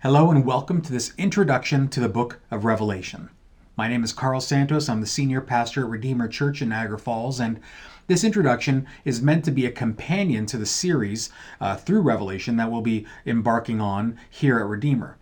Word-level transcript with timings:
Hello 0.00 0.30
and 0.30 0.46
welcome 0.46 0.80
to 0.80 0.92
this 0.92 1.12
introduction 1.18 1.88
to 1.88 1.98
the 1.98 2.08
book 2.08 2.38
of 2.52 2.64
Revelation. 2.64 3.30
My 3.76 3.88
name 3.88 4.04
is 4.04 4.12
Carl 4.12 4.40
Santos. 4.40 4.88
I'm 4.88 5.00
the 5.00 5.08
senior 5.08 5.40
pastor 5.40 5.82
at 5.82 5.90
Redeemer 5.90 6.28
Church 6.28 6.62
in 6.62 6.68
Niagara 6.68 7.00
Falls, 7.00 7.40
and 7.40 7.58
this 8.06 8.22
introduction 8.22 8.86
is 9.04 9.20
meant 9.20 9.44
to 9.46 9.50
be 9.50 9.66
a 9.66 9.72
companion 9.72 10.46
to 10.46 10.56
the 10.56 10.66
series 10.66 11.30
uh, 11.60 11.74
through 11.74 12.02
Revelation 12.02 12.56
that 12.58 12.70
we'll 12.70 12.80
be 12.80 13.08
embarking 13.26 13.80
on 13.80 14.16
here 14.30 14.60
at 14.60 14.66
Redeemer. 14.66 15.16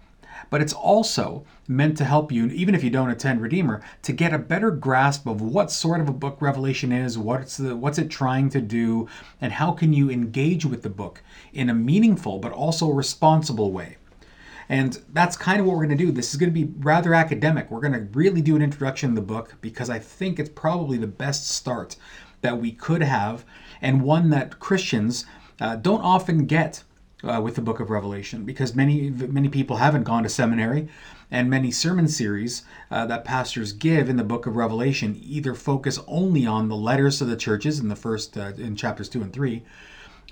But 0.50 0.60
it's 0.60 0.74
also 0.74 1.46
meant 1.66 1.96
to 1.96 2.04
help 2.04 2.30
you, 2.30 2.44
even 2.48 2.74
if 2.74 2.84
you 2.84 2.90
don't 2.90 3.08
attend 3.08 3.40
Redeemer, 3.40 3.80
to 4.02 4.12
get 4.12 4.34
a 4.34 4.38
better 4.38 4.70
grasp 4.70 5.26
of 5.26 5.40
what 5.40 5.70
sort 5.70 6.02
of 6.02 6.08
a 6.10 6.12
book 6.12 6.42
Revelation 6.42 6.92
is, 6.92 7.16
what's 7.16 7.56
the 7.56 7.74
what's 7.74 7.96
it 7.96 8.10
trying 8.10 8.50
to 8.50 8.60
do, 8.60 9.08
and 9.40 9.54
how 9.54 9.72
can 9.72 9.94
you 9.94 10.10
engage 10.10 10.66
with 10.66 10.82
the 10.82 10.90
book 10.90 11.22
in 11.54 11.70
a 11.70 11.74
meaningful 11.74 12.38
but 12.38 12.52
also 12.52 12.90
responsible 12.90 13.72
way. 13.72 13.96
And 14.68 15.00
that's 15.12 15.36
kind 15.36 15.60
of 15.60 15.66
what 15.66 15.76
we're 15.76 15.86
going 15.86 15.96
to 15.96 16.04
do. 16.04 16.10
This 16.10 16.32
is 16.32 16.36
going 16.36 16.52
to 16.52 16.66
be 16.66 16.72
rather 16.78 17.14
academic. 17.14 17.70
We're 17.70 17.80
going 17.80 17.92
to 17.92 18.08
really 18.18 18.42
do 18.42 18.56
an 18.56 18.62
introduction 18.62 19.10
to 19.10 19.14
the 19.14 19.26
book 19.26 19.54
because 19.60 19.90
I 19.90 19.98
think 19.98 20.38
it's 20.38 20.50
probably 20.50 20.98
the 20.98 21.06
best 21.06 21.48
start 21.48 21.96
that 22.40 22.58
we 22.58 22.72
could 22.72 23.02
have, 23.02 23.44
and 23.80 24.02
one 24.02 24.30
that 24.30 24.60
Christians 24.60 25.24
uh, 25.60 25.76
don't 25.76 26.02
often 26.02 26.46
get 26.46 26.82
uh, 27.24 27.40
with 27.42 27.54
the 27.54 27.62
book 27.62 27.80
of 27.80 27.90
Revelation 27.90 28.44
because 28.44 28.74
many 28.74 29.10
many 29.10 29.48
people 29.48 29.76
haven't 29.76 30.04
gone 30.04 30.22
to 30.22 30.28
seminary, 30.28 30.88
and 31.30 31.48
many 31.48 31.70
sermon 31.70 32.08
series 32.08 32.64
uh, 32.90 33.06
that 33.06 33.24
pastors 33.24 33.72
give 33.72 34.08
in 34.08 34.16
the 34.16 34.24
book 34.24 34.46
of 34.46 34.56
Revelation 34.56 35.18
either 35.22 35.54
focus 35.54 35.98
only 36.06 36.46
on 36.46 36.68
the 36.68 36.76
letters 36.76 37.18
to 37.18 37.24
the 37.24 37.36
churches 37.36 37.80
in 37.80 37.88
the 37.88 37.96
first 37.96 38.36
uh, 38.36 38.52
in 38.56 38.76
chapters 38.76 39.08
two 39.08 39.22
and 39.22 39.32
three, 39.32 39.62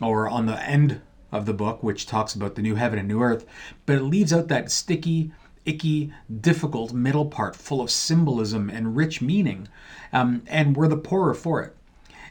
or 0.01 0.29
on 0.29 0.47
the 0.47 0.63
end 0.63 1.01
of 1.35 1.47
the 1.47 1.53
book, 1.53 1.83
which 1.83 2.07
talks 2.07 2.35
about 2.35 2.55
the 2.55 2.63
new 2.63 2.77
heaven 2.77 2.99
and 2.99 3.09
new 3.09 3.21
earth, 3.21 3.45
but 3.85 3.97
it 3.97 4.03
leaves 4.03 4.33
out 4.33 4.49
that 4.49 4.71
sticky, 4.71 5.33
icky, 5.67 6.13
difficult 6.41 6.93
middle 6.93 7.27
part 7.27 7.57
full 7.57 7.81
of 7.81 7.91
symbolism 7.91 8.71
and 8.71 8.97
rich 8.97 9.21
meaning, 9.21 9.69
um, 10.13 10.43
and 10.47 10.77
we're 10.77 10.89
the 10.89 10.97
poorer 10.97 11.35
for 11.35 11.61
it. 11.63 11.77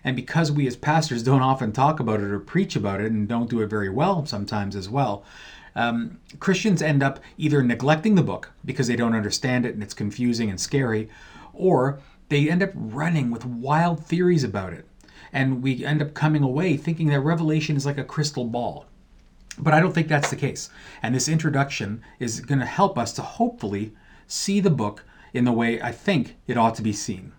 And 0.05 0.15
because 0.15 0.51
we 0.51 0.67
as 0.67 0.75
pastors 0.75 1.23
don't 1.23 1.41
often 1.41 1.71
talk 1.71 1.99
about 1.99 2.21
it 2.21 2.31
or 2.31 2.39
preach 2.39 2.75
about 2.75 3.01
it 3.01 3.11
and 3.11 3.27
don't 3.27 3.49
do 3.49 3.61
it 3.61 3.69
very 3.69 3.89
well 3.89 4.25
sometimes 4.25 4.75
as 4.75 4.89
well, 4.89 5.23
um, 5.75 6.19
Christians 6.39 6.81
end 6.81 7.03
up 7.03 7.19
either 7.37 7.63
neglecting 7.63 8.15
the 8.15 8.21
book 8.21 8.51
because 8.63 8.87
they 8.87 8.95
don't 8.95 9.15
understand 9.15 9.65
it 9.65 9.73
and 9.73 9.83
it's 9.83 9.93
confusing 9.93 10.49
and 10.49 10.59
scary, 10.59 11.09
or 11.53 11.99
they 12.29 12.49
end 12.49 12.63
up 12.63 12.71
running 12.73 13.31
with 13.31 13.45
wild 13.45 14.05
theories 14.05 14.43
about 14.43 14.73
it. 14.73 14.87
And 15.31 15.63
we 15.63 15.83
end 15.83 16.01
up 16.01 16.13
coming 16.13 16.43
away 16.43 16.77
thinking 16.77 17.07
that 17.07 17.21
Revelation 17.21 17.75
is 17.75 17.85
like 17.85 17.97
a 17.97 18.03
crystal 18.03 18.45
ball. 18.45 18.85
But 19.57 19.73
I 19.73 19.79
don't 19.79 19.93
think 19.93 20.07
that's 20.07 20.29
the 20.29 20.35
case. 20.35 20.69
And 21.01 21.13
this 21.13 21.29
introduction 21.29 22.01
is 22.19 22.39
going 22.39 22.59
to 22.59 22.65
help 22.65 22.97
us 22.97 23.13
to 23.13 23.21
hopefully 23.21 23.93
see 24.27 24.59
the 24.59 24.69
book 24.69 25.03
in 25.33 25.45
the 25.45 25.51
way 25.51 25.81
I 25.81 25.91
think 25.91 26.37
it 26.47 26.57
ought 26.57 26.75
to 26.75 26.81
be 26.81 26.93
seen. 26.93 27.33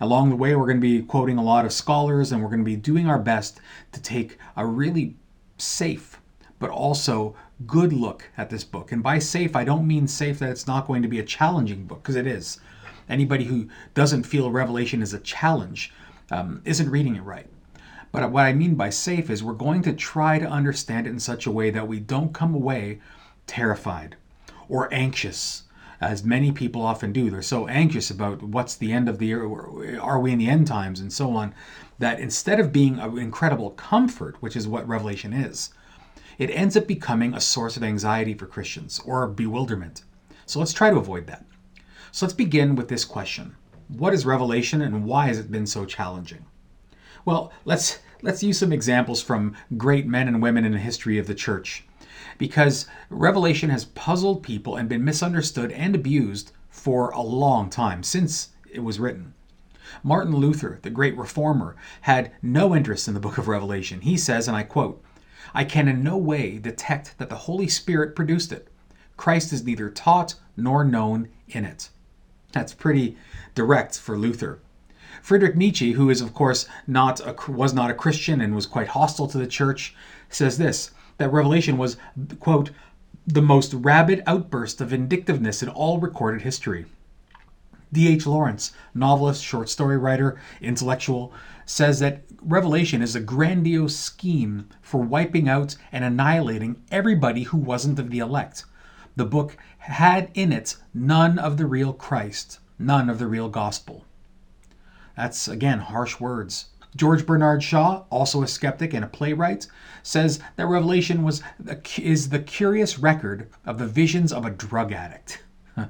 Along 0.00 0.28
the 0.28 0.36
way, 0.36 0.54
we're 0.54 0.66
going 0.66 0.80
to 0.80 1.00
be 1.00 1.02
quoting 1.02 1.38
a 1.38 1.42
lot 1.42 1.64
of 1.64 1.72
scholars 1.72 2.30
and 2.30 2.42
we're 2.42 2.50
going 2.50 2.60
to 2.60 2.64
be 2.64 2.76
doing 2.76 3.08
our 3.08 3.18
best 3.18 3.60
to 3.92 4.02
take 4.02 4.38
a 4.56 4.66
really 4.66 5.16
safe 5.56 6.20
but 6.58 6.70
also 6.70 7.34
good 7.66 7.92
look 7.92 8.30
at 8.36 8.50
this 8.50 8.64
book. 8.64 8.92
And 8.92 9.02
by 9.02 9.18
safe, 9.18 9.56
I 9.56 9.64
don't 9.64 9.86
mean 9.86 10.06
safe 10.08 10.38
that 10.38 10.50
it's 10.50 10.66
not 10.66 10.86
going 10.86 11.02
to 11.02 11.08
be 11.08 11.18
a 11.18 11.24
challenging 11.24 11.84
book, 11.84 12.02
because 12.02 12.16
it 12.16 12.26
is. 12.26 12.60
Anybody 13.08 13.44
who 13.44 13.68
doesn't 13.94 14.24
feel 14.24 14.50
Revelation 14.50 15.02
is 15.02 15.14
a 15.14 15.20
challenge 15.20 15.92
um, 16.30 16.60
isn't 16.64 16.90
reading 16.90 17.16
it 17.16 17.22
right. 17.22 17.46
But 18.12 18.30
what 18.30 18.46
I 18.46 18.52
mean 18.52 18.74
by 18.74 18.90
safe 18.90 19.30
is 19.30 19.42
we're 19.42 19.52
going 19.52 19.82
to 19.82 19.92
try 19.92 20.38
to 20.38 20.46
understand 20.46 21.06
it 21.06 21.10
in 21.10 21.20
such 21.20 21.46
a 21.46 21.50
way 21.50 21.70
that 21.70 21.88
we 21.88 22.00
don't 22.00 22.32
come 22.32 22.54
away 22.54 23.00
terrified 23.46 24.16
or 24.68 24.92
anxious, 24.92 25.64
as 26.00 26.24
many 26.24 26.52
people 26.52 26.82
often 26.82 27.12
do. 27.12 27.30
They're 27.30 27.42
so 27.42 27.68
anxious 27.68 28.10
about 28.10 28.42
what's 28.42 28.74
the 28.74 28.92
end 28.92 29.08
of 29.08 29.18
the 29.18 29.26
year, 29.26 29.44
are 30.00 30.20
we 30.20 30.32
in 30.32 30.38
the 30.38 30.48
end 30.48 30.66
times, 30.66 31.00
and 31.00 31.12
so 31.12 31.30
on, 31.32 31.54
that 31.98 32.20
instead 32.20 32.60
of 32.60 32.72
being 32.72 32.98
an 32.98 33.18
incredible 33.18 33.70
comfort, 33.70 34.40
which 34.40 34.56
is 34.56 34.68
what 34.68 34.88
Revelation 34.88 35.32
is, 35.32 35.70
it 36.38 36.50
ends 36.50 36.76
up 36.76 36.86
becoming 36.86 37.32
a 37.34 37.40
source 37.40 37.76
of 37.76 37.82
anxiety 37.82 38.34
for 38.34 38.46
Christians 38.46 39.00
or 39.04 39.26
bewilderment. 39.26 40.02
So 40.44 40.58
let's 40.58 40.72
try 40.72 40.90
to 40.90 40.98
avoid 40.98 41.26
that. 41.28 41.44
So 42.12 42.26
let's 42.26 42.34
begin 42.34 42.76
with 42.76 42.88
this 42.88 43.04
question 43.04 43.56
What 43.88 44.14
is 44.14 44.26
Revelation 44.26 44.82
and 44.82 45.04
why 45.04 45.26
has 45.26 45.38
it 45.38 45.50
been 45.50 45.66
so 45.66 45.84
challenging? 45.84 46.44
Well, 47.24 47.52
let's 47.64 47.98
let's 48.26 48.42
use 48.42 48.58
some 48.58 48.72
examples 48.72 49.22
from 49.22 49.54
great 49.76 50.04
men 50.04 50.26
and 50.26 50.42
women 50.42 50.64
in 50.64 50.72
the 50.72 50.78
history 50.78 51.16
of 51.16 51.28
the 51.28 51.34
church. 51.34 51.84
Because 52.38 52.86
Revelation 53.08 53.70
has 53.70 53.84
puzzled 53.84 54.42
people 54.42 54.74
and 54.74 54.88
been 54.88 55.04
misunderstood 55.04 55.70
and 55.70 55.94
abused 55.94 56.50
for 56.68 57.10
a 57.10 57.22
long 57.22 57.70
time 57.70 58.02
since 58.02 58.48
it 58.68 58.80
was 58.80 58.98
written. 58.98 59.32
Martin 60.02 60.34
Luther, 60.34 60.80
the 60.82 60.90
great 60.90 61.16
reformer, 61.16 61.76
had 62.00 62.32
no 62.42 62.74
interest 62.74 63.06
in 63.06 63.14
the 63.14 63.20
book 63.20 63.38
of 63.38 63.46
Revelation. 63.46 64.00
He 64.00 64.16
says, 64.16 64.48
and 64.48 64.56
I 64.56 64.64
quote, 64.64 65.00
I 65.54 65.62
can 65.62 65.86
in 65.86 66.02
no 66.02 66.16
way 66.16 66.58
detect 66.58 67.16
that 67.18 67.28
the 67.28 67.36
Holy 67.36 67.68
Spirit 67.68 68.16
produced 68.16 68.50
it. 68.50 68.66
Christ 69.16 69.52
is 69.52 69.64
neither 69.64 69.88
taught 69.88 70.34
nor 70.56 70.84
known 70.84 71.28
in 71.46 71.64
it. 71.64 71.90
That's 72.50 72.74
pretty 72.74 73.16
direct 73.54 73.96
for 74.00 74.18
Luther. 74.18 74.58
Friedrich 75.26 75.56
Nietzsche, 75.56 75.90
who 75.90 76.08
is 76.08 76.20
of 76.20 76.32
course 76.34 76.68
not 76.86 77.18
a, 77.18 77.34
was 77.50 77.74
not 77.74 77.90
a 77.90 77.94
Christian 77.94 78.40
and 78.40 78.54
was 78.54 78.64
quite 78.64 78.86
hostile 78.86 79.26
to 79.26 79.38
the 79.38 79.46
church, 79.48 79.92
says 80.28 80.56
this 80.56 80.92
that 81.18 81.32
Revelation 81.32 81.76
was 81.76 81.96
quote 82.38 82.70
the 83.26 83.42
most 83.42 83.74
rabid 83.74 84.22
outburst 84.24 84.80
of 84.80 84.90
vindictiveness 84.90 85.64
in 85.64 85.68
all 85.68 85.98
recorded 85.98 86.42
history. 86.42 86.86
D.H. 87.92 88.24
Lawrence, 88.24 88.70
novelist, 88.94 89.42
short 89.42 89.68
story 89.68 89.98
writer, 89.98 90.38
intellectual, 90.60 91.32
says 91.64 91.98
that 91.98 92.22
Revelation 92.40 93.02
is 93.02 93.16
a 93.16 93.20
grandiose 93.20 93.96
scheme 93.96 94.68
for 94.80 95.02
wiping 95.02 95.48
out 95.48 95.74
and 95.90 96.04
annihilating 96.04 96.80
everybody 96.92 97.42
who 97.42 97.58
wasn't 97.58 97.98
of 97.98 98.10
the 98.10 98.20
elect. 98.20 98.64
The 99.16 99.24
book 99.24 99.56
had 99.78 100.30
in 100.34 100.52
it 100.52 100.76
none 100.94 101.36
of 101.36 101.56
the 101.56 101.66
real 101.66 101.92
Christ, 101.92 102.60
none 102.78 103.10
of 103.10 103.18
the 103.18 103.26
real 103.26 103.48
gospel. 103.48 104.04
That's, 105.16 105.48
again, 105.48 105.78
harsh 105.78 106.20
words. 106.20 106.66
George 106.94 107.26
Bernard 107.26 107.62
Shaw, 107.62 108.04
also 108.10 108.42
a 108.42 108.48
skeptic 108.48 108.94
and 108.94 109.04
a 109.04 109.08
playwright, 109.08 109.66
says 110.02 110.40
that 110.56 110.66
Revelation 110.66 111.22
was 111.22 111.42
is 111.98 112.30
the 112.30 112.38
curious 112.38 112.98
record 112.98 113.50
of 113.66 113.78
the 113.78 113.86
visions 113.86 114.32
of 114.32 114.46
a 114.46 114.50
drug 114.50 114.92
addict. 114.92 115.42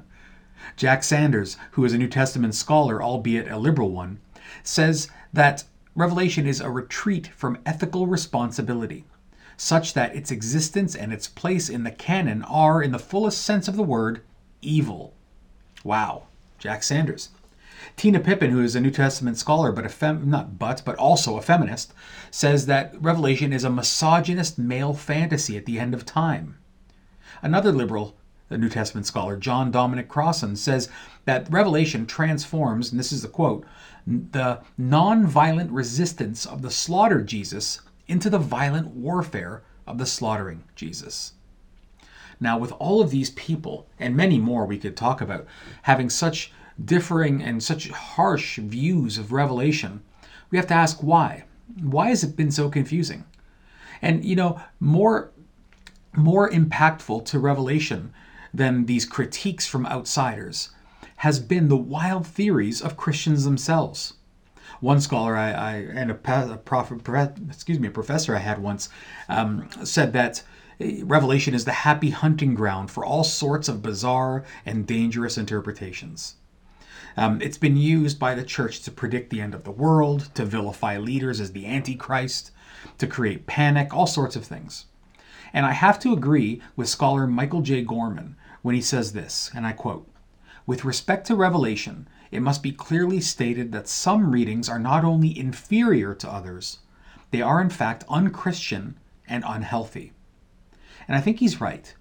Jack 0.75 1.03
Sanders, 1.03 1.55
who 1.71 1.85
is 1.85 1.93
a 1.93 1.97
New 1.97 2.09
Testament 2.09 2.55
scholar, 2.55 3.01
albeit 3.01 3.49
a 3.49 3.57
liberal 3.57 3.91
one, 3.91 4.19
says 4.63 5.07
that 5.31 5.63
Revelation 5.95 6.45
is 6.45 6.59
a 6.59 6.69
retreat 6.69 7.27
from 7.27 7.59
ethical 7.65 8.05
responsibility, 8.05 9.05
such 9.55 9.93
that 9.93 10.15
its 10.15 10.29
existence 10.29 10.93
and 10.93 11.13
its 11.13 11.27
place 11.27 11.69
in 11.69 11.83
the 11.83 11.91
canon 11.91 12.43
are, 12.43 12.81
in 12.81 12.91
the 12.91 12.99
fullest 12.99 13.41
sense 13.41 13.67
of 13.67 13.77
the 13.77 13.83
word, 13.83 14.21
evil. 14.61 15.13
Wow, 15.83 16.23
Jack 16.59 16.83
Sanders. 16.83 17.29
Tina 17.95 18.19
Pippin, 18.19 18.51
who 18.51 18.61
is 18.61 18.75
a 18.75 18.81
New 18.81 18.91
Testament 18.91 19.37
scholar, 19.37 19.71
but 19.71 19.85
a 19.85 19.89
fem- 19.89 20.29
not 20.29 20.59
but, 20.59 20.81
but 20.85 20.95
also 20.97 21.37
a 21.37 21.41
feminist, 21.41 21.93
says 22.29 22.65
that 22.65 22.93
Revelation 23.01 23.53
is 23.53 23.63
a 23.63 23.69
misogynist 23.69 24.59
male 24.59 24.93
fantasy 24.93 25.57
at 25.57 25.65
the 25.65 25.79
end 25.79 25.93
of 25.93 26.05
time. 26.05 26.57
Another 27.41 27.71
liberal 27.71 28.17
the 28.49 28.57
New 28.57 28.69
Testament 28.69 29.05
scholar, 29.05 29.35
John 29.35 29.71
Dominic 29.71 30.07
Crossan, 30.07 30.55
says 30.55 30.89
that 31.25 31.51
Revelation 31.51 32.05
transforms, 32.05 32.91
and 32.91 32.99
this 32.99 33.11
is 33.11 33.21
the 33.21 33.27
quote, 33.27 33.65
the 34.05 34.61
non-violent 34.77 35.71
resistance 35.71 36.45
of 36.45 36.61
the 36.61 36.71
slaughtered 36.71 37.27
Jesus 37.27 37.81
into 38.07 38.29
the 38.29 38.39
violent 38.39 38.87
warfare 38.87 39.63
of 39.85 39.97
the 39.97 40.05
slaughtering 40.05 40.63
Jesus. 40.75 41.33
Now, 42.39 42.57
with 42.57 42.71
all 42.73 43.01
of 43.01 43.09
these 43.09 43.31
people, 43.31 43.87
and 43.99 44.15
many 44.15 44.37
more 44.37 44.65
we 44.65 44.77
could 44.77 44.95
talk 44.95 45.19
about, 45.21 45.45
having 45.83 46.09
such 46.09 46.51
differing 46.83 47.41
and 47.41 47.63
such 47.63 47.89
harsh 47.89 48.57
views 48.57 49.17
of 49.17 49.31
Revelation, 49.31 50.03
we 50.51 50.57
have 50.57 50.67
to 50.67 50.73
ask 50.73 51.01
why. 51.01 51.45
Why 51.81 52.09
has 52.09 52.23
it 52.23 52.35
been 52.37 52.51
so 52.51 52.69
confusing? 52.69 53.25
And 54.01 54.23
you 54.23 54.35
know, 54.35 54.61
more 54.79 55.31
more 56.15 56.49
impactful 56.49 57.25
to 57.25 57.39
Revelation 57.39 58.13
than 58.53 58.85
these 58.85 59.05
critiques 59.05 59.67
from 59.67 59.85
outsiders 59.85 60.69
has 61.17 61.39
been 61.39 61.67
the 61.67 61.77
wild 61.77 62.25
theories 62.25 62.81
of 62.81 62.97
Christians 62.97 63.43
themselves. 63.43 64.13
One 64.79 65.01
scholar 65.01 65.35
I, 65.35 65.51
I 65.51 65.73
and 65.75 66.11
a, 66.11 66.13
prof, 66.13 66.91
excuse 67.49 67.79
me, 67.79 67.87
a 67.87 67.91
professor 67.91 68.35
I 68.35 68.39
had 68.39 68.59
once 68.59 68.89
um, 69.27 69.67
said 69.83 70.13
that 70.13 70.43
eh, 70.79 71.01
Revelation 71.03 71.53
is 71.53 71.65
the 71.65 71.71
happy 71.71 72.11
hunting 72.11 72.53
ground 72.53 72.91
for 72.91 73.03
all 73.03 73.23
sorts 73.23 73.67
of 73.67 73.81
bizarre 73.81 74.43
and 74.65 74.85
dangerous 74.85 75.37
interpretations. 75.37 76.35
Um, 77.17 77.41
it's 77.41 77.57
been 77.57 77.77
used 77.77 78.19
by 78.19 78.35
the 78.35 78.43
church 78.43 78.83
to 78.83 78.91
predict 78.91 79.31
the 79.31 79.41
end 79.41 79.55
of 79.55 79.63
the 79.63 79.71
world, 79.71 80.29
to 80.35 80.45
vilify 80.45 80.99
leaders 80.99 81.41
as 81.41 81.51
the 81.51 81.65
Antichrist, 81.65 82.51
to 82.99 83.07
create 83.07 83.47
panic, 83.47 83.91
all 83.91 84.05
sorts 84.05 84.35
of 84.35 84.45
things. 84.45 84.85
And 85.51 85.65
I 85.65 85.71
have 85.71 85.97
to 86.01 86.13
agree 86.13 86.61
with 86.75 86.87
scholar 86.87 87.25
Michael 87.25 87.61
J. 87.61 87.81
Gorman 87.81 88.35
when 88.61 88.75
he 88.75 88.81
says 88.81 89.13
this, 89.13 89.49
and 89.55 89.65
I 89.65 89.71
quote 89.71 90.07
With 90.67 90.85
respect 90.85 91.25
to 91.27 91.35
Revelation, 91.35 92.07
it 92.29 92.41
must 92.41 92.61
be 92.61 92.71
clearly 92.71 93.19
stated 93.19 93.71
that 93.71 93.87
some 93.87 94.31
readings 94.31 94.69
are 94.69 94.79
not 94.79 95.03
only 95.03 95.37
inferior 95.37 96.13
to 96.13 96.31
others, 96.31 96.79
they 97.31 97.41
are 97.41 97.59
in 97.59 97.71
fact 97.71 98.03
unchristian 98.09 98.99
and 99.27 99.43
unhealthy. 99.47 100.13
And 101.07 101.17
I 101.17 101.21
think 101.21 101.39
he's 101.39 101.59
right. 101.59 101.95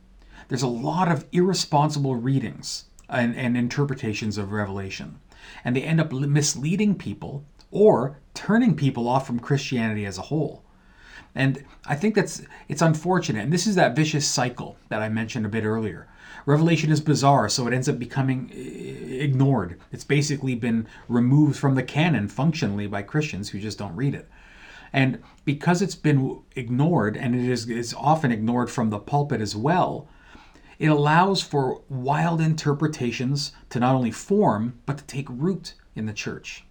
There's 0.49 0.63
a 0.63 0.69
lot 0.69 1.11
of 1.11 1.25
irresponsible 1.33 2.17
readings 2.17 2.85
and, 3.09 3.37
and 3.37 3.57
interpretations 3.57 4.39
of 4.39 4.53
Revelation, 4.53 5.21
and 5.65 5.77
they 5.77 5.83
end 5.83 6.01
up 6.01 6.13
misleading 6.13 6.97
people 6.97 7.45
or 7.71 8.19
turning 8.35 8.75
people 8.75 9.09
off 9.09 9.27
from 9.27 9.39
Christianity 9.39 10.05
as 10.05 10.19
a 10.19 10.23
whole. 10.23 10.63
And 11.35 11.65
I 11.85 11.95
think 11.95 12.15
that's 12.15 12.43
it's 12.69 12.83
unfortunate. 12.83 13.45
And 13.45 13.53
this 13.53 13.67
is 13.67 13.75
that 13.75 13.95
vicious 13.95 14.27
cycle 14.27 14.79
that 14.89 15.03
I 15.03 15.09
mentioned 15.11 15.45
a 15.45 15.51
bit 15.51 15.65
earlier. 15.65 16.09
Revelation 16.47 16.91
is 16.91 17.01
bizarre, 17.01 17.49
so 17.49 17.67
it 17.67 17.75
ends 17.75 17.89
up 17.89 17.99
becoming 17.99 18.51
ignored. 18.55 19.79
It's 19.93 20.05
basically 20.05 20.55
been 20.55 20.87
removed 21.09 21.59
from 21.59 21.75
the 21.75 21.83
canon 21.83 22.29
functionally 22.29 22.87
by 22.87 23.03
Christians 23.03 23.51
who 23.51 23.59
just 23.59 23.79
don't 23.79 23.97
read 23.97 24.15
it. 24.15 24.29
And 24.93 25.23
because 25.45 25.83
it's 25.83 25.97
been 25.97 26.41
ignored, 26.55 27.17
and 27.17 27.35
it 27.35 27.51
is, 27.51 27.69
is 27.69 27.93
often 27.95 28.31
ignored 28.33 28.71
from 28.71 28.91
the 28.91 29.01
pulpit 29.01 29.41
as 29.41 29.57
well, 29.57 30.09
it 30.79 30.89
allows 30.89 31.43
for 31.43 31.83
wild 31.89 32.41
interpretations 32.41 33.53
to 33.71 33.81
not 33.81 33.95
only 33.95 34.11
form, 34.11 34.79
but 34.87 34.99
to 34.99 35.05
take 35.05 35.27
root 35.31 35.75
in 35.95 36.07
the 36.07 36.13
church. 36.13 36.65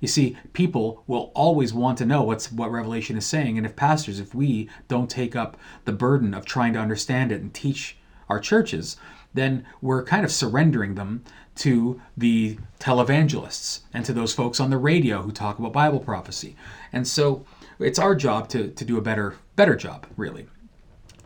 You 0.00 0.08
see, 0.08 0.36
people 0.52 1.04
will 1.06 1.30
always 1.34 1.72
want 1.72 1.98
to 1.98 2.06
know 2.06 2.22
what's 2.22 2.50
what 2.50 2.72
Revelation 2.72 3.16
is 3.16 3.24
saying, 3.24 3.56
and 3.56 3.64
if 3.64 3.76
pastors, 3.76 4.18
if 4.18 4.34
we 4.34 4.68
don't 4.88 5.08
take 5.08 5.36
up 5.36 5.56
the 5.84 5.92
burden 5.92 6.34
of 6.34 6.44
trying 6.44 6.72
to 6.72 6.80
understand 6.80 7.30
it 7.30 7.40
and 7.40 7.54
teach 7.54 7.96
our 8.28 8.40
churches, 8.40 8.96
then 9.32 9.64
we're 9.80 10.04
kind 10.04 10.24
of 10.24 10.32
surrendering 10.32 10.96
them 10.96 11.22
to 11.54 12.00
the 12.16 12.58
televangelists 12.80 13.80
and 13.92 14.04
to 14.04 14.12
those 14.12 14.34
folks 14.34 14.58
on 14.58 14.70
the 14.70 14.78
radio 14.78 15.22
who 15.22 15.30
talk 15.30 15.58
about 15.58 15.72
Bible 15.72 16.00
prophecy. 16.00 16.56
And 16.92 17.06
so 17.06 17.44
it's 17.78 17.98
our 17.98 18.14
job 18.14 18.48
to, 18.50 18.70
to 18.70 18.84
do 18.84 18.98
a 18.98 19.02
better 19.02 19.36
better 19.54 19.76
job, 19.76 20.06
really. 20.16 20.46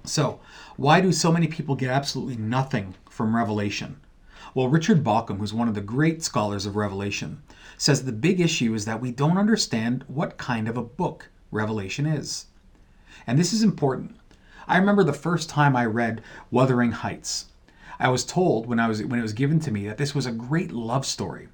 So, 0.05 0.41
why 0.77 1.01
do 1.01 1.11
so 1.11 1.33
many 1.33 1.47
people 1.47 1.75
get 1.75 1.91
absolutely 1.91 2.37
nothing 2.37 2.95
from 3.09 3.35
Revelation? 3.35 3.97
Well, 4.55 4.69
Richard 4.69 5.03
Bauckham, 5.03 5.39
who's 5.39 5.55
one 5.55 5.69
of 5.69 5.75
the 5.75 5.81
great 5.81 6.23
scholars 6.23 6.67
of 6.67 6.77
Revelation, 6.77 7.43
says 7.79 8.05
the 8.05 8.13
big 8.13 8.41
issue 8.41 8.75
is 8.75 8.85
that 8.85 9.01
we 9.01 9.11
don't 9.11 9.39
understand 9.39 10.05
what 10.07 10.37
kind 10.37 10.69
of 10.69 10.77
a 10.77 10.83
book 10.83 11.31
Revelation 11.51 12.05
is. 12.05 12.47
And 13.27 13.39
this 13.39 13.55
is 13.55 13.63
important. 13.63 14.17
I 14.69 14.77
remember 14.77 15.03
the 15.03 15.13
first 15.13 15.49
time 15.49 15.75
I 15.77 15.87
read 15.87 16.23
Wuthering 16.51 16.93
Heights. 16.93 17.47
I 17.99 18.11
was 18.11 18.25
told 18.25 18.67
when 18.67 18.79
I 18.79 18.87
was 18.89 19.03
when 19.03 19.19
it 19.19 19.23
was 19.23 19.33
given 19.33 19.61
to 19.61 19.71
me 19.71 19.87
that 19.87 19.97
this 19.97 20.15
was 20.15 20.27
a 20.27 20.33
great 20.33 20.73
love 20.73 21.07
story. 21.07 21.49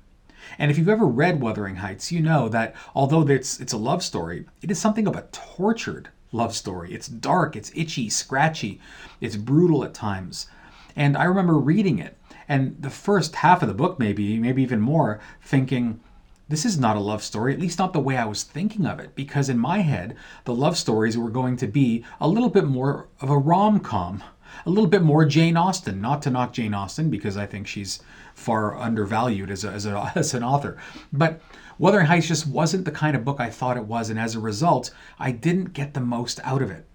And 0.58 0.70
if 0.70 0.78
you've 0.78 0.88
ever 0.88 1.06
read 1.06 1.40
Wuthering 1.40 1.76
Heights, 1.76 2.10
you 2.10 2.20
know 2.20 2.48
that 2.48 2.74
although 2.94 3.22
it's 3.28 3.60
it's 3.60 3.72
a 3.72 3.78
love 3.78 4.02
story, 4.02 4.46
it 4.62 4.70
is 4.70 4.80
something 4.80 5.06
of 5.06 5.14
a 5.14 5.28
tortured 5.30 6.08
love 6.32 6.54
story. 6.54 6.92
It's 6.92 7.08
dark, 7.08 7.54
it's 7.54 7.70
itchy, 7.74 8.08
scratchy, 8.08 8.80
it's 9.20 9.36
brutal 9.36 9.84
at 9.84 9.94
times. 9.94 10.48
And 10.96 11.16
I 11.16 11.24
remember 11.24 11.58
reading 11.58 11.98
it 11.98 12.18
and 12.48 12.76
the 12.80 12.90
first 12.90 13.36
half 13.36 13.62
of 13.62 13.68
the 13.68 13.74
book 13.74 13.98
maybe, 13.98 14.38
maybe 14.38 14.62
even 14.62 14.80
more, 14.80 15.20
thinking 15.40 16.00
this 16.48 16.64
is 16.66 16.78
not 16.78 16.96
a 16.96 17.00
love 17.00 17.22
story, 17.22 17.54
at 17.54 17.60
least 17.60 17.78
not 17.78 17.92
the 17.92 18.00
way 18.00 18.16
I 18.16 18.26
was 18.26 18.42
thinking 18.42 18.84
of 18.84 19.00
it, 19.00 19.14
because 19.14 19.48
in 19.48 19.58
my 19.58 19.78
head, 19.78 20.16
the 20.44 20.54
love 20.54 20.76
stories 20.76 21.16
were 21.16 21.30
going 21.30 21.56
to 21.58 21.66
be 21.66 22.04
a 22.20 22.28
little 22.28 22.50
bit 22.50 22.64
more 22.64 23.08
of 23.20 23.30
a 23.30 23.38
rom 23.38 23.80
com, 23.80 24.22
a 24.66 24.70
little 24.70 24.88
bit 24.90 25.02
more 25.02 25.24
Jane 25.24 25.56
Austen. 25.56 26.00
Not 26.02 26.20
to 26.22 26.30
knock 26.30 26.52
Jane 26.52 26.74
Austen, 26.74 27.08
because 27.08 27.38
I 27.38 27.46
think 27.46 27.66
she's 27.66 28.00
far 28.34 28.76
undervalued 28.76 29.50
as, 29.50 29.64
a, 29.64 29.70
as, 29.70 29.86
a, 29.86 30.12
as 30.14 30.34
an 30.34 30.42
author. 30.42 30.76
But 31.10 31.40
Wuthering 31.82 32.06
Heights 32.06 32.28
just 32.28 32.46
wasn't 32.46 32.84
the 32.84 32.92
kind 32.92 33.16
of 33.16 33.24
book 33.24 33.40
I 33.40 33.50
thought 33.50 33.76
it 33.76 33.86
was, 33.86 34.08
and 34.08 34.16
as 34.16 34.36
a 34.36 34.40
result, 34.40 34.94
I 35.18 35.32
didn't 35.32 35.72
get 35.72 35.94
the 35.94 36.00
most 36.00 36.38
out 36.44 36.62
of 36.62 36.70
it. 36.70 36.86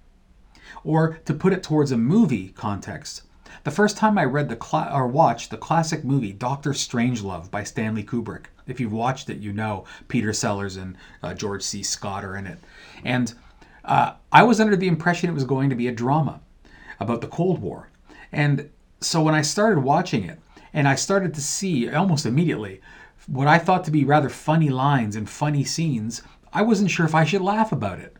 Or 0.82 1.20
to 1.26 1.34
put 1.34 1.52
it 1.52 1.62
towards 1.62 1.92
a 1.92 1.98
movie 1.98 2.54
context, 2.56 3.24
the 3.66 3.72
first 3.72 3.98
time 3.98 4.18
I 4.18 4.24
read 4.24 4.48
the 4.48 4.58
cl- 4.58 4.90
or 4.96 5.06
watched 5.06 5.52
the 5.52 5.58
classic 5.58 6.06
movie 6.06 6.32
Doctor 6.32 6.70
Strangelove 6.70 7.52
by 7.52 7.66
Stanley 7.66 8.02
Kubrick, 8.02 8.46
if 8.66 8.80
you've 8.80 8.94
watched 8.94 9.30
it, 9.30 9.40
you 9.40 9.52
know 9.52 9.84
Peter 10.08 10.32
Sellers 10.32 10.78
and 10.78 10.96
uh, 11.22 11.34
George 11.34 11.64
C. 11.64 11.84
Scott 11.84 12.24
are 12.24 12.38
in 12.38 12.48
it. 12.48 12.60
And 13.04 13.34
uh, 13.84 14.14
I 14.32 14.44
was 14.44 14.62
under 14.62 14.78
the 14.78 14.88
impression 14.88 15.30
it 15.30 15.34
was 15.34 15.44
going 15.44 15.70
to 15.70 15.76
be 15.76 15.90
a 15.90 15.92
drama 15.92 16.40
about 17.02 17.20
the 17.20 17.28
Cold 17.28 17.60
War. 17.60 17.90
And 18.32 18.70
so 19.02 19.22
when 19.22 19.36
I 19.36 19.42
started 19.42 19.82
watching 19.82 20.24
it, 20.24 20.40
and 20.72 20.88
I 20.88 20.96
started 20.96 21.34
to 21.34 21.42
see 21.42 21.90
almost 21.90 22.26
immediately 22.26 22.80
what 23.28 23.48
I 23.48 23.60
thought 23.60 23.84
to 23.86 23.92
be 23.92 24.04
rather 24.04 24.30
funny 24.30 24.70
lines 24.70 25.16
and 25.16 25.30
funny 25.30 25.64
scenes, 25.64 26.22
I 26.52 26.62
wasn't 26.62 26.92
sure 26.92 27.06
if 27.06 27.14
I 27.14 27.26
should 27.26 27.42
laugh 27.42 27.72
about 27.72 28.00
it. 28.00 28.16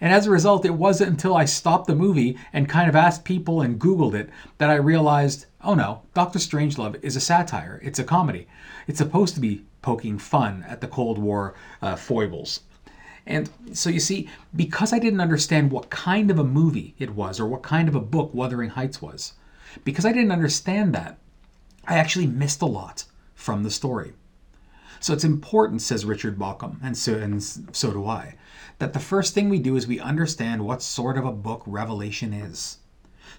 And 0.00 0.12
as 0.12 0.26
a 0.26 0.30
result, 0.30 0.64
it 0.64 0.74
wasn't 0.74 1.10
until 1.10 1.36
I 1.36 1.44
stopped 1.44 1.86
the 1.86 1.94
movie 1.94 2.38
and 2.52 2.68
kind 2.68 2.88
of 2.88 2.96
asked 2.96 3.24
people 3.24 3.60
and 3.60 3.80
Googled 3.80 4.14
it 4.14 4.30
that 4.58 4.70
I 4.70 4.74
realized 4.74 5.46
oh 5.62 5.74
no, 5.74 6.02
Doctor 6.14 6.38
Strangelove 6.38 7.02
is 7.02 7.16
a 7.16 7.20
satire, 7.20 7.80
it's 7.82 7.98
a 7.98 8.04
comedy. 8.04 8.46
It's 8.86 8.98
supposed 8.98 9.34
to 9.34 9.40
be 9.40 9.64
poking 9.82 10.18
fun 10.18 10.64
at 10.68 10.80
the 10.80 10.88
Cold 10.88 11.18
War 11.18 11.54
uh, 11.82 11.96
foibles. 11.96 12.60
And 13.26 13.50
so 13.72 13.90
you 13.90 14.00
see, 14.00 14.28
because 14.56 14.92
I 14.92 14.98
didn't 14.98 15.20
understand 15.20 15.70
what 15.70 15.90
kind 15.90 16.30
of 16.30 16.38
a 16.38 16.44
movie 16.44 16.94
it 16.98 17.10
was 17.10 17.38
or 17.38 17.46
what 17.46 17.62
kind 17.62 17.88
of 17.88 17.94
a 17.94 18.00
book 18.00 18.32
Wuthering 18.32 18.70
Heights 18.70 19.02
was, 19.02 19.34
because 19.84 20.06
I 20.06 20.12
didn't 20.12 20.32
understand 20.32 20.94
that, 20.94 21.18
I 21.86 21.96
actually 21.98 22.26
missed 22.26 22.62
a 22.62 22.66
lot 22.66 23.04
from 23.34 23.62
the 23.62 23.70
story. 23.70 24.12
So 25.00 25.12
it's 25.12 25.24
important, 25.24 25.82
says 25.82 26.04
Richard 26.04 26.38
Bauckham, 26.38 26.78
and 26.82 26.96
so, 26.96 27.14
and 27.14 27.42
so 27.42 27.92
do 27.92 28.06
I, 28.06 28.34
that 28.78 28.92
the 28.92 28.98
first 28.98 29.34
thing 29.34 29.48
we 29.48 29.58
do 29.58 29.76
is 29.76 29.86
we 29.86 30.00
understand 30.00 30.64
what 30.64 30.82
sort 30.82 31.16
of 31.16 31.24
a 31.24 31.32
book 31.32 31.62
Revelation 31.66 32.32
is. 32.32 32.78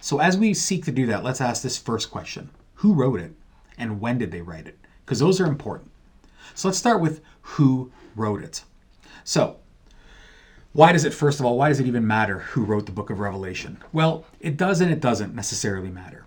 So 0.00 0.20
as 0.20 0.38
we 0.38 0.54
seek 0.54 0.84
to 0.86 0.92
do 0.92 1.06
that, 1.06 1.24
let's 1.24 1.40
ask 1.40 1.62
this 1.62 1.78
first 1.78 2.10
question 2.10 2.50
Who 2.74 2.94
wrote 2.94 3.20
it 3.20 3.32
and 3.76 4.00
when 4.00 4.18
did 4.18 4.30
they 4.30 4.42
write 4.42 4.66
it? 4.66 4.78
Because 5.04 5.18
those 5.18 5.40
are 5.40 5.46
important. 5.46 5.90
So 6.54 6.68
let's 6.68 6.78
start 6.78 7.00
with 7.00 7.20
who 7.42 7.90
wrote 8.14 8.42
it. 8.42 8.62
So, 9.24 9.56
why 10.72 10.92
does 10.92 11.04
it, 11.04 11.12
first 11.12 11.40
of 11.40 11.46
all, 11.46 11.58
why 11.58 11.68
does 11.68 11.80
it 11.80 11.86
even 11.86 12.06
matter 12.06 12.38
who 12.38 12.64
wrote 12.64 12.86
the 12.86 12.92
book 12.92 13.10
of 13.10 13.18
Revelation? 13.18 13.78
Well, 13.92 14.24
it 14.38 14.56
does 14.56 14.80
and 14.80 14.90
it 14.90 15.00
doesn't 15.00 15.34
necessarily 15.34 15.90
matter. 15.90 16.26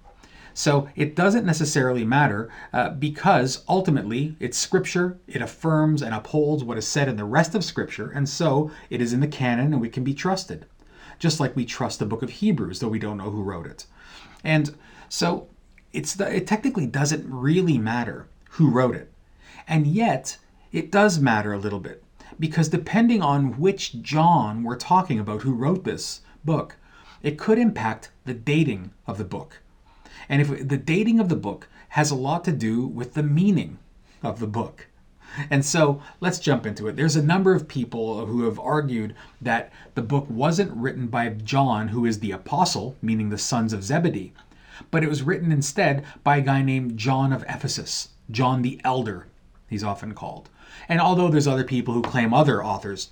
So 0.53 0.87
it 0.95 1.15
doesn't 1.15 1.45
necessarily 1.45 2.05
matter 2.05 2.49
uh, 2.71 2.89
because 2.91 3.63
ultimately 3.67 4.35
it's 4.39 4.57
scripture, 4.57 5.17
it 5.27 5.41
affirms 5.41 6.01
and 6.01 6.13
upholds 6.13 6.63
what 6.63 6.77
is 6.77 6.87
said 6.87 7.07
in 7.07 7.15
the 7.15 7.25
rest 7.25 7.55
of 7.55 7.63
scripture, 7.63 8.11
and 8.11 8.29
so 8.29 8.69
it 8.89 9.01
is 9.01 9.13
in 9.13 9.19
the 9.19 9.27
canon 9.27 9.73
and 9.73 9.81
we 9.81 9.89
can 9.89 10.03
be 10.03 10.13
trusted. 10.13 10.65
Just 11.17 11.39
like 11.39 11.55
we 11.55 11.65
trust 11.65 11.99
the 11.99 12.05
book 12.05 12.21
of 12.21 12.29
Hebrews, 12.29 12.79
though 12.79 12.87
we 12.87 12.99
don't 12.99 13.17
know 13.17 13.31
who 13.31 13.41
wrote 13.41 13.65
it. 13.65 13.85
And 14.43 14.75
so 15.09 15.47
it's 15.91 16.13
the, 16.13 16.35
it 16.35 16.47
technically 16.47 16.85
doesn't 16.85 17.25
really 17.29 17.77
matter 17.77 18.27
who 18.51 18.69
wrote 18.69 18.95
it. 18.95 19.11
And 19.67 19.87
yet, 19.87 20.37
it 20.71 20.91
does 20.91 21.19
matter 21.19 21.53
a 21.53 21.59
little 21.59 21.79
bit 21.79 22.03
because 22.39 22.69
depending 22.69 23.21
on 23.21 23.59
which 23.59 24.01
John 24.01 24.63
we're 24.63 24.75
talking 24.75 25.19
about 25.19 25.43
who 25.43 25.53
wrote 25.53 25.83
this 25.83 26.21
book, 26.43 26.75
it 27.21 27.37
could 27.37 27.57
impact 27.57 28.11
the 28.25 28.33
dating 28.33 28.91
of 29.07 29.17
the 29.17 29.23
book. 29.23 29.59
And 30.29 30.41
if 30.41 30.67
the 30.67 30.77
dating 30.77 31.19
of 31.19 31.29
the 31.29 31.35
book 31.35 31.67
has 31.89 32.11
a 32.11 32.15
lot 32.15 32.43
to 32.45 32.51
do 32.51 32.87
with 32.87 33.13
the 33.13 33.23
meaning 33.23 33.77
of 34.23 34.39
the 34.39 34.47
book. 34.47 34.87
And 35.49 35.65
so 35.65 36.01
let's 36.21 36.39
jump 36.39 36.65
into 36.65 36.87
it. 36.87 36.95
There's 36.95 37.15
a 37.15 37.23
number 37.23 37.53
of 37.53 37.67
people 37.67 38.25
who 38.25 38.43
have 38.43 38.59
argued 38.59 39.15
that 39.41 39.71
the 39.95 40.01
book 40.01 40.27
wasn't 40.29 40.75
written 40.75 41.07
by 41.07 41.29
John, 41.29 41.89
who 41.89 42.05
is 42.05 42.19
the 42.19 42.31
apostle, 42.31 42.95
meaning 43.01 43.29
the 43.29 43.37
sons 43.37 43.73
of 43.73 43.83
Zebedee, 43.83 44.33
but 44.91 45.03
it 45.03 45.09
was 45.09 45.23
written 45.23 45.51
instead 45.51 46.03
by 46.23 46.37
a 46.37 46.41
guy 46.41 46.61
named 46.61 46.97
John 46.97 47.33
of 47.33 47.43
Ephesus, 47.43 48.09
John 48.29 48.61
the 48.61 48.79
Elder, 48.83 49.27
he's 49.69 49.83
often 49.83 50.13
called. 50.13 50.49
And 50.87 50.99
although 50.99 51.29
there's 51.29 51.47
other 51.47 51.63
people 51.63 51.93
who 51.93 52.01
claim 52.01 52.33
other 52.33 52.63
authors, 52.63 53.09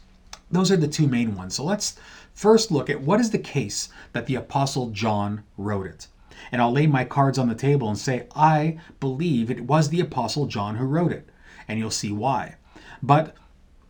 those 0.50 0.72
are 0.72 0.78
the 0.78 0.88
two 0.88 1.08
main 1.08 1.36
ones. 1.36 1.56
So 1.56 1.64
let's 1.64 1.98
first 2.34 2.72
look 2.72 2.90
at 2.90 3.02
what 3.02 3.20
is 3.20 3.32
the 3.32 3.40
case 3.40 3.90
that 4.14 4.26
the 4.26 4.36
apostle 4.36 4.90
John 4.90 5.44
wrote 5.58 5.88
it. 5.88 6.08
And 6.52 6.62
I'll 6.62 6.72
lay 6.72 6.88
my 6.88 7.06
cards 7.06 7.38
on 7.38 7.48
the 7.48 7.56
table 7.56 7.88
and 7.88 7.98
say, 7.98 8.28
I 8.36 8.80
believe 9.00 9.50
it 9.50 9.66
was 9.66 9.90
the 9.90 10.02
apostle 10.02 10.46
John 10.46 10.76
who 10.76 10.86
wrote 10.86 11.12
it. 11.12 11.30
And 11.68 11.80
you'll 11.80 11.92
see 11.92 12.12
why. 12.12 12.56
But 13.02 13.36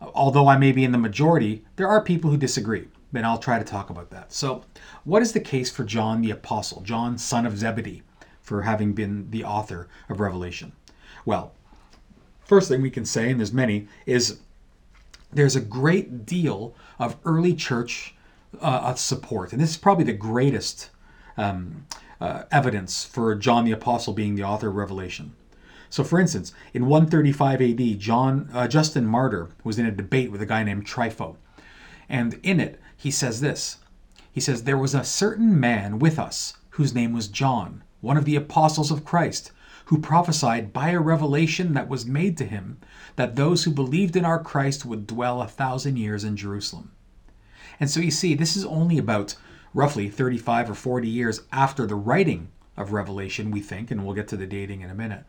although 0.00 0.48
I 0.48 0.56
may 0.56 0.72
be 0.72 0.84
in 0.84 0.92
the 0.92 0.98
majority, 0.98 1.64
there 1.76 1.88
are 1.88 2.02
people 2.02 2.30
who 2.30 2.36
disagree. 2.36 2.88
And 3.14 3.26
I'll 3.26 3.38
try 3.38 3.58
to 3.58 3.64
talk 3.64 3.90
about 3.90 4.10
that. 4.10 4.32
So, 4.32 4.64
what 5.04 5.22
is 5.22 5.32
the 5.32 5.40
case 5.40 5.70
for 5.70 5.84
John 5.84 6.22
the 6.22 6.30
apostle, 6.30 6.80
John, 6.80 7.18
son 7.18 7.44
of 7.44 7.58
Zebedee, 7.58 8.02
for 8.40 8.62
having 8.62 8.94
been 8.94 9.30
the 9.30 9.44
author 9.44 9.88
of 10.08 10.18
Revelation? 10.18 10.72
Well, 11.26 11.52
first 12.44 12.68
thing 12.68 12.80
we 12.80 12.90
can 12.90 13.04
say, 13.04 13.30
and 13.30 13.38
there's 13.38 13.52
many, 13.52 13.86
is 14.06 14.40
there's 15.32 15.56
a 15.56 15.60
great 15.60 16.24
deal 16.24 16.74
of 16.98 17.16
early 17.24 17.54
church 17.54 18.14
uh, 18.60 18.94
support, 18.94 19.52
and 19.52 19.60
this 19.60 19.70
is 19.70 19.76
probably 19.76 20.04
the 20.04 20.12
greatest 20.12 20.90
um, 21.36 21.86
uh, 22.22 22.44
evidence 22.52 23.04
for 23.04 23.34
John 23.34 23.64
the 23.64 23.72
Apostle 23.72 24.12
being 24.12 24.36
the 24.36 24.44
author 24.44 24.68
of 24.68 24.76
Revelation. 24.76 25.34
So, 25.90 26.04
for 26.04 26.20
instance, 26.20 26.52
in 26.72 26.86
135 26.86 27.60
AD, 27.60 27.98
John 27.98 28.48
uh, 28.52 28.68
Justin 28.68 29.06
Martyr 29.06 29.48
was 29.64 29.76
in 29.76 29.86
a 29.86 29.90
debate 29.90 30.30
with 30.30 30.40
a 30.40 30.46
guy 30.46 30.62
named 30.62 30.86
Trypho, 30.86 31.34
and 32.08 32.38
in 32.44 32.60
it 32.60 32.80
he 32.96 33.10
says 33.10 33.40
this. 33.40 33.78
He 34.30 34.40
says, 34.40 34.62
There 34.62 34.78
was 34.78 34.94
a 34.94 35.02
certain 35.02 35.58
man 35.58 35.98
with 35.98 36.16
us 36.16 36.54
whose 36.70 36.94
name 36.94 37.12
was 37.12 37.26
John, 37.26 37.82
one 38.00 38.16
of 38.16 38.24
the 38.24 38.36
apostles 38.36 38.92
of 38.92 39.04
Christ, 39.04 39.50
who 39.86 39.98
prophesied 39.98 40.72
by 40.72 40.90
a 40.90 41.00
revelation 41.00 41.74
that 41.74 41.88
was 41.88 42.06
made 42.06 42.38
to 42.38 42.44
him 42.44 42.78
that 43.16 43.34
those 43.34 43.64
who 43.64 43.72
believed 43.72 44.14
in 44.14 44.24
our 44.24 44.38
Christ 44.38 44.86
would 44.86 45.08
dwell 45.08 45.42
a 45.42 45.48
thousand 45.48 45.96
years 45.96 46.22
in 46.22 46.36
Jerusalem. 46.36 46.92
And 47.80 47.90
so 47.90 47.98
you 47.98 48.12
see, 48.12 48.36
this 48.36 48.56
is 48.56 48.64
only 48.64 48.96
about 48.96 49.34
roughly 49.74 50.08
35 50.08 50.70
or 50.70 50.74
40 50.74 51.08
years 51.08 51.42
after 51.52 51.86
the 51.86 51.94
writing 51.94 52.48
of 52.76 52.92
Revelation, 52.92 53.50
we 53.50 53.60
think, 53.60 53.90
and 53.90 54.04
we'll 54.04 54.14
get 54.14 54.28
to 54.28 54.36
the 54.36 54.46
dating 54.46 54.80
in 54.80 54.90
a 54.90 54.94
minute. 54.94 55.24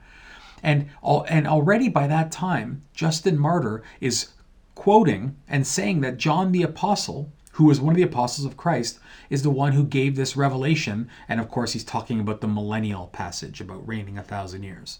And, 0.61 0.89
and 1.03 1.47
already 1.47 1.89
by 1.89 2.07
that 2.07 2.31
time, 2.31 2.83
Justin 2.93 3.37
Martyr 3.37 3.83
is 3.99 4.29
quoting 4.75 5.35
and 5.47 5.67
saying 5.67 6.01
that 6.01 6.17
John 6.17 6.51
the 6.51 6.63
Apostle 6.63 7.31
who 7.53 7.65
was 7.65 7.79
one 7.79 7.93
of 7.93 7.97
the 7.97 8.03
apostles 8.03 8.45
of 8.45 8.57
Christ, 8.57 8.99
is 9.29 9.43
the 9.43 9.49
one 9.51 9.73
who 9.73 9.83
gave 9.83 10.15
this 10.15 10.35
revelation. 10.35 11.07
And 11.29 11.39
of 11.39 11.49
course, 11.49 11.73
he's 11.73 11.83
talking 11.83 12.19
about 12.19 12.41
the 12.41 12.47
millennial 12.47 13.07
passage 13.07 13.61
about 13.61 13.87
reigning 13.87 14.17
a 14.17 14.23
thousand 14.23 14.63
years. 14.63 14.99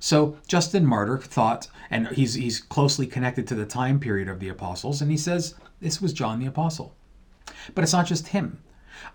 So 0.00 0.36
Justin 0.48 0.84
Martyr 0.84 1.18
thought, 1.18 1.68
and 1.90 2.08
he's, 2.08 2.34
he's 2.34 2.60
closely 2.60 3.06
connected 3.06 3.46
to 3.46 3.54
the 3.54 3.64
time 3.64 4.00
period 4.00 4.28
of 4.28 4.40
the 4.40 4.48
apostles, 4.48 5.00
and 5.00 5.10
he 5.10 5.16
says 5.16 5.54
this 5.80 6.02
was 6.02 6.12
John 6.12 6.40
the 6.40 6.46
Apostle. 6.46 6.94
But 7.74 7.84
it's 7.84 7.92
not 7.92 8.06
just 8.06 8.28
him. 8.28 8.58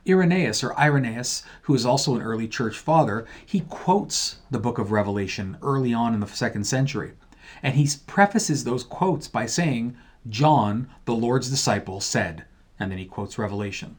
Irenaeus 0.07 0.63
or 0.63 0.77
Irenaeus, 0.79 1.43
who 1.63 1.75
is 1.75 1.86
also 1.86 2.15
an 2.15 2.21
early 2.21 2.48
church 2.48 2.77
father, 2.77 3.25
he 3.45 3.62
quotes 3.62 4.38
the 4.51 4.59
book 4.59 4.77
of 4.77 4.91
Revelation 4.91 5.57
early 5.62 5.93
on 5.93 6.13
in 6.13 6.19
the 6.19 6.27
second 6.27 6.65
century. 6.65 7.13
And 7.63 7.75
he 7.75 7.89
prefaces 8.07 8.63
those 8.63 8.83
quotes 8.83 9.27
by 9.27 9.45
saying, 9.45 9.95
John, 10.27 10.89
the 11.05 11.15
Lord's 11.15 11.50
disciple, 11.50 12.01
said, 12.01 12.45
and 12.79 12.91
then 12.91 12.98
he 12.98 13.05
quotes 13.05 13.38
Revelation. 13.38 13.98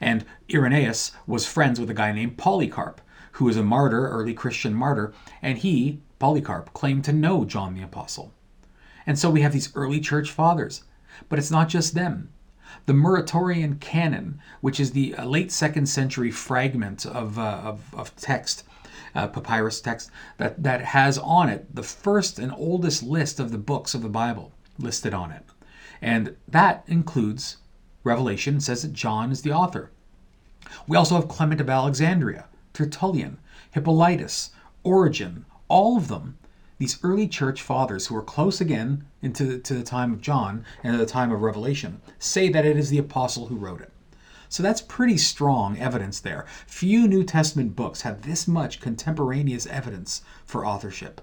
And 0.00 0.24
Irenaeus 0.52 1.12
was 1.26 1.46
friends 1.46 1.80
with 1.80 1.90
a 1.90 1.94
guy 1.94 2.12
named 2.12 2.36
Polycarp, 2.36 3.00
who 3.32 3.46
was 3.46 3.56
a 3.56 3.62
martyr, 3.62 4.08
early 4.08 4.34
Christian 4.34 4.74
martyr, 4.74 5.12
and 5.42 5.58
he, 5.58 6.00
Polycarp, 6.18 6.72
claimed 6.72 7.04
to 7.04 7.12
know 7.12 7.44
John 7.44 7.74
the 7.74 7.82
Apostle. 7.82 8.32
And 9.06 9.18
so 9.18 9.30
we 9.30 9.42
have 9.42 9.52
these 9.52 9.74
early 9.74 10.00
church 10.00 10.30
fathers. 10.30 10.82
But 11.28 11.38
it's 11.38 11.50
not 11.50 11.68
just 11.68 11.94
them. 11.94 12.30
The 12.86 12.92
Muratorian 12.92 13.80
Canon, 13.80 14.40
which 14.60 14.80
is 14.80 14.92
the 14.92 15.14
uh, 15.14 15.24
late 15.24 15.52
second 15.52 15.86
century 15.86 16.30
fragment 16.30 17.04
of, 17.06 17.38
uh, 17.38 17.60
of, 17.64 17.94
of, 17.94 18.14
text, 18.16 18.64
uh, 19.14 19.28
papyrus 19.28 19.80
text, 19.80 20.10
that, 20.38 20.62
that 20.62 20.80
has 20.80 21.18
on 21.18 21.48
it 21.48 21.74
the 21.74 21.82
first 21.82 22.38
and 22.38 22.52
oldest 22.52 23.02
list 23.02 23.40
of 23.40 23.50
the 23.50 23.58
books 23.58 23.94
of 23.94 24.02
the 24.02 24.08
Bible 24.08 24.52
listed 24.78 25.14
on 25.14 25.30
it. 25.32 25.44
And 26.00 26.36
that 26.48 26.84
includes 26.86 27.58
Revelation 28.04 28.60
says 28.60 28.82
that 28.82 28.92
John 28.92 29.32
is 29.32 29.42
the 29.42 29.52
author. 29.52 29.90
We 30.86 30.96
also 30.96 31.16
have 31.16 31.28
Clement 31.28 31.60
of 31.60 31.70
Alexandria, 31.70 32.46
Tertullian, 32.72 33.38
Hippolytus, 33.72 34.50
Origen, 34.84 35.44
all 35.68 35.96
of 35.96 36.08
them, 36.08 36.38
these 36.78 36.98
early 37.02 37.26
church 37.28 37.62
fathers 37.62 38.06
who 38.06 38.16
are 38.16 38.22
close 38.22 38.60
again 38.60 39.06
into 39.22 39.58
to 39.58 39.74
the 39.74 39.82
time 39.82 40.12
of 40.12 40.20
John 40.20 40.64
and 40.82 40.98
the 40.98 41.06
time 41.06 41.32
of 41.32 41.42
Revelation, 41.42 42.00
say 42.18 42.48
that 42.48 42.66
it 42.66 42.76
is 42.76 42.90
the 42.90 42.98
apostle 42.98 43.46
who 43.46 43.56
wrote 43.56 43.80
it. 43.80 43.92
So 44.48 44.62
that's 44.62 44.80
pretty 44.80 45.18
strong 45.18 45.78
evidence 45.78 46.20
there. 46.20 46.46
Few 46.66 47.08
New 47.08 47.24
Testament 47.24 47.74
books 47.74 48.02
have 48.02 48.22
this 48.22 48.46
much 48.46 48.80
contemporaneous 48.80 49.66
evidence 49.66 50.22
for 50.44 50.66
authorship. 50.66 51.20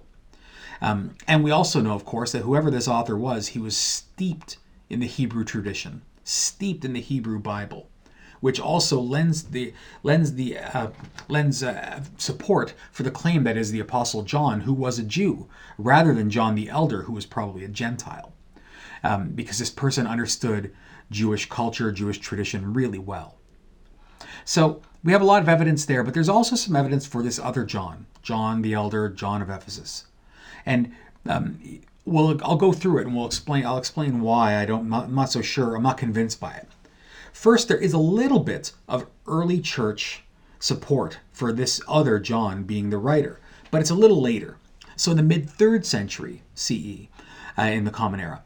Um, 0.81 1.15
and 1.27 1.43
we 1.43 1.51
also 1.51 1.79
know, 1.79 1.93
of 1.93 2.03
course, 2.03 2.31
that 2.33 2.41
whoever 2.41 2.69
this 2.69 2.87
author 2.87 3.15
was, 3.15 3.49
he 3.49 3.59
was 3.59 3.77
steeped 3.77 4.57
in 4.89 4.99
the 4.99 5.07
Hebrew 5.07 5.45
tradition 5.45 6.01
steeped 6.23 6.85
in 6.85 6.93
the 6.93 7.01
Hebrew 7.01 7.39
Bible, 7.39 7.89
which 8.43 8.59
also 8.59 8.99
lends 8.99 9.43
the 9.43 9.73
lends 10.03 10.33
the 10.33 10.57
uh, 10.57 10.87
lends 11.29 11.63
uh, 11.63 12.03
support 12.17 12.73
for 12.91 13.03
the 13.03 13.09
claim 13.09 13.45
that 13.45 13.55
is 13.55 13.71
the 13.71 13.79
Apostle 13.79 14.21
John, 14.23 14.59
who 14.59 14.73
was 14.73 14.99
a 14.99 15.03
Jew, 15.03 15.47
rather 15.77 16.13
than 16.13 16.29
John 16.29 16.53
the 16.53 16.67
Elder, 16.67 17.03
who 17.03 17.13
was 17.13 17.25
probably 17.25 17.63
a 17.63 17.69
Gentile, 17.69 18.33
um, 19.01 19.29
because 19.29 19.59
this 19.59 19.69
person 19.69 20.05
understood 20.05 20.73
Jewish 21.09 21.47
culture, 21.47 21.89
Jewish 21.89 22.19
tradition 22.19 22.73
really 22.73 22.99
well. 22.99 23.37
So 24.43 24.81
we 25.05 25.13
have 25.13 25.21
a 25.21 25.31
lot 25.33 25.41
of 25.41 25.47
evidence 25.47 25.85
there, 25.85 26.03
but 26.03 26.13
there's 26.13 26.27
also 26.27 26.57
some 26.57 26.75
evidence 26.75 27.05
for 27.05 27.23
this 27.23 27.39
other 27.39 27.63
John, 27.63 28.07
John 28.23 28.61
the 28.61 28.73
Elder, 28.73 29.07
John 29.07 29.41
of 29.41 29.49
Ephesus, 29.49 30.07
and 30.65 30.91
um, 31.29 31.61
well, 32.03 32.37
I'll 32.43 32.57
go 32.57 32.73
through 32.73 32.97
it 32.97 33.07
and 33.07 33.15
we'll 33.15 33.25
explain. 33.25 33.65
I'll 33.65 33.77
explain 33.77 34.19
why 34.19 34.57
I 34.57 34.65
don't. 34.65 34.91
I'm 34.91 35.15
not 35.15 35.31
so 35.31 35.41
sure. 35.41 35.77
I'm 35.77 35.83
not 35.83 35.97
convinced 35.97 36.41
by 36.41 36.55
it. 36.55 36.67
First, 37.43 37.67
there 37.67 37.77
is 37.77 37.91
a 37.91 37.97
little 37.97 38.39
bit 38.39 38.71
of 38.87 39.05
early 39.27 39.59
church 39.59 40.23
support 40.59 41.19
for 41.33 41.51
this 41.51 41.81
other 41.89 42.17
John 42.17 42.63
being 42.63 42.89
the 42.89 42.97
writer, 42.97 43.41
but 43.69 43.81
it's 43.81 43.89
a 43.89 43.95
little 43.95 44.21
later. 44.21 44.55
So, 44.95 45.11
in 45.11 45.17
the 45.17 45.23
mid 45.23 45.49
third 45.49 45.85
century 45.85 46.41
CE, 46.55 47.09
uh, 47.57 47.63
in 47.63 47.83
the 47.83 47.91
Common 47.91 48.21
Era, 48.21 48.43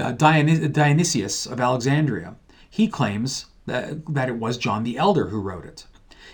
uh, 0.00 0.10
Dionysius 0.10 1.46
of 1.46 1.60
Alexandria 1.60 2.34
he 2.68 2.88
claims 2.88 3.46
that, 3.66 4.12
that 4.12 4.28
it 4.28 4.38
was 4.38 4.58
John 4.58 4.82
the 4.82 4.98
Elder 4.98 5.28
who 5.28 5.40
wrote 5.40 5.64
it, 5.64 5.86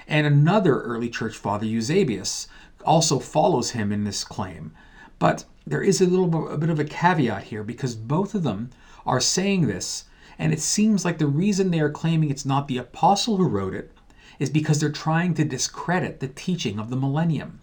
and 0.09 0.27
another 0.27 0.81
early 0.81 1.11
church 1.11 1.37
father 1.37 1.67
Eusebius 1.67 2.49
also 2.87 3.19
follows 3.19 3.73
him 3.73 3.93
in 3.93 4.05
this 4.05 4.25
claim, 4.25 4.73
but 5.19 5.45
there 5.67 5.83
is 5.83 6.01
a 6.01 6.07
little 6.07 6.57
bit 6.57 6.71
of 6.71 6.81
a 6.81 6.85
caveat 6.85 7.43
here 7.45 7.63
because 7.63 7.95
both 7.95 8.35
of 8.35 8.43
them 8.43 8.71
are 9.05 9.21
saying 9.21 9.67
this, 9.67 10.07
and 10.38 10.52
it 10.52 10.61
seems 10.61 11.05
like 11.05 11.19
the 11.19 11.26
reason 11.26 11.71
they 11.71 11.81
are 11.81 11.90
claiming 11.90 12.31
it's 12.31 12.45
not 12.45 12.69
the 12.69 12.78
apostle 12.78 13.37
who 13.37 13.49
wrote 13.49 13.75
it 13.75 13.93
is 14.38 14.50
because 14.50 14.81
they're 14.81 14.90
trying 14.90 15.35
to 15.35 15.45
discredit 15.45 16.21
the 16.21 16.28
teaching 16.28 16.78
of 16.78 16.90
the 16.90 16.97
millennium. 16.97 17.61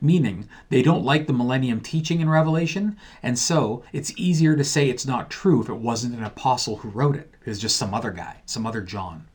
Meaning, 0.00 0.48
they 0.68 0.82
don't 0.82 1.04
like 1.04 1.26
the 1.26 1.32
millennium 1.32 1.80
teaching 1.80 2.20
in 2.20 2.28
Revelation, 2.28 2.96
and 3.22 3.38
so 3.38 3.82
it's 3.92 4.12
easier 4.16 4.56
to 4.56 4.64
say 4.64 4.88
it's 4.88 5.06
not 5.06 5.30
true 5.30 5.62
if 5.62 5.68
it 5.68 5.74
wasn't 5.74 6.14
an 6.14 6.24
apostle 6.24 6.76
who 6.76 6.88
wrote 6.88 7.16
it. 7.16 7.34
It's 7.44 7.58
just 7.58 7.76
some 7.76 7.92
other 7.92 8.10
guy, 8.10 8.42
some 8.46 8.66
other 8.66 8.80
John. 8.80 9.26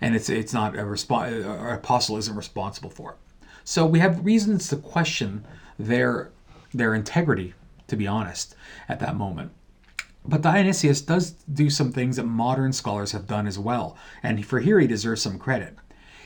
And 0.00 0.16
it's, 0.16 0.28
it's 0.28 0.52
not 0.52 0.74
a 0.74 0.82
respo- 0.82 1.44
or 1.44 1.74
apostle 1.74 2.16
isn't 2.16 2.36
responsible 2.36 2.90
for 2.90 3.12
it. 3.12 3.16
So 3.64 3.86
we 3.86 3.98
have 4.00 4.24
reasons 4.24 4.68
to 4.68 4.76
question 4.76 5.46
their 5.78 6.30
their 6.72 6.94
integrity, 6.94 7.54
to 7.86 7.96
be 7.96 8.06
honest, 8.06 8.56
at 8.88 9.00
that 9.00 9.16
moment. 9.16 9.52
But 10.24 10.40
Dionysius 10.40 11.02
does 11.02 11.32
do 11.32 11.68
some 11.68 11.92
things 11.92 12.16
that 12.16 12.24
modern 12.24 12.72
scholars 12.72 13.12
have 13.12 13.26
done 13.26 13.46
as 13.46 13.58
well, 13.58 13.96
and 14.22 14.44
for 14.44 14.60
here 14.60 14.80
he 14.80 14.86
deserves 14.86 15.22
some 15.22 15.38
credit. 15.38 15.76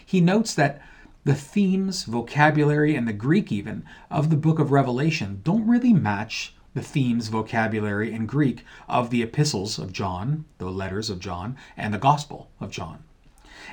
He 0.05 0.21
notes 0.21 0.55
that 0.55 0.81
the 1.25 1.35
themes, 1.35 2.05
vocabulary, 2.05 2.95
and 2.95 3.07
the 3.07 3.13
Greek 3.13 3.51
even 3.51 3.85
of 4.11 4.31
the 4.31 4.37
book 4.37 4.59
of 4.59 4.71
Revelation 4.71 5.41
don't 5.43 5.67
really 5.67 5.93
match 5.93 6.55
the 6.75 6.83
themes, 6.83 7.29
vocabulary, 7.29 8.15
and 8.15 8.29
Greek 8.29 8.65
of 8.89 9.11
the 9.11 9.23
epistles 9.23 9.79
of 9.79 9.93
John, 9.93 10.45
the 10.59 10.71
letters 10.71 11.11
of 11.11 11.19
John, 11.19 11.57
and 11.77 11.93
the 11.93 11.99
gospel 11.99 12.51
of 12.61 12.71
John. 12.71 13.03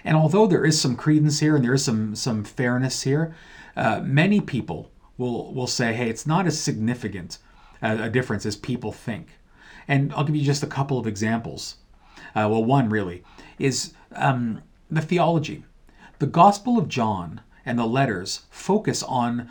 And 0.03 0.17
although 0.17 0.47
there 0.47 0.65
is 0.65 0.81
some 0.81 0.95
credence 0.95 1.39
here 1.39 1.55
and 1.55 1.63
there 1.63 1.73
is 1.73 1.85
some, 1.85 2.15
some 2.15 2.43
fairness 2.43 3.03
here, 3.03 3.35
uh, 3.77 4.01
many 4.03 4.41
people 4.41 4.91
will 5.17 5.53
will 5.53 5.67
say, 5.67 5.93
hey, 5.93 6.09
it's 6.09 6.27
not 6.27 6.45
as 6.45 6.59
significant 6.59 7.37
a, 7.81 8.03
a 8.03 8.09
difference 8.09 8.45
as 8.45 8.55
people 8.55 8.91
think. 8.91 9.39
And 9.87 10.13
I'll 10.13 10.23
give 10.23 10.35
you 10.35 10.43
just 10.43 10.63
a 10.63 10.67
couple 10.67 10.97
of 10.97 11.07
examples. 11.07 11.77
Uh, 12.35 12.47
well, 12.49 12.63
one 12.63 12.89
really 12.89 13.23
is 13.59 13.93
um, 14.13 14.61
the 14.89 15.01
theology. 15.01 15.63
The 16.19 16.27
Gospel 16.27 16.77
of 16.77 16.87
John 16.87 17.41
and 17.65 17.77
the 17.77 17.85
letters 17.85 18.41
focus 18.49 19.03
on 19.03 19.49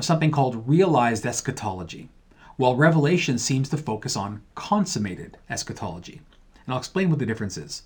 something 0.00 0.30
called 0.30 0.68
realized 0.68 1.26
eschatology, 1.26 2.08
while 2.56 2.76
Revelation 2.76 3.38
seems 3.38 3.68
to 3.70 3.76
focus 3.76 4.16
on 4.16 4.42
consummated 4.54 5.38
eschatology. 5.50 6.20
And 6.64 6.72
I'll 6.72 6.78
explain 6.78 7.10
what 7.10 7.18
the 7.18 7.26
difference 7.26 7.56
is. 7.56 7.82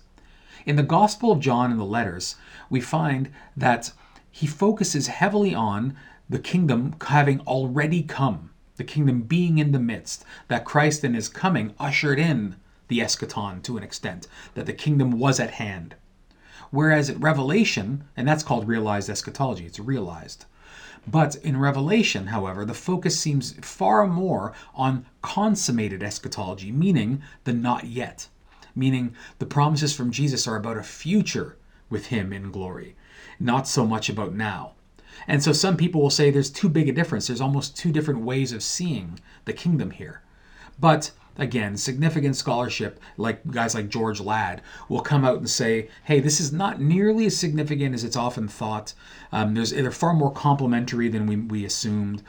In 0.65 0.75
the 0.75 0.83
Gospel 0.83 1.31
of 1.31 1.39
John 1.39 1.71
and 1.71 1.79
the 1.79 1.85
letters, 1.85 2.35
we 2.69 2.81
find 2.81 3.31
that 3.55 3.91
he 4.29 4.45
focuses 4.45 5.07
heavily 5.07 5.55
on 5.55 5.95
the 6.29 6.39
kingdom 6.39 6.95
having 7.07 7.39
already 7.41 8.03
come, 8.03 8.48
the 8.79 8.83
kingdom 8.83 9.21
being 9.21 9.59
in 9.59 9.71
the 9.71 9.79
midst, 9.79 10.25
that 10.47 10.65
Christ 10.65 11.03
in 11.03 11.13
his 11.13 11.29
coming 11.29 11.75
ushered 11.77 12.17
in 12.17 12.55
the 12.87 12.99
eschaton 12.99 13.61
to 13.61 13.77
an 13.77 13.83
extent, 13.83 14.27
that 14.55 14.65
the 14.65 14.73
kingdom 14.73 15.11
was 15.11 15.39
at 15.39 15.51
hand. 15.51 15.93
Whereas 16.71 17.09
at 17.09 17.19
Revelation, 17.19 18.05
and 18.17 18.27
that's 18.27 18.43
called 18.43 18.67
realized 18.67 19.09
eschatology, 19.09 19.65
it's 19.67 19.79
realized. 19.79 20.45
But 21.07 21.35
in 21.37 21.57
Revelation, 21.57 22.27
however, 22.27 22.65
the 22.65 22.73
focus 22.73 23.19
seems 23.19 23.53
far 23.61 24.07
more 24.07 24.53
on 24.73 25.05
consummated 25.21 26.01
eschatology, 26.03 26.71
meaning 26.71 27.21
the 27.43 27.53
not 27.53 27.85
yet. 27.85 28.27
meaning 28.75 29.13
the 29.39 29.45
promises 29.45 29.95
from 29.95 30.11
Jesus 30.11 30.47
are 30.47 30.55
about 30.55 30.77
a 30.77 30.83
future 30.83 31.57
with 31.89 32.07
him 32.07 32.31
in 32.31 32.51
glory, 32.51 32.95
not 33.39 33.67
so 33.67 33.85
much 33.85 34.09
about 34.09 34.33
now. 34.33 34.73
And 35.27 35.43
so 35.43 35.53
some 35.53 35.77
people 35.77 36.01
will 36.01 36.09
say 36.09 36.31
there's 36.31 36.49
too 36.49 36.69
big 36.69 36.89
a 36.89 36.91
difference. 36.91 37.27
There's 37.27 37.41
almost 37.41 37.77
two 37.77 37.91
different 37.91 38.21
ways 38.21 38.51
of 38.51 38.63
seeing 38.63 39.19
the 39.45 39.53
kingdom 39.53 39.91
here. 39.91 40.21
But 40.79 41.11
again, 41.37 41.77
significant 41.77 42.35
scholarship, 42.35 42.99
like 43.17 43.49
guys 43.49 43.75
like 43.75 43.89
George 43.89 44.19
Ladd, 44.19 44.61
will 44.87 45.01
come 45.01 45.23
out 45.25 45.37
and 45.37 45.49
say, 45.49 45.89
hey, 46.03 46.19
this 46.19 46.39
is 46.39 46.51
not 46.51 46.81
nearly 46.81 47.25
as 47.25 47.37
significant 47.37 47.95
as 47.95 48.03
it's 48.03 48.17
often 48.17 48.47
thought. 48.47 48.93
Um, 49.31 49.53
they're 49.55 49.91
far 49.91 50.13
more 50.13 50.31
complementary 50.31 51.09
than 51.09 51.25
we, 51.25 51.35
we 51.37 51.65
assumed. 51.65 52.23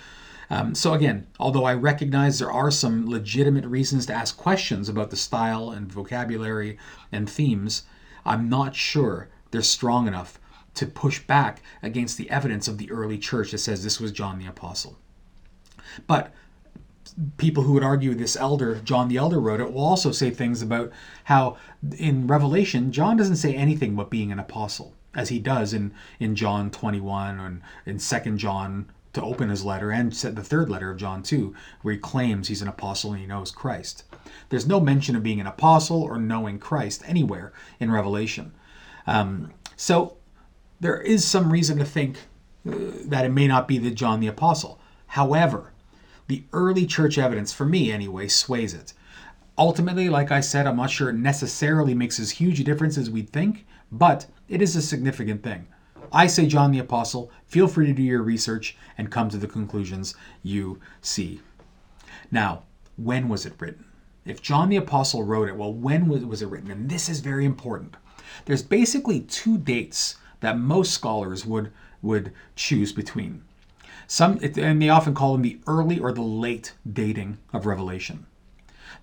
Um, 0.49 0.75
so, 0.75 0.95
again, 0.95 1.29
although 1.39 1.65
I 1.65 1.75
recognize 1.75 2.39
there 2.39 2.51
are 2.51 2.73
some 2.73 3.09
legitimate 3.09 3.65
reasons 3.67 4.07
to 4.07 4.15
ask 4.15 4.37
questions 4.37 4.89
about 4.89 5.11
the 5.11 5.17
style 5.17 5.71
and 5.71 5.93
vocabulary 5.93 6.77
and 7.13 7.31
themes, 7.31 7.85
I'm 8.25 8.49
not 8.49 8.75
sure 8.75 9.29
they're 9.51 9.63
strong 9.63 10.09
enough 10.09 10.41
to 10.75 10.87
push 10.87 11.21
back 11.21 11.63
against 11.83 12.17
the 12.17 12.31
evidence 12.31 12.69
of 12.69 12.79
the 12.79 12.91
early 12.91 13.19
church 13.19 13.51
that 13.51 13.59
says 13.59 13.83
this 13.83 14.01
was 14.01 14.13
John 14.13 14.39
the 14.39 14.47
Apostle. 14.47 14.99
But 16.07 16.33
people 17.37 17.65
who 17.65 17.73
would 17.73 17.83
argue 17.83 18.15
this 18.15 18.37
elder, 18.37 18.77
John 18.77 19.09
the 19.09 19.17
Elder, 19.17 19.41
wrote 19.41 19.61
it, 19.61 19.73
will 19.73 19.85
also 19.85 20.13
say 20.13 20.31
things 20.31 20.63
about 20.63 20.93
how 21.25 21.57
in 21.99 22.27
Revelation, 22.27 22.93
John 22.93 23.17
doesn't 23.17 23.37
say 23.37 23.55
anything 23.55 23.95
about 23.95 24.11
being 24.11 24.33
an 24.33 24.39
apostle, 24.39 24.95
as 25.15 25.29
he 25.29 25.39
does 25.39 25.73
in, 25.73 25.93
in 26.19 26.37
John 26.37 26.71
21 26.71 27.41
and 27.41 27.63
in 27.87 27.99
2 27.99 28.37
John 28.37 28.91
to 29.13 29.23
open 29.23 29.49
his 29.49 29.65
letter 29.65 29.91
and 29.91 30.13
the 30.13 30.43
third 30.43 30.69
letter 30.69 30.91
of 30.91 30.99
John 30.99 31.23
2, 31.23 31.55
where 31.83 31.95
he 31.95 32.01
claims 32.01 32.47
he's 32.47 32.63
an 32.63 32.69
apostle 32.69 33.13
and 33.13 33.21
he 33.21 33.27
knows 33.27 33.51
Christ. 33.51 34.05
There's 34.49 34.69
no 34.69 34.79
mention 34.79 35.17
of 35.17 35.23
being 35.23 35.41
an 35.41 35.49
apostle 35.49 36.03
or 36.03 36.17
knowing 36.19 36.59
Christ 36.61 37.03
anywhere 37.07 37.53
in 37.81 37.91
Revelation. 37.91 38.53
Um, 39.07 39.53
so 39.77 40.17
there 40.81 41.01
is 41.01 41.25
some 41.25 41.53
reason 41.53 41.79
to 41.79 41.85
think 41.85 42.17
uh, 42.69 42.73
that 43.05 43.25
it 43.25 43.31
may 43.31 43.47
not 43.47 43.69
be 43.69 43.79
the 43.79 43.91
John 43.91 44.21
the 44.21 44.27
Apostle. 44.27 44.81
However, 45.09 45.73
the 46.27 46.45
early 46.53 46.87
church 46.87 47.19
evidence, 47.19 47.53
for 47.53 47.67
me 47.67 47.93
anyway, 47.93 48.29
sways 48.29 48.75
it. 48.75 48.95
Ultimately, 49.59 50.09
like 50.09 50.31
I 50.31 50.41
said, 50.41 50.67
I'm 50.67 50.77
not 50.77 50.91
sure 50.91 51.11
it 51.11 51.17
necessarily 51.17 51.95
makes 51.95 52.19
as 52.19 52.31
huge 52.31 52.61
a 52.61 52.65
difference 52.65 52.97
as 52.97 53.11
we'd 53.11 53.31
think, 53.31 53.67
but 53.93 54.27
it 54.49 54.63
is 54.63 54.75
a 54.75 54.83
significant 54.83 55.43
thing. 55.43 55.67
I 56.13 56.27
say 56.27 56.47
John 56.47 56.73
the 56.73 56.79
Apostle. 56.79 57.31
Feel 57.47 57.69
free 57.69 57.87
to 57.87 57.93
do 57.93 58.03
your 58.03 58.23
research 58.23 58.77
and 58.97 59.11
come 59.11 59.29
to 59.29 59.37
the 59.37 59.47
conclusions 59.47 60.15
you 60.43 60.81
see. 61.03 61.41
Now, 62.31 62.63
when 62.97 63.29
was 63.29 63.45
it 63.47 63.55
written? 63.59 63.85
If 64.25 64.43
John 64.43 64.69
the 64.69 64.77
Apostle 64.77 65.25
wrote 65.25 65.49
it, 65.49 65.57
well, 65.57 65.73
when 65.73 66.09
was 66.09 66.43
it 66.43 66.49
written? 66.49 66.71
And 66.71 66.89
this 66.89 67.09
is 67.09 67.21
very 67.21 67.45
important. 67.45 67.97
There's 68.45 68.63
basically 68.63 69.21
two 69.21 69.59
dates 69.59 70.17
that 70.41 70.59
most 70.59 70.93
scholars 70.93 71.47
would 71.47 71.73
would 72.03 72.33
choose 72.57 72.93
between. 72.93 73.43
Some 74.07 74.41
and 74.43 74.83
they 74.83 74.89
often 74.89 75.15
call 75.15 75.33
them 75.33 75.43
the 75.43 75.61
early 75.67 75.99
or 75.99 76.13
the 76.13 76.23
late 76.23 76.73
dating 76.91 77.39
of 77.53 77.67
Revelation. 77.67 78.27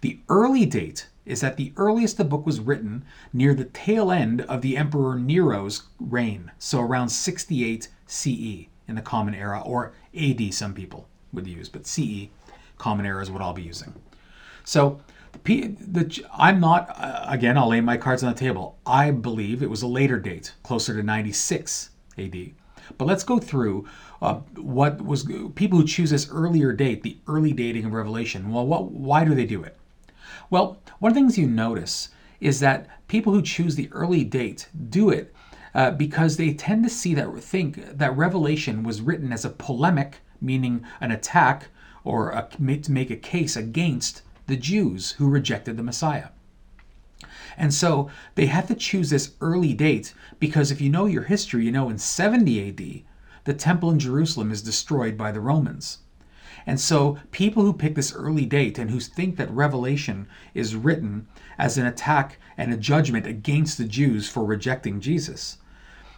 The 0.02 0.20
early 0.30 0.66
date 0.66 1.08
is 1.26 1.42
that 1.42 1.58
the 1.58 1.74
earliest 1.76 2.18
the 2.18 2.24
book 2.24 2.46
was 2.46 2.60
written 2.60 3.04
near 3.34 3.54
the 3.54 3.66
tail 3.66 4.12
end 4.12 4.42
of 4.42 4.62
the 4.62 4.78
Emperor 4.78 5.18
Nero's 5.20 5.84
reign, 6.00 6.52
so 6.58 6.80
around 6.80 7.10
68 7.10 7.90
CE 8.06 8.68
in 8.88 8.96
the 8.96 9.02
Common 9.02 9.34
Era, 9.34 9.62
or 9.66 9.94
AD, 10.18 10.54
some 10.54 10.74
people 10.74 11.08
would 11.34 11.48
use, 11.48 11.68
but 11.68 11.86
CE, 11.86 12.30
Common 12.78 13.06
Era 13.06 13.22
is 13.22 13.30
what 13.30 13.42
I'll 13.42 13.54
be 13.54 13.62
using. 13.62 13.94
So 14.64 15.02
the, 15.44 16.24
I'm 16.34 16.60
not, 16.60 16.90
uh, 16.98 17.26
again, 17.28 17.58
I'll 17.58 17.70
lay 17.70 17.82
my 17.82 17.98
cards 17.98 18.24
on 18.24 18.34
the 18.34 18.40
table. 18.40 18.78
I 18.86 19.12
believe 19.12 19.62
it 19.62 19.70
was 19.70 19.82
a 19.82 19.88
later 19.88 20.20
date, 20.20 20.54
closer 20.64 20.96
to 20.96 21.04
96 21.04 21.90
AD. 22.18 22.52
But 22.98 23.06
let's 23.06 23.24
go 23.24 23.40
through 23.40 23.88
uh, 24.22 24.36
what 24.56 25.02
was 25.02 25.28
people 25.56 25.80
who 25.80 25.86
choose 25.86 26.12
this 26.12 26.30
earlier 26.32 26.74
date, 26.74 27.04
the 27.04 27.18
early 27.28 27.54
dating 27.54 27.86
of 27.86 27.94
Revelation. 27.94 28.52
Well, 28.52 28.66
what, 28.66 28.92
why 28.92 29.26
do 29.26 29.36
they 29.36 29.46
do 29.46 29.64
it? 29.64 29.78
Well, 30.50 30.78
one 31.00 31.12
of 31.12 31.16
the 31.16 31.22
things 31.22 31.38
you 31.38 31.48
notice 31.48 32.10
is 32.40 32.60
that 32.60 32.88
people 33.08 33.34
who 33.34 33.42
choose 33.42 33.76
the 33.76 33.90
early 33.92 34.24
date 34.24 34.70
do 34.90 35.10
it 35.10 35.34
uh, 35.74 35.92
because 35.92 36.38
they 36.38 36.54
tend 36.54 36.84
to 36.84 36.90
see 36.90 37.14
that 37.14 37.32
think 37.40 37.98
that 37.98 38.16
Revelation 38.16 38.84
was 38.84 39.02
written 39.02 39.34
as 39.34 39.46
a 39.46 39.50
polemic, 39.50 40.20
meaning 40.40 40.86
an 41.02 41.12
attack 41.12 41.68
or 42.04 42.32
a, 42.32 42.48
to 42.82 42.92
make 42.92 43.12
a 43.12 43.16
case 43.16 43.56
against 43.56 44.22
the 44.48 44.58
Jews 44.58 45.12
who 45.12 45.30
rejected 45.30 45.78
the 45.78 45.84
Messiah. 45.84 46.30
And 47.58 47.74
so 47.74 48.10
they 48.36 48.48
had 48.48 48.68
to 48.68 48.76
choose 48.76 49.10
this 49.10 49.34
early 49.42 49.74
date 49.74 50.14
because 50.40 50.72
if 50.72 50.80
you 50.80 50.90
know 50.90 51.06
your 51.06 51.24
history, 51.24 51.66
you 51.66 51.72
know 51.72 51.90
in 51.90 51.98
70 51.98 52.70
AD, 52.70 53.02
the 53.46 53.54
temple 53.54 53.90
in 53.92 54.00
Jerusalem 54.00 54.52
is 54.52 54.62
destroyed 54.62 55.18
by 55.18 55.32
the 55.32 55.42
Romans. 55.42 56.00
And 56.68 56.80
so 56.80 57.18
people 57.32 57.64
who 57.64 57.74
pick 57.74 57.96
this 57.96 58.14
early 58.14 58.46
date 58.46 58.78
and 58.78 58.92
who 58.92 59.00
think 59.00 59.38
that 59.38 59.50
Revelation 59.50 60.28
is 60.54 60.76
written 60.76 61.28
as 61.58 61.78
an 61.78 61.86
attack 61.86 62.40
and 62.58 62.74
a 62.74 62.78
judgment 62.78 63.26
against 63.26 63.78
the 63.78 63.86
Jews 63.86 64.30
for 64.30 64.44
rejecting 64.44 65.00
Jesus, 65.00 65.58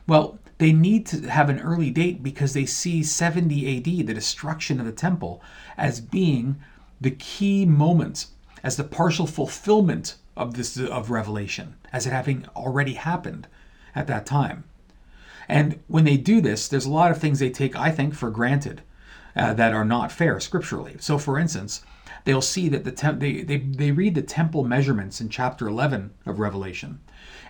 well, 0.08 0.40
they 0.58 0.74
need 0.74 1.06
to 1.06 1.30
have 1.30 1.50
an 1.50 1.60
early 1.60 1.92
date 1.92 2.24
because 2.24 2.54
they 2.54 2.66
see 2.66 3.04
70 3.04 3.78
AD, 3.78 4.08
the 4.08 4.14
destruction 4.14 4.80
of 4.80 4.88
the 4.88 4.92
temple, 4.92 5.42
as 5.78 6.02
being 6.02 6.58
the 7.02 7.12
key 7.12 7.66
moments 7.66 8.32
as 8.64 8.76
the 8.76 8.84
partial 8.84 9.28
fulfillment 9.28 10.16
of 10.36 10.54
this 10.56 10.78
of 10.78 11.10
revelation 11.10 11.76
as 11.92 12.06
it 12.06 12.14
having 12.14 12.46
already 12.56 12.94
happened 12.94 13.48
at 13.96 14.08
that 14.08 14.26
time. 14.26 14.64
And 15.48 15.80
when 15.88 16.06
they 16.06 16.18
do 16.18 16.42
this 16.42 16.68
there's 16.68 16.86
a 16.86 16.92
lot 16.92 17.12
of 17.12 17.18
things 17.18 17.40
they 17.40 17.50
take 17.50 17.76
i 17.76 17.92
think 17.92 18.14
for 18.14 18.30
granted 18.30 18.82
uh, 19.36 19.54
that 19.54 19.74
are 19.74 19.86
not 19.86 20.12
fair 20.12 20.40
scripturally. 20.40 20.96
So 21.00 21.18
for 21.18 21.40
instance 21.40 21.84
they'll 22.26 22.42
see 22.42 22.68
that 22.70 22.84
the 22.84 22.92
temp- 22.92 23.20
they, 23.20 23.44
they, 23.44 23.58
they 23.58 23.92
read 23.92 24.16
the 24.16 24.22
temple 24.22 24.64
measurements 24.64 25.22
in 25.22 25.30
chapter 25.30 25.68
11 25.68 26.12
of 26.26 26.40
revelation 26.40 27.00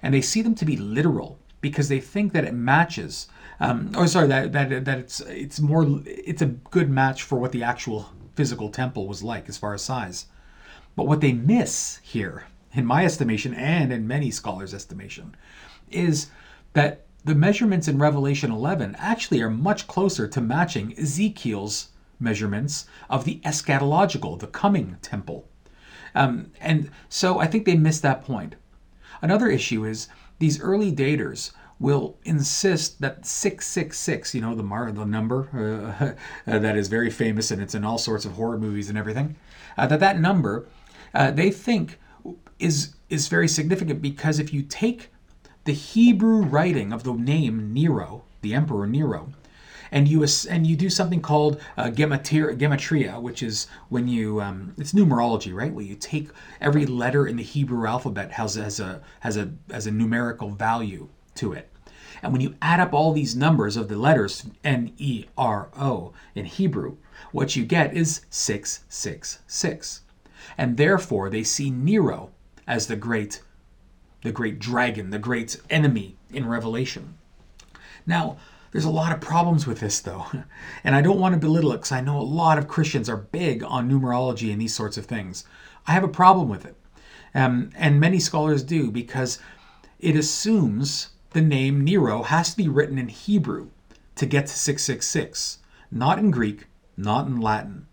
and 0.02 0.14
they 0.14 0.22
see 0.22 0.42
them 0.42 0.56
to 0.56 0.66
be 0.66 0.78
literal 0.78 1.40
because 1.62 1.90
they 1.90 2.00
think 2.00 2.34
that 2.34 2.46
it 2.46 2.54
matches 2.54 3.28
um, 3.60 3.92
or 3.98 4.08
sorry 4.08 4.28
that, 4.28 4.54
that, 4.54 4.86
that 4.86 5.00
it's 5.00 5.20
it's 5.22 5.60
more 5.60 5.86
it's 6.06 6.42
a 6.42 6.46
good 6.46 6.90
match 6.90 7.24
for 7.24 7.38
what 7.38 7.52
the 7.52 7.64
actual 7.64 8.10
physical 8.40 8.70
temple 8.70 9.06
was 9.06 9.22
like 9.22 9.50
as 9.50 9.58
far 9.58 9.74
as 9.74 9.82
size. 9.82 10.28
But 10.96 11.08
what 11.08 11.20
they 11.20 11.34
miss 11.34 12.00
here, 12.02 12.46
in 12.72 12.86
my 12.86 13.04
estimation 13.04 13.54
and 13.54 13.92
in 13.92 14.08
many 14.08 14.32
scholars' 14.32 14.74
estimation, 14.74 15.36
is 15.92 16.28
that 16.72 17.06
the 17.26 17.36
measurements 17.36 17.90
in 17.90 17.98
Revelation 17.98 18.50
11 18.50 18.96
actually 18.98 19.42
are 19.42 19.50
much 19.50 19.88
closer 19.88 20.26
to 20.26 20.40
matching 20.40 20.98
Ezekiel's 20.98 21.90
measurements 22.18 22.86
of 23.10 23.26
the 23.26 23.42
eschatological, 23.44 24.40
the 24.40 24.48
coming 24.48 24.96
temple. 25.02 25.46
Um, 26.16 26.54
and 26.62 26.92
so 27.10 27.40
I 27.40 27.46
think 27.46 27.66
they 27.66 27.76
missed 27.76 28.04
that 28.04 28.24
point. 28.24 28.56
Another 29.22 29.50
issue 29.50 29.84
is 29.84 30.08
these 30.38 30.62
early 30.62 30.94
daters 30.94 31.52
will 31.80 32.18
insist 32.26 33.00
that 33.02 33.26
666, 33.26 34.36
you 34.36 34.42
know, 34.42 34.54
the 34.54 34.64
mar- 34.64 34.92
the 34.92 35.06
number 35.06 36.16
uh, 36.48 36.60
that 36.60 36.76
is 36.76 36.88
very 36.88 37.10
famous 37.10 37.52
and 37.52 37.62
it's 37.62 37.76
in 37.76 37.86
all 37.86 37.98
sorts 37.98 38.26
of 38.26 38.34
horror 38.34 38.58
movies 38.58 38.90
and 38.90 38.98
everything, 38.98 39.36
uh, 39.78 39.88
that 39.88 40.00
that 40.00 40.20
number 40.20 40.68
uh, 41.14 41.32
they 41.32 41.52
think 41.52 41.98
is 42.60 42.94
is 43.10 43.28
very 43.28 43.48
significant 43.48 44.02
because 44.02 44.40
if 44.40 44.54
you 44.54 44.62
take 44.62 45.10
the 45.64 45.74
Hebrew 45.74 46.42
writing 46.42 46.94
of 46.94 47.04
the 47.04 47.14
name 47.14 47.74
Nero, 47.74 48.24
the 48.42 48.54
Emperor 48.54 48.86
Nero, 48.86 49.34
and 49.92 50.08
you 50.08 50.26
and 50.50 50.68
you 50.68 50.76
do 50.76 50.90
something 50.90 51.22
called 51.22 51.60
uh, 51.78 51.86
gematria, 51.86 52.58
gematria, 52.58 53.22
which 53.22 53.42
is 53.42 53.68
when 53.90 54.08
you 54.08 54.42
um, 54.42 54.74
it's 54.78 54.94
numerology, 54.94 55.54
right? 55.54 55.74
Where 55.74 55.86
you 55.86 55.96
take 55.96 56.30
every 56.62 56.86
letter 56.86 57.26
in 57.26 57.38
the 57.38 57.44
Hebrew 57.44 57.88
alphabet 57.88 58.32
has 58.34 58.56
has 58.56 58.80
a 58.80 59.02
has 59.22 59.38
a 59.38 59.52
has 59.72 59.88
a 59.88 59.92
numerical 59.92 60.50
value 60.50 61.10
to 61.36 61.54
it. 61.54 61.69
And 62.22 62.32
when 62.32 62.42
you 62.42 62.56
add 62.62 62.80
up 62.80 62.94
all 62.94 63.14
these 63.14 63.36
numbers 63.36 63.78
of 63.78 63.88
the 63.88 63.98
letters 63.98 64.46
N 64.64 64.94
E 64.98 65.26
R 65.38 65.70
O 65.78 66.14
in 66.36 66.46
Hebrew, 66.46 66.98
what 67.32 67.56
you 67.56 67.66
get 67.66 67.94
is 67.94 68.22
666. 68.30 70.02
And 70.58 70.78
therefore 70.78 71.30
they 71.30 71.44
see 71.44 71.70
Nero 71.70 72.32
as 72.68 72.88
the 72.88 72.96
great 72.96 73.42
the 74.22 74.32
great 74.32 74.60
dragon, 74.60 75.12
the 75.12 75.20
great 75.20 75.56
enemy 75.70 76.18
in 76.30 76.46
Revelation. 76.46 77.18
Now, 78.06 78.38
there's 78.72 78.86
a 78.86 78.90
lot 78.90 79.14
of 79.14 79.22
problems 79.22 79.66
with 79.66 79.80
this 79.80 80.00
though. 80.00 80.26
And 80.84 80.96
I 80.96 81.02
don't 81.02 81.20
want 81.20 81.34
to 81.34 81.40
belittle 81.40 81.72
it 81.72 81.78
because 81.78 81.92
I 81.92 82.02
know 82.02 82.20
a 82.20 82.22
lot 82.22 82.58
of 82.58 82.68
Christians 82.68 83.10
are 83.10 83.18
big 83.18 83.64
on 83.64 83.90
numerology 83.90 84.52
and 84.52 84.62
these 84.62 84.74
sorts 84.74 84.98
of 84.98 85.06
things. 85.06 85.46
I 85.88 85.94
have 85.94 86.04
a 86.04 86.10
problem 86.10 86.50
with 86.50 86.66
it. 86.66 86.76
Um, 87.34 87.70
and 87.76 88.00
many 88.00 88.20
scholars 88.20 88.64
do 88.64 88.92
because 88.92 89.40
it 90.00 90.16
assumes 90.16 91.10
the 91.32 91.42
name 91.42 91.84
Nero 91.84 92.24
has 92.24 92.52
to 92.52 92.58
be 92.58 92.68
written 92.68 92.98
in 92.98 93.10
Hebrew 93.10 93.70
to 94.16 94.26
get 94.26 94.48
to 94.48 94.54
666, 94.54 95.60
not 95.92 96.20
in 96.20 96.32
Greek, 96.32 96.68
not 96.98 97.28
in 97.28 97.40
Latin. 97.40 97.88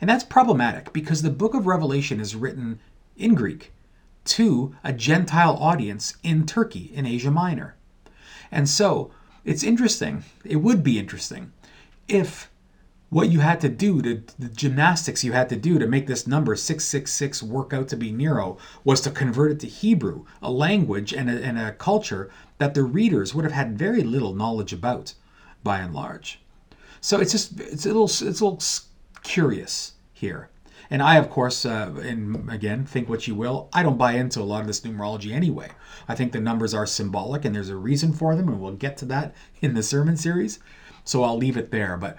And 0.00 0.10
that's 0.10 0.24
problematic 0.24 0.92
because 0.92 1.22
the 1.22 1.30
book 1.30 1.54
of 1.54 1.66
Revelation 1.66 2.20
is 2.20 2.34
written 2.34 2.80
in 3.16 3.34
Greek, 3.34 3.72
to 4.24 4.74
a 4.84 4.92
Gentile 4.92 5.56
audience 5.60 6.16
in 6.22 6.46
Turkey, 6.46 6.90
in 6.94 7.06
Asia 7.06 7.30
Minor. 7.30 7.76
And 8.50 8.68
so 8.68 9.10
it's 9.44 9.62
interesting, 9.62 10.24
it 10.44 10.56
would 10.56 10.82
be 10.82 10.98
interesting, 10.98 11.52
if 12.08 12.50
what 13.12 13.30
you 13.30 13.40
had 13.40 13.60
to 13.60 13.68
do 13.68 14.00
the 14.00 14.22
gymnastics 14.54 15.22
you 15.22 15.32
had 15.32 15.50
to 15.50 15.54
do 15.54 15.78
to 15.78 15.86
make 15.86 16.06
this 16.06 16.26
number 16.26 16.56
666 16.56 17.42
work 17.42 17.74
out 17.74 17.86
to 17.88 17.96
be 17.96 18.10
Nero 18.10 18.56
was 18.84 19.02
to 19.02 19.10
convert 19.10 19.52
it 19.52 19.60
to 19.60 19.66
Hebrew, 19.66 20.24
a 20.40 20.50
language 20.50 21.12
and 21.12 21.28
a, 21.28 21.44
and 21.44 21.58
a 21.58 21.72
culture 21.72 22.30
that 22.56 22.72
the 22.72 22.84
readers 22.84 23.34
would 23.34 23.44
have 23.44 23.52
had 23.52 23.76
very 23.76 24.02
little 24.02 24.34
knowledge 24.34 24.72
about 24.72 25.12
by 25.62 25.80
and 25.80 25.92
large. 25.92 26.40
So 27.02 27.20
it's 27.20 27.32
just 27.32 27.60
it's 27.60 27.84
a 27.84 27.88
little 27.88 28.06
it's 28.06 28.20
a 28.22 28.26
little 28.44 28.62
curious 29.22 29.92
here. 30.14 30.48
And 30.88 31.02
I, 31.02 31.16
of 31.16 31.28
course, 31.28 31.66
uh, 31.66 31.92
and 32.02 32.50
again, 32.50 32.86
think 32.86 33.10
what 33.10 33.28
you 33.28 33.34
will, 33.34 33.68
I 33.74 33.82
don't 33.82 33.98
buy 33.98 34.12
into 34.12 34.40
a 34.40 34.42
lot 34.42 34.62
of 34.62 34.66
this 34.66 34.80
numerology 34.80 35.32
anyway. 35.32 35.68
I 36.08 36.14
think 36.14 36.32
the 36.32 36.40
numbers 36.40 36.72
are 36.72 36.86
symbolic 36.86 37.44
and 37.44 37.54
there's 37.54 37.68
a 37.68 37.76
reason 37.76 38.14
for 38.14 38.34
them, 38.34 38.48
and 38.48 38.58
we'll 38.58 38.72
get 38.72 38.96
to 38.98 39.04
that 39.06 39.34
in 39.60 39.74
the 39.74 39.82
sermon 39.82 40.16
series. 40.16 40.60
So 41.04 41.24
I'll 41.24 41.36
leave 41.36 41.56
it 41.56 41.70
there. 41.70 41.96
But 41.96 42.16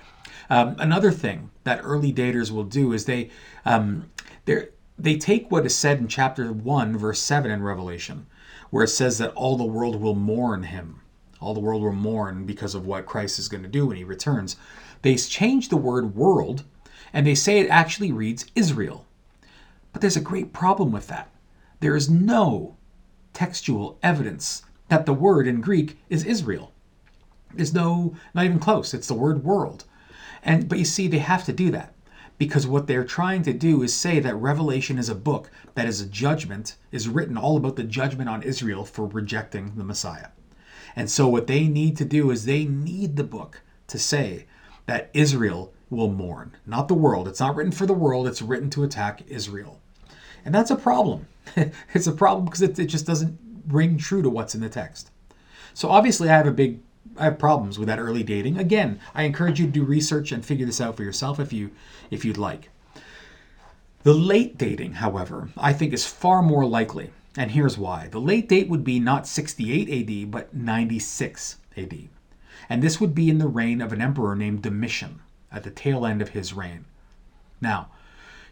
um, 0.50 0.76
another 0.80 1.12
thing 1.12 1.52
that 1.64 1.82
early 1.84 2.14
daters 2.14 2.52
will 2.52 2.64
do 2.64 2.94
is 2.94 3.06
they 3.06 3.30
um, 3.66 4.10
they 4.46 5.18
take 5.18 5.50
what 5.50 5.66
is 5.66 5.76
said 5.76 6.00
in 6.00 6.08
chapter 6.08 6.52
1, 6.52 6.98
verse 6.98 7.20
7 7.20 7.50
in 7.50 7.64
Revelation, 7.64 8.28
where 8.70 8.84
it 8.84 8.90
says 8.90 9.18
that 9.18 9.34
all 9.34 9.58
the 9.58 9.64
world 9.64 10.00
will 10.02 10.16
mourn 10.16 10.64
him. 10.64 11.02
All 11.40 11.54
the 11.54 11.60
world 11.60 11.82
will 11.82 11.92
mourn 11.92 12.46
because 12.46 12.76
of 12.76 12.86
what 12.86 13.06
Christ 13.06 13.40
is 13.40 13.50
going 13.50 13.64
to 13.64 13.70
do 13.70 13.88
when 13.88 13.98
he 13.98 14.04
returns. 14.04 14.56
They 15.02 15.16
change 15.16 15.70
the 15.70 15.78
word 15.78 16.16
world 16.16 16.64
and 17.12 17.28
they 17.28 17.36
say 17.36 17.60
it 17.60 17.70
actually 17.70 18.12
reads 18.12 18.46
Israel. 18.56 19.06
But 19.92 20.02
there's 20.02 20.18
a 20.18 20.22
great 20.22 20.54
problem 20.54 20.92
with 20.92 21.08
that. 21.08 21.30
There 21.80 21.96
is 21.96 22.10
no 22.10 22.78
textual 23.34 24.00
evidence 24.02 24.64
that 24.88 25.06
the 25.06 25.14
word 25.14 25.48
in 25.48 25.62
Greek 25.62 26.00
is 26.10 26.24
Israel. 26.24 26.72
There's 27.54 27.74
no, 27.74 28.16
not 28.34 28.46
even 28.46 28.60
close. 28.60 28.94
It's 28.94 29.08
the 29.08 29.14
word 29.14 29.44
world. 29.44 29.86
And 30.44 30.68
but 30.68 30.80
you 30.80 30.86
see, 30.86 31.08
they 31.08 31.20
have 31.20 31.46
to 31.46 31.54
do 31.54 31.72
that 31.72 31.94
because 32.38 32.68
what 32.68 32.88
they're 32.88 33.06
trying 33.06 33.44
to 33.44 33.54
do 33.54 33.84
is 33.84 33.94
say 33.94 34.20
that 34.20 34.36
Revelation 34.36 34.98
is 34.98 35.10
a 35.10 35.16
book 35.16 35.50
that 35.76 35.88
is 35.88 36.02
a 36.02 36.06
judgment, 36.06 36.76
is 36.92 37.08
written 37.08 37.38
all 37.38 37.58
about 37.58 37.76
the 37.76 37.84
judgment 37.84 38.30
on 38.30 38.44
Israel 38.44 38.84
for 38.84 39.06
rejecting 39.06 39.74
the 39.76 39.84
Messiah. 39.84 40.30
And 40.96 41.10
so 41.10 41.28
what 41.28 41.48
they 41.48 41.68
need 41.68 41.98
to 41.98 42.06
do 42.06 42.32
is 42.32 42.46
they 42.46 42.66
need 42.66 43.16
the 43.16 43.24
book 43.24 43.62
to 43.88 43.98
say 43.98 44.46
that 44.86 45.10
Israel 45.14 45.74
will 45.90 46.10
mourn, 46.10 46.56
not 46.66 46.88
the 46.88 46.94
world. 46.94 47.28
It's 47.28 47.40
not 47.40 47.56
written 47.56 47.72
for 47.72 47.86
the 47.86 47.94
world, 47.94 48.28
it's 48.28 48.42
written 48.42 48.70
to 48.72 48.84
attack 48.84 49.22
Israel. 49.28 49.80
And 50.46 50.54
that's 50.54 50.72
a 50.72 50.76
problem. 50.76 51.28
it's 51.94 52.08
a 52.08 52.12
problem 52.12 52.46
because 52.46 52.62
it, 52.62 52.78
it 52.78 52.88
just 52.88 53.06
doesn't 53.06 53.40
ring 53.68 53.98
true 53.98 54.22
to 54.22 54.30
what's 54.30 54.56
in 54.56 54.62
the 54.62 54.70
text. 54.70 55.12
So 55.74 55.90
obviously, 55.90 56.30
I 56.30 56.38
have 56.38 56.48
a 56.48 56.52
big 56.52 56.80
I 57.18 57.26
have 57.26 57.40
problems 57.40 57.78
with 57.78 57.88
that 57.88 58.00
early 58.00 58.24
dating. 58.24 58.58
Again, 58.58 59.00
I 59.14 59.24
encourage 59.24 59.60
you 59.60 59.66
to 59.66 59.72
do 59.72 59.84
research 59.84 60.32
and 60.32 60.46
figure 60.46 60.66
this 60.66 60.82
out 60.82 60.98
for 60.98 61.04
yourself 61.04 61.40
if 61.40 61.54
you 61.54 61.72
if 62.10 62.26
you'd 62.26 62.38
like. 62.38 62.70
The 64.04 64.14
late 64.14 64.58
dating, 64.58 64.94
however, 64.94 65.50
I 65.58 65.72
think 65.72 65.94
is 65.94 66.06
far 66.06 66.42
more 66.42 66.66
likely, 66.66 67.12
and 67.38 67.52
here's 67.52 67.78
why. 67.78 68.08
The 68.10 68.20
late 68.20 68.50
date 68.50 68.68
would 68.68 68.84
be 68.84 69.00
not 69.00 69.28
68 69.28 69.90
AD 69.90 70.32
but 70.32 70.54
96 70.54 71.58
AD. 71.78 72.10
And 72.70 72.82
this 72.82 73.00
would 73.00 73.16
be 73.16 73.30
in 73.30 73.38
the 73.38 73.48
reign 73.48 73.82
of 73.82 73.94
an 73.94 74.02
emperor 74.02 74.36
named 74.36 74.62
Domitian, 74.62 75.20
at 75.52 75.64
the 75.64 75.72
tail 75.72 76.06
end 76.06 76.22
of 76.22 76.30
his 76.30 76.54
reign. 76.54 76.86
Now, 77.62 77.90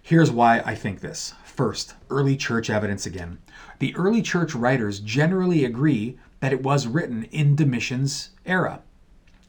here's 0.02 0.32
why 0.32 0.62
I 0.62 0.76
think 0.76 1.02
this. 1.02 1.34
First, 1.44 1.96
early 2.10 2.38
church 2.38 2.70
evidence 2.70 3.06
again. 3.06 3.40
The 3.80 3.96
early 3.96 4.22
church 4.22 4.56
writers 4.56 5.00
generally 5.00 5.66
agree 5.66 6.18
that 6.42 6.52
it 6.52 6.62
was 6.62 6.88
written 6.88 7.24
in 7.26 7.56
Domitian's 7.56 8.32
era. 8.46 8.82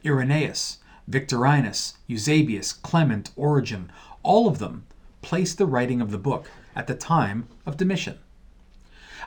Irenaeus, 0.05 0.79
Victorinus, 1.09 1.95
Eusebius, 2.07 2.73
Clement, 2.73 3.31
Origen, 3.35 3.91
all 4.23 4.47
of 4.47 4.59
them 4.59 4.85
placed 5.21 5.59
the 5.59 5.67
writing 5.67 6.01
of 6.01 6.11
the 6.11 6.19
book 6.19 6.49
at 6.77 6.87
the 6.87 6.95
time 6.95 7.49
of 7.67 7.77
Domitian. 7.77 8.19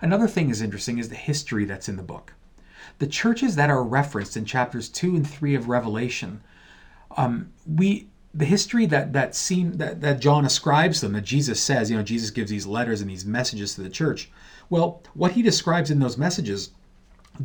Another 0.01 0.27
thing 0.27 0.49
is 0.49 0.61
interesting 0.61 0.97
is 0.97 1.09
the 1.09 1.15
history 1.15 1.65
that's 1.65 1.89
in 1.89 1.95
the 1.95 2.03
book. 2.03 2.33
The 2.99 3.07
churches 3.07 3.55
that 3.55 3.69
are 3.69 3.83
referenced 3.83 4.37
in 4.37 4.45
chapters 4.45 4.89
2 4.89 5.15
and 5.15 5.29
3 5.29 5.55
of 5.55 5.67
Revelation, 5.67 6.41
um, 7.17 7.51
we 7.65 8.07
the 8.33 8.45
history 8.45 8.85
that 8.85 9.13
that 9.13 9.33
seem 9.33 9.77
that, 9.77 10.01
that 10.01 10.19
John 10.19 10.45
ascribes 10.45 10.99
them, 10.99 11.13
that 11.13 11.23
Jesus 11.23 11.61
says, 11.61 11.89
you 11.89 11.95
know, 11.95 12.03
Jesus 12.03 12.31
gives 12.31 12.51
these 12.51 12.65
letters 12.65 12.99
and 13.01 13.09
these 13.09 13.25
messages 13.25 13.75
to 13.75 13.81
the 13.81 13.89
church. 13.89 14.29
Well, 14.69 15.01
what 15.13 15.31
he 15.31 15.41
describes 15.41 15.89
in 15.89 15.99
those 15.99 16.17
messages 16.17 16.71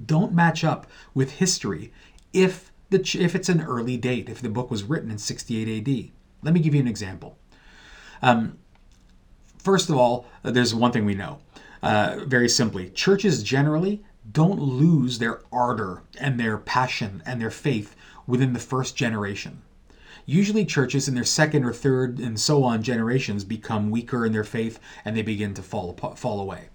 don't 0.06 0.32
match 0.32 0.64
up 0.64 0.86
with 1.14 1.32
history 1.32 1.92
if 2.32 2.70
the 2.90 2.98
if 3.18 3.34
it's 3.34 3.48
an 3.48 3.62
early 3.62 3.96
date, 3.96 4.28
if 4.28 4.40
the 4.40 4.48
book 4.48 4.70
was 4.70 4.82
written 4.82 5.10
in 5.10 5.18
68 5.18 5.88
AD. 5.88 6.10
Let 6.42 6.54
me 6.54 6.60
give 6.60 6.74
you 6.74 6.80
an 6.80 6.88
example. 6.88 7.38
Um, 8.22 8.58
first 9.58 9.88
of 9.88 9.96
all, 9.96 10.26
there's 10.42 10.74
one 10.74 10.92
thing 10.92 11.04
we 11.04 11.14
know. 11.14 11.38
Uh, 11.82 12.20
very 12.26 12.48
simply, 12.48 12.90
churches 12.90 13.42
generally 13.42 14.02
don't 14.30 14.60
lose 14.60 15.18
their 15.18 15.40
ardor 15.50 16.02
and 16.18 16.38
their 16.38 16.58
passion 16.58 17.22
and 17.24 17.40
their 17.40 17.50
faith 17.50 17.96
within 18.26 18.52
the 18.52 18.58
first 18.58 18.96
generation. 18.96 19.62
Usually, 20.26 20.64
churches 20.64 21.08
in 21.08 21.14
their 21.14 21.24
second 21.24 21.64
or 21.64 21.72
third 21.72 22.18
and 22.18 22.38
so 22.38 22.62
on 22.62 22.82
generations 22.82 23.44
become 23.44 23.90
weaker 23.90 24.26
in 24.26 24.32
their 24.32 24.44
faith 24.44 24.78
and 25.04 25.16
they 25.16 25.22
begin 25.22 25.54
to 25.54 25.62
fall, 25.62 25.94
fall 26.14 26.40
away. 26.40 26.68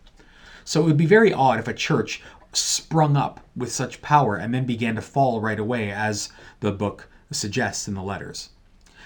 So 0.64 0.82
it 0.82 0.86
would 0.86 0.98
be 0.98 1.06
very 1.06 1.32
odd 1.32 1.60
if 1.60 1.68
a 1.68 1.74
church 1.74 2.22
sprung 2.58 3.18
up 3.18 3.40
with 3.56 3.72
such 3.72 4.02
power 4.02 4.36
and 4.36 4.54
then 4.54 4.66
began 4.66 4.96
to 4.96 5.02
fall 5.02 5.42
right 5.42 5.60
away, 5.60 5.92
as 5.92 6.30
the 6.60 6.72
book 6.72 7.10
suggests 7.32 7.88
in 7.88 7.94
the 7.94 8.04
letters. 8.04 8.50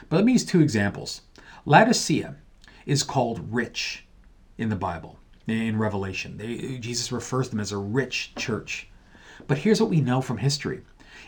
But 0.07 0.17
let 0.17 0.25
me 0.25 0.33
use 0.33 0.45
two 0.45 0.61
examples. 0.61 1.21
Laodicea 1.65 2.35
is 2.85 3.03
called 3.03 3.53
rich 3.53 4.05
in 4.57 4.69
the 4.69 4.75
Bible, 4.75 5.19
in 5.47 5.77
Revelation. 5.77 6.37
They, 6.37 6.77
Jesus 6.77 7.11
refers 7.11 7.47
to 7.47 7.51
them 7.51 7.59
as 7.59 7.71
a 7.71 7.77
rich 7.77 8.33
church. 8.35 8.87
But 9.47 9.59
here's 9.59 9.81
what 9.81 9.89
we 9.89 10.01
know 10.01 10.21
from 10.21 10.37
history. 10.37 10.81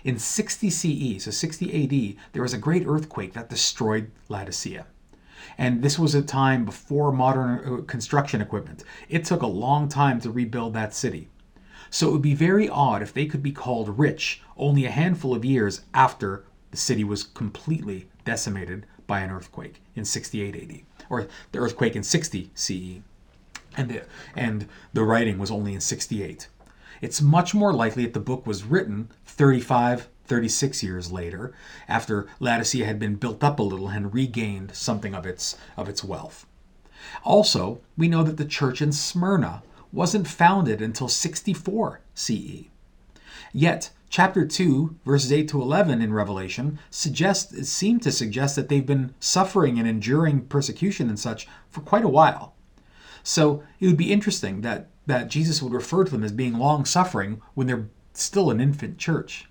In 0.03 0.17
60 0.17 0.69
CE, 0.69 1.23
so 1.23 1.31
60 1.31 1.84
AD, 1.84 2.23
there 2.34 2.41
was 2.41 2.53
a 2.53 2.57
great 2.57 2.86
earthquake 2.88 3.34
that 3.34 3.49
destroyed 3.49 4.12
Laodicea. 4.29 4.86
And 5.57 5.81
this 5.81 5.97
was 5.97 6.15
a 6.15 6.21
time 6.21 6.65
before 6.65 7.12
modern 7.12 7.60
uh, 7.60 7.81
construction 7.84 8.41
equipment. 8.41 8.84
It 9.10 9.25
took 9.25 9.41
a 9.41 9.47
long 9.47 9.89
time 9.89 10.19
to 10.21 10.31
rebuild 10.31 10.73
that 10.73 10.93
city. 10.93 11.29
So 11.93 12.08
it 12.08 12.12
would 12.13 12.21
be 12.21 12.34
very 12.34 12.69
odd 12.69 13.01
if 13.01 13.13
they 13.13 13.25
could 13.25 13.43
be 13.43 13.51
called 13.51 13.99
rich 13.99 14.41
only 14.56 14.86
a 14.86 14.91
handful 14.91 15.36
of 15.36 15.43
years 15.43 15.82
after 15.93 16.45
the 16.71 16.77
city 16.77 17.04
was 17.04 17.23
completely 17.23 18.08
decimated 18.23 18.86
by 19.08 19.19
an 19.19 19.30
earthquake 19.30 19.82
in 19.93 20.06
68 20.06 20.56
AD, 20.56 21.06
or 21.10 21.27
the 21.51 21.60
earthquake 21.60 21.97
in 21.97 22.04
60 22.04 22.49
CE, 22.56 23.01
and 23.75 23.89
the, 23.89 24.04
and 24.38 24.69
the 24.93 25.04
writing 25.04 25.38
was 25.38 25.51
only 25.51 25.73
in 25.73 25.82
68. 25.82 26.47
It's 27.01 27.21
much 27.21 27.54
more 27.54 27.73
likely 27.73 28.06
that 28.06 28.13
the 28.13 28.21
book 28.21 28.47
was 28.47 28.63
written 28.63 29.10
35, 29.25 30.08
36 30.23 30.84
years 30.84 31.12
later, 31.12 31.54
after 31.89 32.25
Laodicea 32.39 32.86
had 32.86 32.99
been 32.99 33.15
built 33.15 33.43
up 33.43 33.60
a 33.60 33.63
little 33.63 33.89
and 33.89 34.13
regained 34.13 34.73
something 34.73 35.13
of 35.13 35.25
its, 35.25 35.58
of 35.75 35.89
its 35.89 36.06
wealth. 36.06 36.45
Also, 37.25 37.82
we 37.97 38.08
know 38.08 38.23
that 38.23 38.38
the 38.38 38.45
church 38.45 38.82
in 38.82 38.93
Smyrna 38.93 39.62
wasn't 39.91 40.27
founded 40.27 40.82
until 40.82 41.08
64 41.08 42.01
CE. 42.13 42.65
Yet, 43.54 43.91
chapter 44.10 44.45
2, 44.45 44.97
verses 45.06 45.32
8 45.32 45.47
to 45.49 45.62
11 45.62 46.01
in 46.01 46.13
Revelation 46.13 46.80
suggest 46.89 47.65
seem 47.65 47.99
to 47.99 48.12
suggest 48.12 48.56
that 48.56 48.69
they've 48.69 48.86
been 48.86 49.13
suffering 49.19 49.77
and 49.77 49.88
enduring 49.88 50.45
persecution 50.45 51.10
and 51.10 51.19
such 51.19 51.47
for 51.69 51.82
quite 51.82 52.06
a 52.06 52.10
while. 52.10 52.54
So, 53.23 53.63
it 53.80 53.88
would 53.88 53.97
be 53.97 54.12
interesting 54.12 54.62
that 54.62 54.88
that 55.08 55.27
Jesus 55.27 55.62
would 55.62 55.73
refer 55.73 56.04
to 56.06 56.12
them 56.12 56.23
as 56.23 56.32
being 56.32 56.54
long 56.54 56.86
suffering 56.86 57.41
when 57.54 57.67
they're 57.67 57.89
still 58.13 58.51
an 58.51 58.62
infant 58.62 58.97
church. 58.97 59.49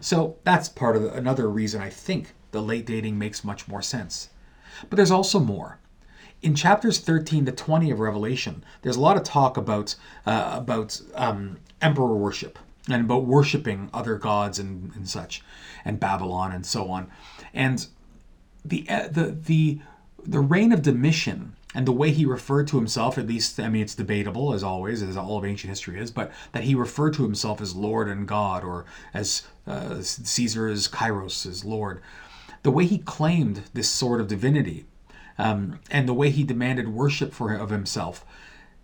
So, 0.00 0.36
that's 0.44 0.68
part 0.68 0.96
of 0.96 1.02
the, 1.02 1.12
another 1.12 1.48
reason 1.50 1.82
I 1.82 1.90
think 1.90 2.34
the 2.52 2.62
late 2.62 2.86
dating 2.86 3.18
makes 3.18 3.44
much 3.44 3.66
more 3.66 3.82
sense. 3.82 4.30
But 4.88 4.96
there's 4.96 5.10
also 5.10 5.40
more 5.40 5.79
in 6.42 6.54
chapters 6.54 6.98
13 6.98 7.46
to 7.46 7.52
20 7.52 7.90
of 7.90 8.00
Revelation, 8.00 8.64
there's 8.82 8.96
a 8.96 9.00
lot 9.00 9.16
of 9.16 9.24
talk 9.24 9.56
about 9.56 9.94
uh, 10.26 10.52
about 10.54 11.00
um, 11.14 11.58
emperor 11.80 12.14
worship 12.14 12.58
and 12.88 13.04
about 13.04 13.24
worshiping 13.24 13.90
other 13.92 14.16
gods 14.16 14.58
and, 14.58 14.92
and 14.94 15.08
such, 15.08 15.42
and 15.84 16.00
Babylon 16.00 16.52
and 16.52 16.64
so 16.64 16.88
on, 16.90 17.10
and 17.52 17.86
the 18.64 18.86
uh, 18.88 19.08
the 19.08 19.30
the 19.30 19.80
the 20.24 20.40
reign 20.40 20.72
of 20.72 20.82
Domitian 20.82 21.54
and 21.74 21.86
the 21.86 21.92
way 21.92 22.10
he 22.10 22.24
referred 22.24 22.66
to 22.68 22.76
himself, 22.76 23.16
at 23.16 23.28
least, 23.28 23.60
I 23.60 23.68
mean, 23.68 23.82
it's 23.82 23.94
debatable 23.94 24.52
as 24.52 24.64
always, 24.64 25.02
as 25.02 25.16
all 25.16 25.38
of 25.38 25.44
ancient 25.44 25.68
history 25.68 26.00
is, 26.00 26.10
but 26.10 26.32
that 26.50 26.64
he 26.64 26.74
referred 26.74 27.14
to 27.14 27.22
himself 27.22 27.60
as 27.60 27.76
Lord 27.76 28.08
and 28.08 28.26
God, 28.26 28.64
or 28.64 28.86
as 29.14 29.46
uh, 29.68 29.98
Caesar 30.02 30.66
as 30.66 30.88
Kyrios, 30.88 31.46
as 31.46 31.64
Lord. 31.64 32.02
The 32.64 32.72
way 32.72 32.86
he 32.86 32.98
claimed 32.98 33.62
this 33.72 33.88
sort 33.88 34.20
of 34.20 34.26
divinity 34.26 34.84
um, 35.40 35.80
and 35.90 36.06
the 36.06 36.14
way 36.14 36.30
he 36.30 36.44
demanded 36.44 36.88
worship 36.88 37.32
for 37.32 37.54
of 37.54 37.70
himself 37.70 38.24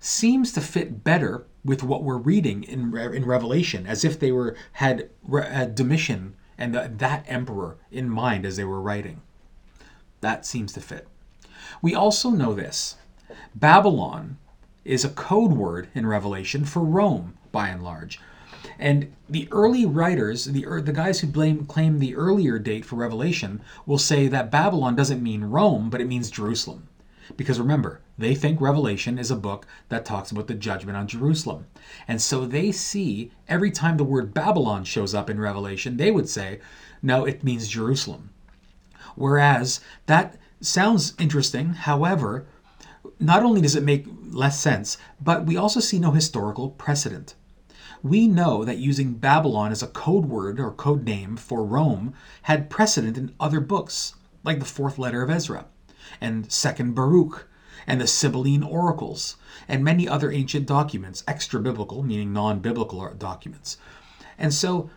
seems 0.00 0.52
to 0.52 0.60
fit 0.60 1.04
better 1.04 1.46
with 1.64 1.82
what 1.82 2.02
we're 2.02 2.16
reading 2.16 2.64
in, 2.64 2.96
in 2.96 3.26
Revelation, 3.26 3.86
as 3.86 4.04
if 4.04 4.18
they 4.18 4.32
were 4.32 4.56
had, 4.72 5.10
Domitian 5.74 6.34
and 6.56 6.74
the, 6.74 6.90
that 6.96 7.24
emperor 7.28 7.76
in 7.90 8.08
mind 8.08 8.46
as 8.46 8.56
they 8.56 8.64
were 8.64 8.80
writing. 8.80 9.20
That 10.20 10.46
seems 10.46 10.72
to 10.74 10.80
fit. 10.80 11.06
We 11.82 11.94
also 11.94 12.30
know 12.30 12.54
this 12.54 12.96
Babylon 13.54 14.38
is 14.84 15.04
a 15.04 15.10
code 15.10 15.52
word 15.52 15.88
in 15.94 16.06
Revelation 16.06 16.64
for 16.64 16.80
Rome, 16.80 17.36
by 17.52 17.68
and 17.68 17.82
large. 17.82 18.18
And 18.78 19.14
the 19.28 19.48
early 19.50 19.86
writers, 19.86 20.44
the, 20.44 20.64
the 20.82 20.92
guys 20.92 21.20
who 21.20 21.26
blame, 21.26 21.66
claim 21.66 21.98
the 21.98 22.14
earlier 22.14 22.58
date 22.58 22.84
for 22.84 22.96
Revelation, 22.96 23.62
will 23.86 23.98
say 23.98 24.28
that 24.28 24.50
Babylon 24.50 24.94
doesn't 24.94 25.22
mean 25.22 25.44
Rome, 25.44 25.90
but 25.90 26.00
it 26.00 26.08
means 26.08 26.30
Jerusalem. 26.30 26.88
Because 27.36 27.58
remember, 27.58 28.00
they 28.16 28.34
think 28.34 28.60
Revelation 28.60 29.18
is 29.18 29.30
a 29.30 29.36
book 29.36 29.66
that 29.88 30.04
talks 30.04 30.30
about 30.30 30.46
the 30.46 30.54
judgment 30.54 30.96
on 30.96 31.08
Jerusalem. 31.08 31.66
And 32.06 32.22
so 32.22 32.46
they 32.46 32.70
see 32.70 33.32
every 33.48 33.70
time 33.70 33.96
the 33.96 34.04
word 34.04 34.32
Babylon 34.32 34.84
shows 34.84 35.14
up 35.14 35.28
in 35.28 35.40
Revelation, 35.40 35.96
they 35.96 36.10
would 36.10 36.28
say, 36.28 36.60
no, 37.02 37.24
it 37.24 37.42
means 37.42 37.68
Jerusalem. 37.68 38.30
Whereas 39.16 39.80
that 40.06 40.36
sounds 40.60 41.14
interesting. 41.18 41.70
However, 41.70 42.46
not 43.18 43.42
only 43.42 43.60
does 43.60 43.74
it 43.74 43.82
make 43.82 44.06
less 44.30 44.60
sense, 44.60 44.98
but 45.20 45.46
we 45.46 45.56
also 45.56 45.80
see 45.80 45.98
no 45.98 46.12
historical 46.12 46.70
precedent. 46.70 47.34
We 48.06 48.28
know 48.28 48.64
that 48.64 48.78
using 48.78 49.14
Babylon 49.14 49.72
as 49.72 49.82
a 49.82 49.88
code 49.88 50.26
word 50.26 50.60
or 50.60 50.70
code 50.70 51.02
name 51.02 51.36
for 51.36 51.64
Rome 51.64 52.14
had 52.42 52.70
precedent 52.70 53.18
in 53.18 53.34
other 53.40 53.58
books, 53.58 54.14
like 54.44 54.60
the 54.60 54.64
fourth 54.64 54.96
letter 54.96 55.22
of 55.22 55.30
Ezra 55.30 55.64
and 56.20 56.52
second 56.52 56.94
Baruch 56.94 57.48
and 57.84 58.00
the 58.00 58.06
Sibylline 58.06 58.62
oracles 58.62 59.34
and 59.66 59.82
many 59.82 60.08
other 60.08 60.30
ancient 60.30 60.66
documents, 60.66 61.24
extra 61.26 61.58
biblical, 61.58 62.04
meaning 62.04 62.32
non 62.32 62.60
biblical 62.60 63.12
documents. 63.18 63.76
And 64.38 64.54
so 64.54 64.88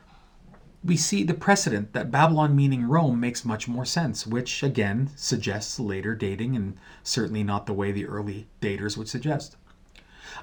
we 0.84 0.96
see 0.96 1.24
the 1.24 1.34
precedent 1.34 1.94
that 1.94 2.12
Babylon 2.12 2.56
meaning 2.56 2.88
Rome 2.88 3.20
makes 3.20 3.44
much 3.44 3.68
more 3.68 3.86
sense, 3.86 4.28
which 4.28 4.62
again 4.62 5.10
suggests 5.16 5.80
later 5.80 6.14
dating 6.14 6.56
and 6.56 6.78
certainly 7.02 7.44
not 7.44 7.66
the 7.66 7.74
way 7.74 7.92
the 7.92 8.06
early 8.06 8.46
daters 8.62 8.98
would 8.98 9.10
suggest. 9.10 9.58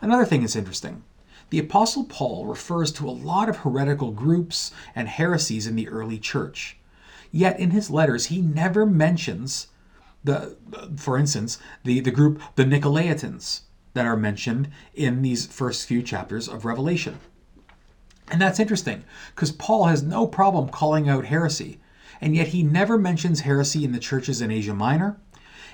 Another 0.03 0.25
thing 0.25 0.43
is 0.43 0.57
interesting. 0.57 1.05
The 1.51 1.59
Apostle 1.61 2.05
Paul 2.05 2.47
refers 2.47 2.91
to 2.93 3.09
a 3.09 3.11
lot 3.11 3.49
of 3.49 3.59
heretical 3.59 4.11
groups 4.11 4.73
and 4.95 5.09
heresies 5.09 5.67
in 5.67 5.77
the 5.77 5.89
early 5.89 6.19
church. 6.19 6.77
Yet 7.31 7.61
in 7.61 7.71
his 7.71 7.91
letters, 7.91 8.27
he 8.27 8.41
never 8.41 8.85
mentions 8.85 9.69
the, 10.25 10.57
for 10.97 11.17
instance, 11.17 11.59
the, 11.85 12.01
the 12.01 12.11
group, 12.11 12.41
the 12.57 12.65
Nicolaitans, 12.65 13.61
that 13.95 14.07
are 14.07 14.17
mentioned 14.17 14.69
in 14.95 15.23
these 15.23 15.47
first 15.47 15.87
few 15.87 16.03
chapters 16.03 16.49
of 16.49 16.65
Revelation. 16.65 17.19
And 18.29 18.41
that's 18.41 18.61
interesting 18.61 19.05
because 19.35 19.53
Paul 19.53 19.85
has 19.85 20.03
no 20.03 20.27
problem 20.27 20.69
calling 20.69 21.09
out 21.09 21.27
heresy, 21.27 21.81
and 22.21 22.35
yet 22.35 22.49
he 22.49 22.63
never 22.63 22.99
mentions 22.99 23.41
heresy 23.41 23.85
in 23.85 23.93
the 23.93 23.99
churches 23.99 24.41
in 24.43 24.51
Asia 24.51 24.75
Minor 24.75 25.17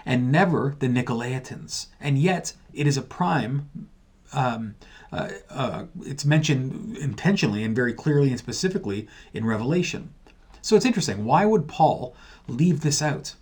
and 0.05 0.31
never 0.31 0.77
the 0.79 0.89
Nicolaitans. 0.89 1.87
And 2.01 2.19
yet 2.19 2.53
it 2.75 2.87
is 2.87 2.97
a 2.97 3.03
prime, 3.03 3.89
um, 4.33 4.75
uh, 5.13 5.29
uh, 5.51 5.85
it's 6.03 6.25
mentioned 6.25 6.97
intentionally 6.97 7.65
and 7.65 7.77
very 7.77 7.93
clearly 7.93 8.31
and 8.31 8.39
specifically 8.39 9.09
in 9.33 9.45
Revelation. 9.45 10.13
So 10.63 10.77
it's 10.77 10.87
interesting. 10.87 11.25
Why 11.25 11.45
would 11.45 11.69
Paul 11.69 12.15
leave 12.47 12.81
this 12.81 13.03
out? 13.03 13.35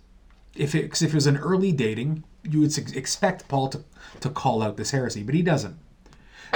If 0.55 0.75
it, 0.75 1.01
if 1.01 1.09
it 1.09 1.13
was 1.13 1.27
an 1.27 1.37
early 1.37 1.71
dating, 1.71 2.23
you 2.43 2.59
would 2.59 2.77
expect 2.95 3.47
Paul 3.47 3.69
to, 3.69 3.83
to 4.19 4.29
call 4.29 4.61
out 4.61 4.77
this 4.77 4.91
heresy, 4.91 5.23
but 5.23 5.35
he 5.35 5.41
doesn't. 5.41 5.77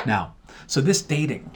Now, 0.05 0.35
so 0.67 0.81
this 0.81 1.01
dating, 1.01 1.51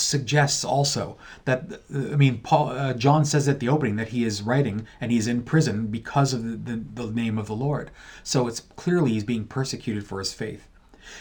suggests 0.00 0.64
also 0.64 1.16
that 1.44 1.82
I 1.90 2.16
mean 2.16 2.38
Paul 2.38 2.70
uh, 2.70 2.94
John 2.94 3.24
says 3.24 3.48
at 3.48 3.60
the 3.60 3.68
opening 3.68 3.96
that 3.96 4.08
he 4.08 4.24
is 4.24 4.42
writing 4.42 4.86
and 5.00 5.12
he's 5.12 5.26
in 5.26 5.42
prison 5.42 5.86
because 5.86 6.32
of 6.32 6.42
the, 6.42 6.56
the, 6.56 7.04
the 7.06 7.12
name 7.12 7.38
of 7.38 7.46
the 7.46 7.54
Lord. 7.54 7.90
So 8.22 8.48
it's 8.48 8.60
clearly 8.60 9.12
he's 9.12 9.24
being 9.24 9.46
persecuted 9.46 10.06
for 10.06 10.18
his 10.18 10.32
faith. 10.32 10.68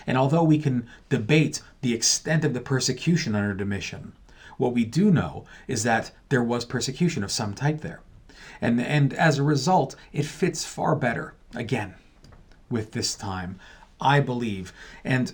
And 0.05 0.17
although 0.17 0.43
we 0.43 0.59
can 0.59 0.87
debate 1.09 1.61
the 1.81 1.93
extent 1.93 2.45
of 2.45 2.53
the 2.53 2.61
persecution 2.61 3.35
under 3.35 3.53
Domitian, 3.53 4.13
what 4.57 4.73
we 4.73 4.85
do 4.85 5.09
know 5.09 5.45
is 5.67 5.83
that 5.83 6.11
there 6.29 6.43
was 6.43 6.65
persecution 6.65 7.23
of 7.23 7.31
some 7.31 7.53
type 7.53 7.81
there. 7.81 8.01
And 8.61 8.81
and 8.81 9.13
as 9.13 9.37
a 9.37 9.43
result, 9.43 9.95
it 10.11 10.25
fits 10.25 10.65
far 10.65 10.95
better 10.95 11.33
again 11.55 11.95
with 12.69 12.91
this 12.91 13.15
time, 13.15 13.59
I 14.01 14.19
believe. 14.19 14.73
And 15.03 15.33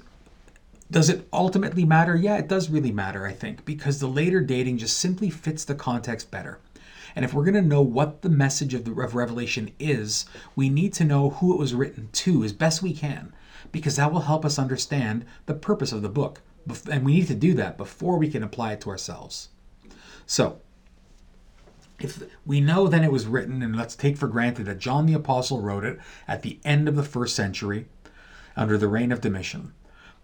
does 0.91 1.09
it 1.09 1.27
ultimately 1.33 1.85
matter? 1.85 2.15
Yeah, 2.15 2.37
it 2.37 2.47
does 2.47 2.69
really 2.69 2.91
matter, 2.91 3.25
I 3.25 3.33
think, 3.33 3.65
because 3.65 3.99
the 3.99 4.07
later 4.07 4.41
dating 4.41 4.77
just 4.77 4.97
simply 4.97 5.31
fits 5.31 5.65
the 5.65 5.73
context 5.75 6.29
better. 6.29 6.59
And 7.15 7.23
if 7.23 7.33
we're 7.33 7.45
going 7.45 7.55
to 7.55 7.61
know 7.61 7.81
what 7.81 8.21
the 8.21 8.29
message 8.29 8.73
of 8.73 8.85
the 8.85 8.91
of 9.01 9.15
Revelation 9.15 9.71
is, 9.79 10.25
we 10.55 10.69
need 10.69 10.93
to 10.93 11.03
know 11.03 11.31
who 11.31 11.53
it 11.53 11.59
was 11.59 11.73
written 11.73 12.09
to 12.11 12.43
as 12.43 12.53
best 12.53 12.83
we 12.83 12.93
can, 12.93 13.33
because 13.71 13.95
that 13.95 14.11
will 14.11 14.21
help 14.21 14.45
us 14.45 14.59
understand 14.59 15.25
the 15.45 15.53
purpose 15.53 15.91
of 15.91 16.01
the 16.01 16.09
book. 16.09 16.41
And 16.91 17.05
we 17.05 17.15
need 17.15 17.27
to 17.27 17.35
do 17.35 17.53
that 17.55 17.77
before 17.77 18.17
we 18.17 18.29
can 18.29 18.43
apply 18.43 18.73
it 18.73 18.81
to 18.81 18.89
ourselves. 18.89 19.49
So, 20.25 20.59
if 21.99 22.23
we 22.45 22.59
know 22.59 22.87
then 22.87 23.03
it 23.03 23.11
was 23.11 23.27
written, 23.27 23.61
and 23.61 23.75
let's 23.75 23.95
take 23.95 24.17
for 24.17 24.27
granted 24.27 24.65
that 24.65 24.79
John 24.79 25.05
the 25.05 25.13
Apostle 25.13 25.61
wrote 25.61 25.85
it 25.85 25.99
at 26.27 26.41
the 26.41 26.59
end 26.65 26.87
of 26.87 26.95
the 26.95 27.03
first 27.03 27.35
century 27.35 27.87
under 28.55 28.77
the 28.77 28.87
reign 28.87 29.11
of 29.11 29.21
Domitian, 29.21 29.73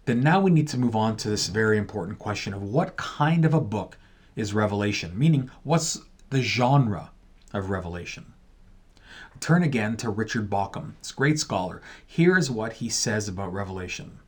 then 0.04 0.20
now 0.20 0.40
we 0.40 0.50
need 0.50 0.68
to 0.68 0.78
move 0.78 0.96
on 0.96 1.16
to 1.18 1.30
this 1.30 1.46
very 1.46 1.78
important 1.78 2.18
question 2.18 2.52
of 2.52 2.62
what 2.62 2.96
kind 2.96 3.44
of 3.44 3.54
a 3.54 3.60
book 3.60 3.96
is 4.34 4.52
Revelation, 4.52 5.16
meaning 5.18 5.50
what's 5.62 6.00
the 6.30 6.42
genre 6.42 7.10
of 7.52 7.70
Revelation. 7.70 8.32
Turn 9.40 9.62
again 9.62 9.96
to 9.98 10.10
Richard 10.10 10.48
Bauckham, 10.48 10.92
this 11.00 11.12
great 11.12 11.38
scholar. 11.38 11.82
Here's 12.06 12.50
what 12.50 12.74
he 12.74 12.88
says 12.88 13.28
about 13.28 13.52
Revelation. 13.52 14.18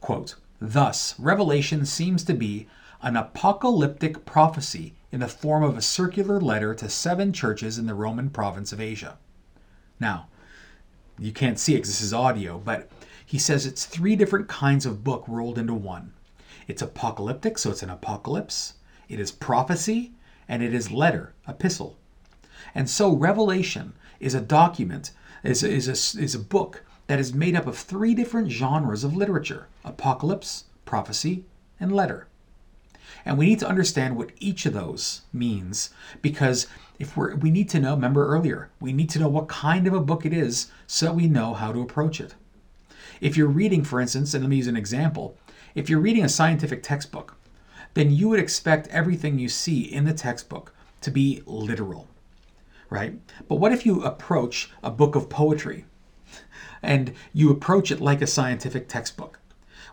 Quote, 0.00 0.36
Thus, 0.60 1.18
Revelation 1.18 1.84
seems 1.84 2.22
to 2.24 2.34
be 2.34 2.68
an 3.02 3.16
apocalyptic 3.16 4.24
prophecy 4.24 4.94
in 5.10 5.20
the 5.20 5.28
form 5.28 5.62
of 5.62 5.76
a 5.76 5.82
circular 5.82 6.40
letter 6.40 6.74
to 6.74 6.88
seven 6.88 7.32
churches 7.32 7.78
in 7.78 7.86
the 7.86 7.94
Roman 7.94 8.30
province 8.30 8.72
of 8.72 8.80
Asia. 8.80 9.18
Now, 9.98 10.28
you 11.18 11.32
can't 11.32 11.58
see 11.58 11.74
it 11.74 11.78
because 11.78 11.90
this 11.90 12.00
is 12.00 12.14
audio, 12.14 12.58
but 12.58 12.88
he 13.26 13.38
says 13.38 13.66
it's 13.66 13.86
three 13.86 14.16
different 14.16 14.48
kinds 14.48 14.86
of 14.86 15.04
book 15.04 15.24
rolled 15.26 15.58
into 15.58 15.74
one. 15.74 16.12
It's 16.68 16.82
apocalyptic, 16.82 17.58
so 17.58 17.70
it's 17.70 17.82
an 17.82 17.90
apocalypse. 17.90 18.74
It 19.08 19.18
is 19.18 19.32
prophecy, 19.32 20.12
and 20.48 20.62
it 20.62 20.72
is 20.72 20.90
letter, 20.90 21.34
epistle. 21.46 21.98
And 22.74 22.88
so 22.88 23.14
Revelation 23.14 23.92
is 24.20 24.34
a 24.34 24.40
document, 24.40 25.10
is, 25.42 25.62
is, 25.62 25.88
a, 25.88 26.22
is 26.22 26.34
a 26.34 26.38
book 26.38 26.84
that 27.06 27.18
is 27.18 27.34
made 27.34 27.56
up 27.56 27.66
of 27.66 27.76
three 27.76 28.14
different 28.14 28.50
genres 28.50 29.04
of 29.04 29.16
literature 29.16 29.66
apocalypse, 29.84 30.64
prophecy, 30.84 31.44
and 31.80 31.92
letter. 31.92 32.26
And 33.24 33.38
we 33.38 33.46
need 33.46 33.58
to 33.60 33.68
understand 33.68 34.16
what 34.16 34.32
each 34.38 34.66
of 34.66 34.72
those 34.72 35.22
means 35.32 35.90
because 36.22 36.66
if 36.98 37.16
we're 37.16 37.34
we 37.36 37.50
need 37.50 37.68
to 37.70 37.80
know, 37.80 37.94
remember 37.94 38.26
earlier, 38.26 38.70
we 38.80 38.92
need 38.92 39.10
to 39.10 39.18
know 39.18 39.28
what 39.28 39.48
kind 39.48 39.86
of 39.86 39.92
a 39.92 40.00
book 40.00 40.24
it 40.24 40.32
is 40.32 40.70
so 40.86 41.12
we 41.12 41.28
know 41.28 41.54
how 41.54 41.72
to 41.72 41.82
approach 41.82 42.20
it. 42.20 42.34
If 43.20 43.36
you're 43.36 43.48
reading, 43.48 43.84
for 43.84 44.00
instance, 44.00 44.34
and 44.34 44.42
let 44.42 44.50
me 44.50 44.56
use 44.56 44.66
an 44.66 44.76
example, 44.76 45.36
if 45.74 45.88
you're 45.88 46.00
reading 46.00 46.24
a 46.24 46.28
scientific 46.28 46.82
textbook, 46.82 47.36
then 47.94 48.10
you 48.10 48.28
would 48.28 48.40
expect 48.40 48.88
everything 48.88 49.38
you 49.38 49.48
see 49.48 49.80
in 49.80 50.04
the 50.04 50.14
textbook 50.14 50.72
to 51.02 51.10
be 51.10 51.42
literal, 51.46 52.08
right? 52.92 53.18
But 53.48 53.56
what 53.56 53.72
if 53.72 53.86
you 53.86 54.04
approach 54.04 54.70
a 54.82 54.90
book 54.90 55.16
of 55.16 55.30
poetry 55.30 55.86
and 56.82 57.14
you 57.32 57.50
approach 57.50 57.90
it 57.90 58.00
like 58.00 58.22
a 58.22 58.26
scientific 58.26 58.88
textbook? 58.88 59.40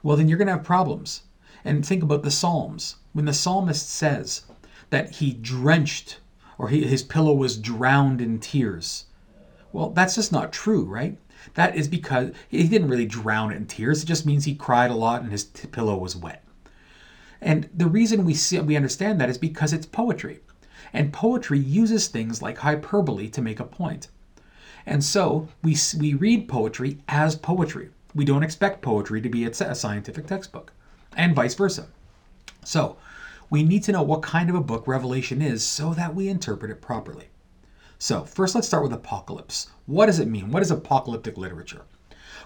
Well, 0.03 0.17
then 0.17 0.27
you're 0.27 0.38
going 0.38 0.47
to 0.47 0.53
have 0.53 0.63
problems. 0.63 1.23
And 1.63 1.85
think 1.85 2.03
about 2.03 2.23
the 2.23 2.31
Psalms. 2.31 2.97
When 3.13 3.25
the 3.25 3.33
psalmist 3.33 3.89
says 3.89 4.43
that 4.91 5.15
he 5.15 5.33
drenched 5.33 6.19
or 6.57 6.69
he, 6.69 6.85
his 6.85 7.03
pillow 7.03 7.33
was 7.33 7.57
drowned 7.57 8.21
in 8.21 8.39
tears, 8.39 9.05
well, 9.71 9.89
that's 9.89 10.15
just 10.15 10.31
not 10.31 10.51
true, 10.51 10.83
right? 10.83 11.17
That 11.53 11.75
is 11.75 11.88
because 11.88 12.33
he 12.49 12.67
didn't 12.67 12.89
really 12.89 13.05
drown 13.05 13.51
it 13.51 13.57
in 13.57 13.65
tears. 13.65 14.03
It 14.03 14.07
just 14.07 14.25
means 14.25 14.45
he 14.45 14.55
cried 14.55 14.91
a 14.91 14.95
lot 14.95 15.21
and 15.21 15.31
his 15.31 15.45
t- 15.45 15.67
pillow 15.67 15.97
was 15.97 16.15
wet. 16.15 16.43
And 17.41 17.69
the 17.73 17.88
reason 17.88 18.25
we 18.25 18.33
see, 18.33 18.59
we 18.59 18.75
understand 18.75 19.19
that 19.19 19.29
is 19.29 19.38
because 19.38 19.71
it's 19.71 19.85
poetry. 19.85 20.41
And 20.93 21.13
poetry 21.13 21.60
uses 21.60 22.08
things 22.08 22.41
like 22.41 22.58
hyperbole 22.60 23.30
to 23.30 23.41
make 23.41 23.60
a 23.60 23.65
point. 23.65 24.08
And 24.86 25.04
so 25.04 25.47
we, 25.63 25.75
we 25.99 26.13
read 26.13 26.47
poetry 26.47 26.99
as 27.08 27.36
poetry. 27.36 27.89
We 28.15 28.25
don't 28.25 28.43
expect 28.43 28.82
poetry 28.82 29.21
to 29.21 29.30
be 29.30 29.45
a 29.45 29.54
scientific 29.54 30.25
textbook, 30.25 30.73
and 31.15 31.36
vice 31.36 31.54
versa. 31.54 31.88
So 32.63 32.97
we 33.49 33.63
need 33.63 33.84
to 33.84 33.91
know 33.91 34.04
what 34.04 34.21
kind 34.21 34.49
of 34.49 34.56
a 34.56 34.62
book 34.62 34.88
Revelation 34.88 35.41
is 35.41 35.65
so 35.65 35.93
that 35.93 36.15
we 36.15 36.28
interpret 36.28 36.71
it 36.71 36.82
properly. 36.82 37.30
So, 37.97 38.23
first 38.23 38.56
let's 38.56 38.67
start 38.67 38.84
with 38.84 38.93
apocalypse. 38.93 39.69
What 39.86 40.06
does 40.06 40.19
it 40.19 40.28
mean? 40.28 40.52
What 40.52 40.62
is 40.62 40.71
apocalyptic 40.71 41.38
literature? 41.38 41.82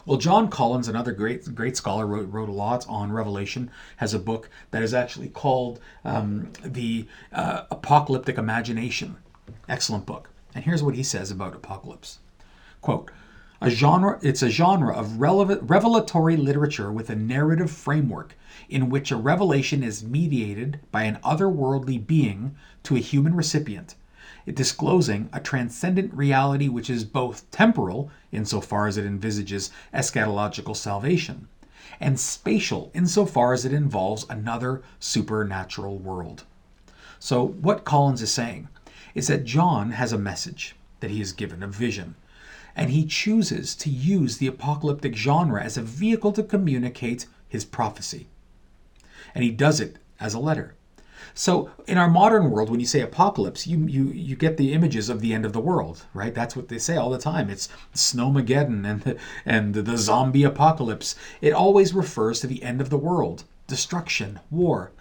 Well, 0.06 0.18
John 0.18 0.50
Collins, 0.50 0.90
another 0.90 1.14
great 1.14 1.56
great 1.56 1.78
scholar, 1.78 2.06
wrote, 2.06 2.30
wrote 2.30 2.50
a 2.50 2.54
lot 2.54 2.86
on 2.90 3.14
Revelation. 3.14 3.72
Has 3.98 4.14
a 4.14 4.20
book 4.20 4.50
that 4.72 4.84
is 4.84 4.94
actually 4.94 5.30
called 5.30 5.80
um, 6.04 6.52
the 6.64 7.08
uh, 7.32 7.64
Apocalyptic 7.72 8.38
Imagination. 8.38 9.16
Excellent 9.70 10.06
book. 10.06 10.30
And 10.54 10.66
here's 10.66 10.84
what 10.84 10.96
he 10.96 11.04
says 11.04 11.32
about 11.32 11.56
apocalypse. 11.56 12.20
Quote, 12.82 13.12
a 13.62 13.70
genre 13.70 14.20
it's 14.22 14.42
a 14.42 14.50
genre 14.50 14.94
of 14.94 15.22
relevant, 15.22 15.62
revelatory 15.64 16.36
literature 16.36 16.92
with 16.92 17.10
a 17.10 17.16
narrative 17.16 17.72
framework 17.72 18.36
in 18.68 18.90
which 18.90 19.10
a 19.10 19.16
revelation 19.16 19.84
is 19.84 20.04
mediated 20.04 20.82
by 20.92 21.04
an 21.04 21.18
otherworldly 21.24 22.06
being 22.06 22.56
to 22.84 22.98
a 22.98 23.00
human 23.00 23.36
recipient 23.36 23.96
disclosing 24.52 25.30
a 25.32 25.40
transcendent 25.40 26.14
reality 26.14 26.68
which 26.68 26.90
is 26.90 27.06
both 27.06 27.50
temporal, 27.52 28.12
insofar 28.32 28.88
as 28.88 28.98
it 28.98 29.06
envisages 29.06 29.72
eschatological 29.94 30.76
salvation, 30.76 31.48
and 32.00 32.20
spatial, 32.20 32.92
insofar 32.94 33.54
as 33.54 33.66
it 33.66 33.74
involves 33.74 34.26
another 34.30 34.82
supernatural 35.00 35.98
world. 35.98 36.44
So, 37.20 37.46
what 37.46 37.86
Collins 37.86 38.22
is 38.22 38.32
saying 38.32 38.68
is 39.16 39.28
that 39.28 39.46
John 39.46 39.92
has 39.92 40.12
a 40.12 40.18
message 40.18 40.76
that 41.00 41.12
he 41.12 41.22
is 41.22 41.32
given, 41.32 41.64
a 41.64 41.68
vision, 41.68 42.16
and 42.76 42.90
he 42.90 43.06
chooses 43.06 43.76
to 43.76 43.90
use 43.90 44.38
the 44.38 44.48
apocalyptic 44.48 45.16
genre 45.16 45.64
as 45.64 45.78
a 45.78 45.82
vehicle 45.82 46.32
to 46.34 46.44
communicate 46.44 47.28
his 47.48 47.64
prophecy. 47.64 48.28
And 49.36 49.44
he 49.44 49.52
does 49.52 49.80
it 49.80 49.98
as 50.20 50.34
a 50.34 50.40
letter. 50.40 50.76
So 51.34 51.70
in 51.88 51.98
our 51.98 52.10
modern 52.10 52.52
world, 52.52 52.70
when 52.70 52.80
you 52.80 52.86
say 52.86 53.02
apocalypse, 53.02 53.66
you 53.68 53.86
you 53.88 54.06
you 54.08 54.36
get 54.36 54.58
the 54.58 54.74
images 54.74 55.10
of 55.10 55.22
the 55.22 55.34
end 55.34 55.46
of 55.46 55.54
the 55.54 55.60
world, 55.60 56.06
right? 56.14 56.34
That's 56.34 56.56
what 56.56 56.68
they 56.68 56.78
say 56.78 56.96
all 56.96 57.10
the 57.10 57.18
time. 57.18 57.50
It's 57.50 57.70
snowmageddon 57.94 58.86
and 58.86 59.02
the, 59.02 59.18
and 59.46 59.74
the 59.74 59.98
zombie 59.98 60.44
apocalypse. 60.44 61.16
It 61.42 61.54
always 61.54 61.94
refers 61.94 62.40
to 62.40 62.48
the 62.48 62.64
end 62.64 62.82
of 62.82 62.90
the 62.90 62.98
world, 62.98 63.44
destruction, 63.68 64.40
war, 64.50 64.92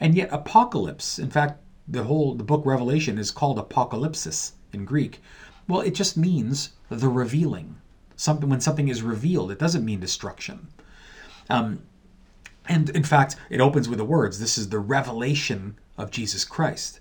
and 0.00 0.14
yet 0.14 0.28
apocalypse. 0.32 1.18
In 1.18 1.30
fact, 1.30 1.60
the 1.86 2.04
whole 2.04 2.34
the 2.34 2.44
book 2.44 2.64
Revelation 2.64 3.18
is 3.18 3.30
called 3.30 3.58
apocalypsis 3.58 4.52
in 4.72 4.84
Greek. 4.84 5.20
Well, 5.68 5.80
it 5.80 5.94
just 5.94 6.16
means 6.16 6.70
the 6.88 7.08
revealing. 7.08 7.76
Something 8.16 8.48
when 8.48 8.60
something 8.60 8.88
is 8.88 9.02
revealed, 9.02 9.50
it 9.50 9.58
doesn't 9.58 9.84
mean 9.84 10.00
destruction. 10.00 10.68
Um, 11.50 11.82
and 12.68 12.90
in 12.90 13.02
fact, 13.02 13.36
it 13.50 13.60
opens 13.60 13.88
with 13.88 13.98
the 13.98 14.04
words 14.04 14.38
this 14.38 14.56
is 14.56 14.68
the 14.68 14.78
revelation 14.78 15.78
of 15.98 16.10
Jesus 16.10 16.44
Christ. 16.44 17.00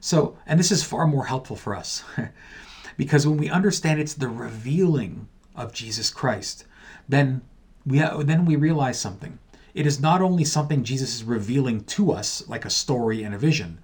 So, 0.00 0.36
and 0.46 0.58
this 0.58 0.70
is 0.70 0.84
far 0.84 1.06
more 1.06 1.26
helpful 1.26 1.56
for 1.56 1.74
us 1.74 2.04
because 2.96 3.26
when 3.26 3.36
we 3.36 3.48
understand 3.48 4.00
it's 4.00 4.14
the 4.14 4.28
revealing 4.28 5.28
of 5.56 5.72
Jesus 5.72 6.10
Christ, 6.10 6.64
then 7.08 7.42
we 7.86 7.98
then 7.98 8.44
we 8.44 8.56
realize 8.56 8.98
something. 8.98 9.38
It 9.74 9.86
is 9.86 10.00
not 10.00 10.20
only 10.20 10.44
something 10.44 10.82
Jesus 10.82 11.14
is 11.14 11.24
revealing 11.24 11.84
to 11.84 12.12
us 12.12 12.46
like 12.48 12.64
a 12.64 12.70
story 12.70 13.22
and 13.22 13.34
a 13.34 13.38
vision, 13.38 13.78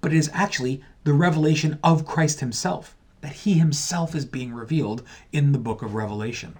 but 0.00 0.12
it 0.12 0.18
is 0.18 0.30
actually 0.32 0.82
the 1.04 1.12
revelation 1.12 1.78
of 1.82 2.06
Christ 2.06 2.40
himself, 2.40 2.96
that 3.20 3.32
he 3.32 3.54
himself 3.54 4.14
is 4.14 4.24
being 4.24 4.52
revealed 4.52 5.02
in 5.32 5.52
the 5.52 5.58
book 5.58 5.82
of 5.82 5.94
Revelation. 5.94 6.56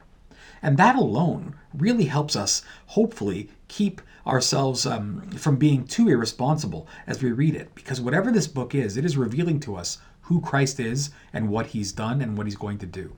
And 0.62 0.76
that 0.76 0.96
alone 0.96 1.54
really 1.74 2.06
helps 2.06 2.34
us, 2.34 2.62
hopefully, 2.86 3.50
keep 3.68 4.00
ourselves 4.26 4.86
um, 4.86 5.22
from 5.30 5.56
being 5.56 5.84
too 5.84 6.08
irresponsible 6.08 6.86
as 7.06 7.22
we 7.22 7.32
read 7.32 7.54
it. 7.54 7.74
Because 7.74 8.00
whatever 8.00 8.30
this 8.30 8.48
book 8.48 8.74
is, 8.74 8.96
it 8.96 9.04
is 9.04 9.16
revealing 9.16 9.60
to 9.60 9.76
us 9.76 9.98
who 10.22 10.40
Christ 10.40 10.80
is 10.80 11.10
and 11.32 11.48
what 11.48 11.68
he's 11.68 11.92
done 11.92 12.20
and 12.20 12.36
what 12.36 12.46
he's 12.46 12.56
going 12.56 12.78
to 12.78 12.86
do. 12.86 13.16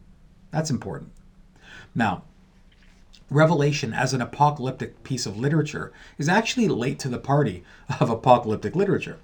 That's 0.50 0.70
important. 0.70 1.12
Now, 1.94 2.24
Revelation 3.30 3.92
as 3.92 4.14
an 4.14 4.22
apocalyptic 4.22 5.02
piece 5.04 5.26
of 5.26 5.38
literature 5.38 5.92
is 6.16 6.28
actually 6.28 6.68
late 6.68 6.98
to 7.00 7.08
the 7.08 7.18
party 7.18 7.62
of 8.00 8.08
apocalyptic 8.08 8.74
literature. 8.74 9.18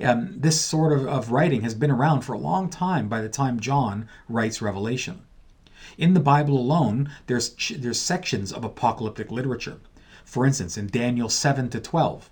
Um, 0.00 0.34
this 0.36 0.60
sort 0.60 0.92
of, 0.92 1.06
of 1.06 1.30
writing 1.32 1.62
has 1.62 1.74
been 1.74 1.90
around 1.90 2.22
for 2.22 2.32
a 2.32 2.38
long 2.38 2.68
time 2.68 3.08
by 3.08 3.20
the 3.20 3.28
time 3.28 3.58
John 3.60 4.08
writes 4.28 4.62
Revelation. 4.62 5.22
In 5.96 6.14
the 6.14 6.20
Bible 6.20 6.58
alone, 6.58 7.10
there's, 7.26 7.54
there's 7.76 8.00
sections 8.00 8.52
of 8.52 8.64
apocalyptic 8.64 9.32
literature. 9.32 9.78
For 10.28 10.44
instance, 10.44 10.76
in 10.76 10.88
Daniel 10.88 11.30
7 11.30 11.70
to 11.70 11.80
12, 11.80 12.28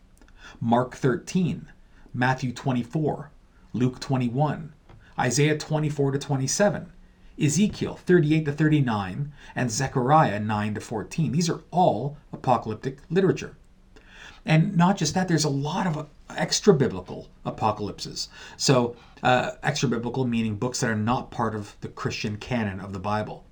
Mark 0.60 0.94
13, 0.96 1.68
Matthew 2.12 2.52
24, 2.52 3.30
Luke 3.72 4.00
21, 4.00 4.74
Isaiah 5.18 5.56
24 5.56 6.10
to 6.10 6.18
27, 6.18 6.92
Ezekiel 7.40 7.96
38 7.96 8.44
to 8.44 8.52
39, 8.52 9.32
and 9.54 9.70
Zechariah 9.70 10.38
9 10.38 10.74
to 10.74 10.80
14. 10.82 11.32
These 11.32 11.48
are 11.48 11.62
all 11.70 12.18
apocalyptic 12.34 12.98
literature. 13.08 13.56
And 14.44 14.76
not 14.76 14.98
just 14.98 15.14
that, 15.14 15.26
there's 15.26 15.44
a 15.44 15.48
lot 15.48 15.86
of 15.86 16.06
extra 16.28 16.74
biblical 16.74 17.30
apocalypses. 17.46 18.28
So, 18.58 18.94
uh, 19.22 19.52
extra 19.62 19.88
biblical 19.88 20.26
meaning 20.26 20.56
books 20.56 20.80
that 20.80 20.90
are 20.90 20.96
not 20.96 21.30
part 21.30 21.54
of 21.54 21.74
the 21.80 21.88
Christian 21.88 22.36
canon 22.36 22.78
of 22.78 22.92
the 22.92 23.00
Bible, 23.00 23.46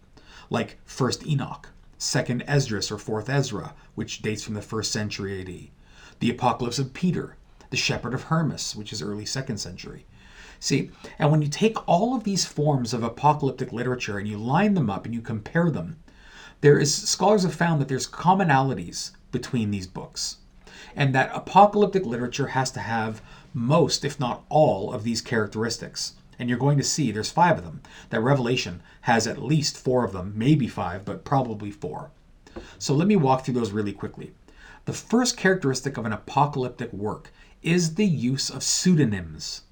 like 0.51 0.79
First 0.85 1.27
Enoch, 1.27 1.71
Second 1.97 2.45
Esdras 2.47 2.93
or 2.93 2.99
Fourth 2.99 3.31
Ezra, 3.31 3.73
which 3.95 4.23
dates 4.23 4.43
from 4.43 4.55
the 4.55 4.63
first 4.63 4.93
century 4.93 5.41
AD, 5.41 5.71
the 6.21 6.31
Apocalypse 6.31 6.79
of 6.79 6.95
Peter, 6.95 7.37
the 7.71 7.77
Shepherd 7.77 8.15
of 8.15 8.25
Hermas, 8.25 8.77
which 8.77 8.93
is 8.93 9.03
early 9.03 9.27
second 9.27 9.59
century. 9.59 10.07
See, 10.61 10.91
and 11.19 11.31
when 11.31 11.43
you 11.43 11.49
take 11.49 11.89
all 11.89 12.15
of 12.15 12.25
these 12.25 12.45
forms 12.45 12.95
of 12.95 13.03
apocalyptic 13.03 13.73
literature 13.73 14.19
and 14.19 14.27
you 14.27 14.39
line 14.39 14.75
them 14.75 14.89
up 14.89 15.05
and 15.05 15.15
you 15.15 15.21
compare 15.21 15.71
them, 15.71 15.97
there 16.61 16.79
is 16.79 16.95
scholars 16.95 17.43
have 17.43 17.55
found 17.55 17.81
that 17.81 17.89
there's 17.89 18.09
commonalities 18.09 19.11
between 19.33 19.71
these 19.71 19.87
books, 19.87 20.39
and 20.97 21.15
that 21.15 21.31
apocalyptic 21.35 22.07
literature 22.07 22.49
has 22.49 22.71
to 22.71 22.81
have 22.81 23.21
most, 23.53 24.05
if 24.05 24.19
not 24.19 24.45
all, 24.49 24.93
of 24.93 25.05
these 25.05 25.21
characteristics. 25.21 26.15
And 26.39 26.49
you're 26.49 26.59
going 26.59 26.79
to 26.79 26.85
see 26.85 27.11
there's 27.11 27.31
five 27.31 27.59
of 27.59 27.65
them. 27.65 27.83
That 28.11 28.21
Revelation 28.21 28.83
has 29.03 29.27
at 29.27 29.43
least 29.43 29.77
four 29.77 30.05
of 30.05 30.13
them, 30.13 30.33
maybe 30.35 30.67
five, 30.67 31.05
but 31.05 31.25
probably 31.25 31.71
four. 31.71 32.11
So 32.79 32.95
let 32.95 33.09
me 33.09 33.17
walk 33.17 33.45
through 33.45 33.55
those 33.55 33.73
really 33.73 33.93
quickly. 33.93 34.33
The 34.85 34.93
first 34.93 35.37
characteristic 35.37 35.97
of 35.97 36.05
an 36.05 36.13
apocalyptic 36.13 36.93
work 36.93 37.33
is 37.63 37.95
the 37.95 38.07
use 38.07 38.51
of 38.51 38.63
pseudonyms. 38.63 39.63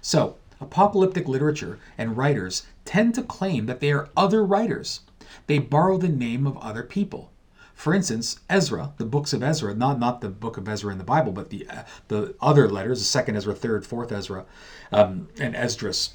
So, 0.00 0.36
apocalyptic 0.60 1.26
literature 1.26 1.78
and 1.98 2.16
writers 2.16 2.64
tend 2.84 3.14
to 3.16 3.22
claim 3.22 3.66
that 3.66 3.80
they 3.80 3.90
are 3.90 4.10
other 4.16 4.44
writers. 4.44 5.00
They 5.46 5.58
borrow 5.58 5.98
the 5.98 6.08
name 6.08 6.46
of 6.46 6.56
other 6.58 6.82
people. 6.82 7.32
For 7.74 7.92
instance, 7.92 8.38
Ezra, 8.48 8.92
the 8.98 9.04
books 9.04 9.32
of 9.32 9.42
Ezra, 9.42 9.74
not, 9.74 9.98
not 9.98 10.20
the 10.20 10.28
book 10.28 10.56
of 10.56 10.68
Ezra 10.68 10.92
in 10.92 10.98
the 10.98 11.04
Bible, 11.04 11.32
but 11.32 11.50
the, 11.50 11.66
uh, 11.68 11.82
the 12.06 12.34
other 12.40 12.68
letters, 12.68 13.00
the 13.00 13.04
second 13.04 13.36
Ezra, 13.36 13.54
third, 13.54 13.84
fourth 13.84 14.12
Ezra, 14.12 14.46
um, 14.92 15.28
and 15.40 15.56
Esdras, 15.56 16.14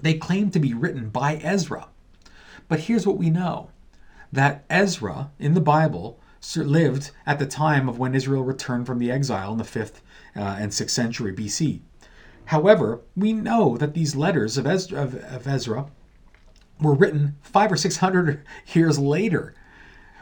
they 0.00 0.14
claim 0.14 0.50
to 0.50 0.58
be 0.58 0.74
written 0.74 1.08
by 1.08 1.36
Ezra. 1.36 1.86
But 2.68 2.80
here's 2.80 3.06
what 3.06 3.18
we 3.18 3.30
know 3.30 3.70
that 4.32 4.64
Ezra 4.70 5.30
in 5.38 5.54
the 5.54 5.60
Bible 5.60 6.20
lived 6.56 7.10
at 7.26 7.38
the 7.38 7.46
time 7.46 7.88
of 7.88 7.98
when 7.98 8.14
Israel 8.14 8.42
returned 8.42 8.86
from 8.86 8.98
the 8.98 9.10
exile 9.10 9.52
in 9.52 9.58
the 9.58 9.64
5th 9.64 10.00
uh, 10.36 10.56
and 10.58 10.72
6th 10.72 10.90
century 10.90 11.32
BC. 11.32 11.80
However, 12.46 13.00
we 13.16 13.32
know 13.32 13.76
that 13.76 13.94
these 13.94 14.16
letters 14.16 14.56
of 14.56 14.66
Ezra, 14.66 15.02
of, 15.02 15.14
of 15.14 15.46
Ezra 15.46 15.86
were 16.80 16.94
written 16.94 17.36
five 17.42 17.70
or 17.70 17.76
six 17.76 17.98
hundred 17.98 18.42
years 18.72 18.98
later 18.98 19.54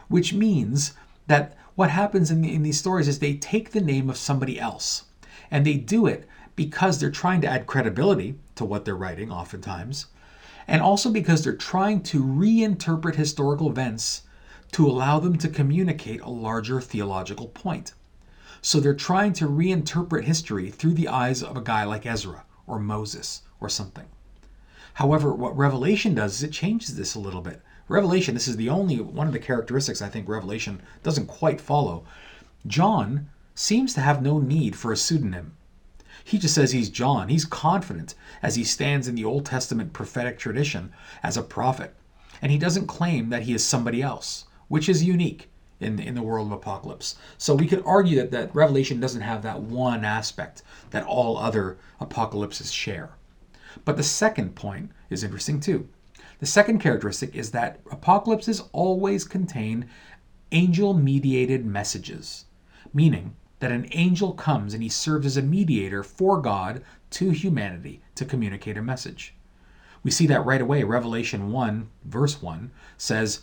which 0.09 0.33
means 0.33 0.93
that 1.27 1.55
what 1.75 1.89
happens 1.91 2.29
in, 2.29 2.41
the, 2.41 2.53
in 2.53 2.63
these 2.63 2.79
stories 2.79 3.07
is 3.07 3.19
they 3.19 3.35
take 3.35 3.71
the 3.71 3.79
name 3.79 4.09
of 4.09 4.17
somebody 4.17 4.59
else 4.59 5.05
and 5.49 5.65
they 5.65 5.75
do 5.75 6.05
it 6.05 6.27
because 6.55 6.99
they're 6.99 7.09
trying 7.09 7.39
to 7.41 7.47
add 7.47 7.65
credibility 7.65 8.35
to 8.55 8.65
what 8.65 8.83
they're 8.83 8.95
writing, 8.95 9.31
oftentimes, 9.31 10.07
and 10.69 10.83
also 10.83 11.09
because 11.09 11.43
they're 11.43 11.55
trying 11.55 11.99
to 12.03 12.23
reinterpret 12.23 13.15
historical 13.15 13.71
events 13.71 14.21
to 14.71 14.87
allow 14.87 15.19
them 15.19 15.35
to 15.35 15.49
communicate 15.49 16.21
a 16.21 16.29
larger 16.29 16.79
theological 16.79 17.47
point. 17.47 17.93
So 18.61 18.79
they're 18.79 18.93
trying 18.93 19.33
to 19.33 19.47
reinterpret 19.47 20.25
history 20.25 20.69
through 20.69 20.93
the 20.93 21.07
eyes 21.07 21.41
of 21.41 21.57
a 21.57 21.61
guy 21.61 21.85
like 21.85 22.05
Ezra 22.05 22.45
or 22.67 22.77
Moses 22.77 23.41
or 23.59 23.67
something. 23.67 24.05
However, 24.93 25.33
what 25.33 25.57
Revelation 25.57 26.13
does 26.13 26.35
is 26.35 26.43
it 26.43 26.51
changes 26.51 26.95
this 26.95 27.15
a 27.15 27.19
little 27.19 27.41
bit. 27.41 27.63
Revelation, 27.87 28.35
this 28.35 28.47
is 28.47 28.57
the 28.57 28.69
only 28.69 28.99
one 29.01 29.25
of 29.25 29.33
the 29.33 29.39
characteristics 29.39 30.03
I 30.03 30.09
think 30.09 30.29
Revelation 30.29 30.83
doesn't 31.01 31.25
quite 31.25 31.59
follow. 31.59 32.05
John 32.67 33.29
seems 33.55 33.95
to 33.95 34.01
have 34.01 34.21
no 34.21 34.37
need 34.37 34.75
for 34.75 34.91
a 34.91 34.97
pseudonym. 34.97 35.53
He 36.23 36.37
just 36.37 36.55
says 36.55 36.71
he's 36.71 36.89
John. 36.89 37.29
He's 37.29 37.45
confident 37.45 38.15
as 38.41 38.55
he 38.55 38.63
stands 38.63 39.07
in 39.07 39.15
the 39.15 39.25
Old 39.25 39.45
Testament 39.45 39.93
prophetic 39.93 40.37
tradition 40.37 40.91
as 41.23 41.37
a 41.37 41.43
prophet. 41.43 41.95
And 42.41 42.51
he 42.51 42.57
doesn't 42.57 42.87
claim 42.87 43.29
that 43.29 43.43
he 43.43 43.53
is 43.53 43.65
somebody 43.65 44.01
else, 44.01 44.45
which 44.67 44.87
is 44.89 45.03
unique 45.03 45.49
in, 45.79 45.99
in 45.99 46.15
the 46.15 46.21
world 46.21 46.47
of 46.47 46.53
apocalypse. 46.53 47.17
So 47.37 47.55
we 47.55 47.67
could 47.67 47.83
argue 47.85 48.17
that, 48.17 48.31
that 48.31 48.55
Revelation 48.55 48.99
doesn't 48.99 49.21
have 49.21 49.41
that 49.43 49.61
one 49.61 50.03
aspect 50.03 50.63
that 50.91 51.05
all 51.05 51.37
other 51.37 51.77
apocalypses 51.99 52.71
share. 52.71 53.11
But 53.85 53.97
the 53.97 54.03
second 54.03 54.55
point 54.55 54.91
is 55.09 55.23
interesting 55.23 55.59
too. 55.59 55.87
The 56.39 56.45
second 56.45 56.79
characteristic 56.79 57.35
is 57.35 57.51
that 57.51 57.79
apocalypses 57.91 58.63
always 58.71 59.25
contain 59.25 59.89
angel 60.51 60.93
mediated 60.93 61.65
messages, 61.65 62.45
meaning 62.93 63.35
that 63.59 63.71
an 63.71 63.87
angel 63.91 64.33
comes 64.33 64.73
and 64.73 64.81
he 64.81 64.89
serves 64.89 65.25
as 65.25 65.37
a 65.37 65.41
mediator 65.41 66.03
for 66.03 66.41
God 66.41 66.83
to 67.11 67.31
humanity 67.31 68.01
to 68.15 68.25
communicate 68.25 68.77
a 68.77 68.81
message. 68.81 69.33
We 70.03 70.11
see 70.11 70.27
that 70.27 70.45
right 70.45 70.61
away. 70.61 70.83
Revelation 70.83 71.51
1, 71.51 71.89
verse 72.05 72.41
1 72.41 72.71
says, 72.97 73.41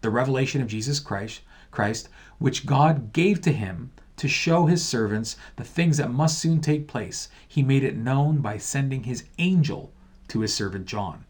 The 0.00 0.10
revelation 0.10 0.62
of 0.62 0.68
Jesus 0.68 1.00
Christ, 1.00 1.42
Christ, 1.70 2.08
which 2.38 2.66
God 2.66 3.12
gave 3.12 3.40
to 3.42 3.52
him 3.52 3.90
to 4.16 4.28
show 4.28 4.66
his 4.66 4.84
servants 4.84 5.36
the 5.56 5.64
things 5.64 5.98
that 5.98 6.10
must 6.10 6.38
soon 6.38 6.60
take 6.60 6.88
place. 6.88 7.28
He 7.46 7.62
made 7.62 7.84
it 7.84 7.96
known 7.96 8.38
by 8.38 8.58
sending 8.58 9.04
his 9.04 9.24
angel 9.38 9.92
to 10.28 10.40
his 10.40 10.52
servant 10.52 10.86
John. 10.86 11.24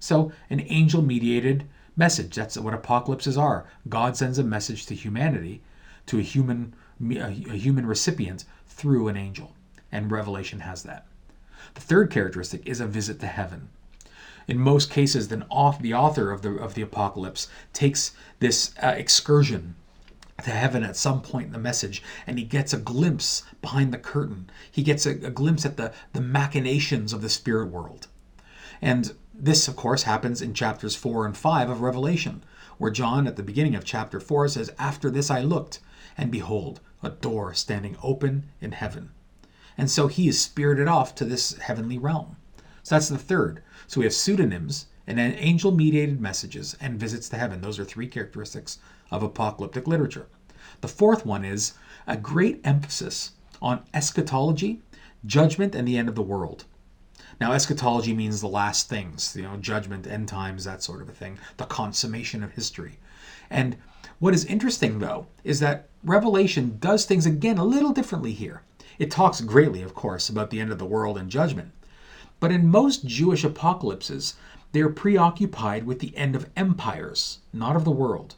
So, 0.00 0.32
an 0.48 0.60
angel 0.68 1.02
mediated 1.02 1.66
message. 1.96 2.34
That's 2.34 2.56
what 2.56 2.74
apocalypses 2.74 3.36
are. 3.36 3.66
God 3.88 4.16
sends 4.16 4.38
a 4.38 4.44
message 4.44 4.86
to 4.86 4.94
humanity, 4.94 5.62
to 6.06 6.18
a 6.18 6.22
human 6.22 6.74
a 7.00 7.30
human 7.30 7.86
recipient 7.86 8.44
through 8.66 9.08
an 9.08 9.16
angel. 9.16 9.54
And 9.90 10.10
Revelation 10.10 10.60
has 10.60 10.82
that. 10.82 11.06
The 11.74 11.80
third 11.80 12.10
characteristic 12.10 12.66
is 12.66 12.80
a 12.80 12.86
visit 12.86 13.20
to 13.20 13.26
heaven. 13.26 13.68
In 14.46 14.58
most 14.58 14.90
cases, 14.90 15.28
the 15.28 15.44
author 15.50 16.30
of 16.30 16.42
the 16.42 16.56
of 16.56 16.74
the 16.74 16.82
apocalypse 16.82 17.48
takes 17.72 18.12
this 18.38 18.74
uh, 18.82 18.94
excursion 18.96 19.74
to 20.42 20.50
heaven 20.50 20.84
at 20.84 20.96
some 20.96 21.20
point 21.20 21.48
in 21.48 21.52
the 21.52 21.58
message 21.58 22.02
and 22.26 22.38
he 22.38 22.44
gets 22.44 22.72
a 22.72 22.78
glimpse 22.78 23.42
behind 23.60 23.92
the 23.92 23.98
curtain 23.98 24.48
he 24.70 24.82
gets 24.82 25.04
a, 25.04 25.10
a, 25.10 25.30
glimpse 25.30 25.66
at 25.66 25.76
the, 25.76 25.92
the 26.12 26.20
machinations 26.20 27.12
of 27.12 27.22
the 27.22 27.28
spirit 27.28 27.66
world 27.66 28.06
and 28.80 29.14
this 29.34 29.66
of 29.66 29.74
course 29.74 30.04
happens 30.04 30.40
in 30.40 30.54
chapters 30.54 30.94
4 30.94 31.26
and 31.26 31.36
5 31.36 31.70
of 31.70 31.80
revelation 31.80 32.44
where 32.78 32.90
john 32.90 33.26
at 33.26 33.34
the 33.34 33.42
beginning 33.42 33.74
of 33.74 33.84
chapter 33.84 34.20
4 34.20 34.46
says 34.46 34.70
after 34.78 35.10
this 35.10 35.28
i 35.28 35.40
looked 35.40 35.80
and 36.16 36.30
behold 36.30 36.80
a 37.02 37.10
door 37.10 37.54
standing 37.54 37.96
open 38.02 38.48
in 38.60 38.72
heaven 38.72 39.10
and 39.76 39.90
so 39.90 40.08
he 40.08 40.28
is 40.28 40.40
spirited 40.40 40.88
off 40.88 41.14
to 41.14 41.24
this 41.24 41.56
heavenly 41.58 41.98
realm 41.98 42.36
so 42.82 42.94
that's 42.94 43.08
the 43.08 43.18
third 43.18 43.62
so 43.86 44.00
we 44.00 44.04
have 44.04 44.14
pseudonyms 44.14 44.86
and 45.08 45.16
then 45.16 45.32
angel 45.38 45.72
mediated 45.72 46.20
messages 46.20 46.76
and 46.82 47.00
visits 47.00 47.30
to 47.30 47.38
heaven. 47.38 47.62
Those 47.62 47.78
are 47.78 47.84
three 47.84 48.06
characteristics 48.06 48.78
of 49.10 49.22
apocalyptic 49.22 49.88
literature. 49.88 50.26
The 50.82 50.88
fourth 50.88 51.24
one 51.24 51.46
is 51.46 51.72
a 52.06 52.14
great 52.14 52.60
emphasis 52.62 53.32
on 53.62 53.84
eschatology, 53.94 54.82
judgment, 55.24 55.74
and 55.74 55.88
the 55.88 55.96
end 55.96 56.10
of 56.10 56.14
the 56.14 56.22
world. 56.22 56.66
Now, 57.40 57.52
eschatology 57.52 58.12
means 58.12 58.42
the 58.42 58.48
last 58.48 58.90
things, 58.90 59.34
you 59.34 59.42
know, 59.42 59.56
judgment, 59.56 60.06
end 60.06 60.28
times, 60.28 60.64
that 60.64 60.82
sort 60.82 61.00
of 61.00 61.08
a 61.08 61.12
thing, 61.12 61.38
the 61.56 61.64
consummation 61.64 62.42
of 62.42 62.52
history. 62.52 62.98
And 63.48 63.78
what 64.18 64.34
is 64.34 64.44
interesting, 64.44 64.98
though, 64.98 65.26
is 65.44 65.60
that 65.60 65.88
Revelation 66.04 66.78
does 66.80 67.04
things 67.04 67.26
again 67.26 67.58
a 67.58 67.64
little 67.64 67.92
differently 67.92 68.32
here. 68.32 68.62
It 68.98 69.10
talks 69.10 69.40
greatly, 69.40 69.82
of 69.82 69.94
course, 69.94 70.28
about 70.28 70.50
the 70.50 70.60
end 70.60 70.72
of 70.72 70.78
the 70.78 70.84
world 70.84 71.16
and 71.16 71.30
judgment. 71.30 71.72
But 72.40 72.52
in 72.52 72.68
most 72.68 73.06
Jewish 73.06 73.44
apocalypses, 73.44 74.34
they 74.72 74.80
are 74.80 74.88
preoccupied 74.88 75.84
with 75.84 76.00
the 76.00 76.16
end 76.16 76.36
of 76.36 76.50
empires, 76.56 77.38
not 77.52 77.76
of 77.76 77.84
the 77.84 77.90
world. 77.90 78.34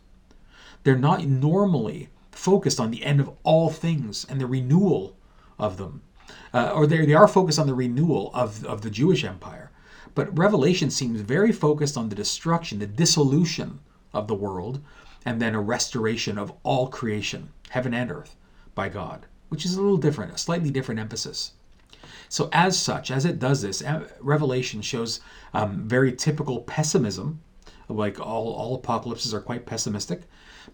They're 0.84 0.96
not 0.96 1.24
normally 1.24 2.08
focused 2.30 2.80
on 2.80 2.90
the 2.90 3.04
end 3.04 3.20
of 3.20 3.30
all 3.42 3.70
things 3.70 4.24
and 4.28 4.40
the 4.40 4.46
renewal 4.46 5.16
of 5.58 5.76
them. 5.76 6.02
Uh, 6.54 6.70
or 6.74 6.86
they, 6.86 7.04
they 7.04 7.14
are 7.14 7.28
focused 7.28 7.58
on 7.58 7.66
the 7.66 7.74
renewal 7.74 8.30
of, 8.34 8.64
of 8.64 8.82
the 8.82 8.90
Jewish 8.90 9.24
empire. 9.24 9.70
But 10.14 10.36
Revelation 10.36 10.90
seems 10.90 11.20
very 11.20 11.52
focused 11.52 11.96
on 11.96 12.08
the 12.08 12.14
destruction, 12.14 12.78
the 12.78 12.86
dissolution 12.86 13.80
of 14.12 14.28
the 14.28 14.34
world, 14.34 14.80
and 15.24 15.40
then 15.40 15.54
a 15.54 15.60
restoration 15.60 16.38
of 16.38 16.52
all 16.62 16.88
creation, 16.88 17.50
heaven 17.70 17.92
and 17.94 18.10
earth, 18.10 18.36
by 18.74 18.88
God, 18.88 19.26
which 19.48 19.64
is 19.64 19.74
a 19.74 19.82
little 19.82 19.98
different, 19.98 20.32
a 20.32 20.38
slightly 20.38 20.70
different 20.70 21.00
emphasis. 21.00 21.52
So, 22.28 22.48
as 22.52 22.78
such, 22.78 23.10
as 23.10 23.24
it 23.24 23.38
does 23.38 23.62
this, 23.62 23.82
Revelation 24.20 24.82
shows 24.82 25.20
um, 25.52 25.88
very 25.88 26.12
typical 26.12 26.60
pessimism, 26.60 27.40
like 27.88 28.20
all, 28.20 28.52
all 28.52 28.76
apocalypses 28.76 29.34
are 29.34 29.40
quite 29.40 29.66
pessimistic, 29.66 30.22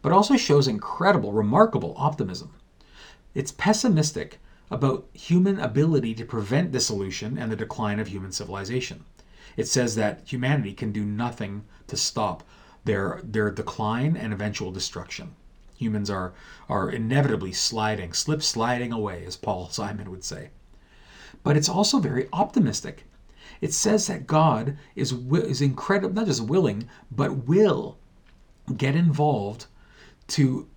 but 0.03 0.12
also 0.12 0.36
shows 0.36 0.68
incredible, 0.68 1.32
remarkable 1.32 1.94
optimism. 1.97 2.55
It's 3.34 3.53
pessimistic 3.53 4.38
about 4.70 5.07
human 5.12 5.59
ability 5.59 6.14
to 6.14 6.24
prevent 6.24 6.72
dissolution 6.72 7.38
and 7.38 7.51
the 7.51 7.57
decline 7.57 7.99
of 8.01 8.09
human 8.09 8.32
civilization. 8.32 9.05
It 9.57 9.68
says 9.68 9.94
that 9.94 10.22
humanity 10.26 10.74
can 10.74 10.92
do 10.92 11.05
nothing 11.05 11.64
to 11.86 11.97
stop 11.97 12.42
their, 12.87 13.20
their 13.22 13.51
decline 13.51 14.16
and 14.16 14.32
eventual 14.32 14.72
destruction. 14.72 15.37
Humans 15.76 16.09
are, 16.11 16.32
are 16.68 16.91
inevitably 16.91 17.53
sliding, 17.53 18.14
slip 18.14 18.43
sliding 18.43 18.93
away, 18.93 19.24
as 19.26 19.37
Paul 19.37 19.68
Simon 19.68 20.11
would 20.11 20.24
say 20.24 20.49
but 21.47 21.57
it's 21.57 21.68
also 21.68 22.01
very 22.01 22.28
optimistic. 22.32 23.05
It 23.61 23.72
says 23.72 24.09
that 24.09 24.26
God 24.26 24.76
is 24.97 25.12
is 25.12 25.62
incredible, 25.62 26.12
not 26.12 26.26
just 26.26 26.41
willing, 26.41 26.89
but 27.09 27.47
will 27.47 27.99
get 28.76 28.97
involved 28.97 29.66
to 30.28 30.68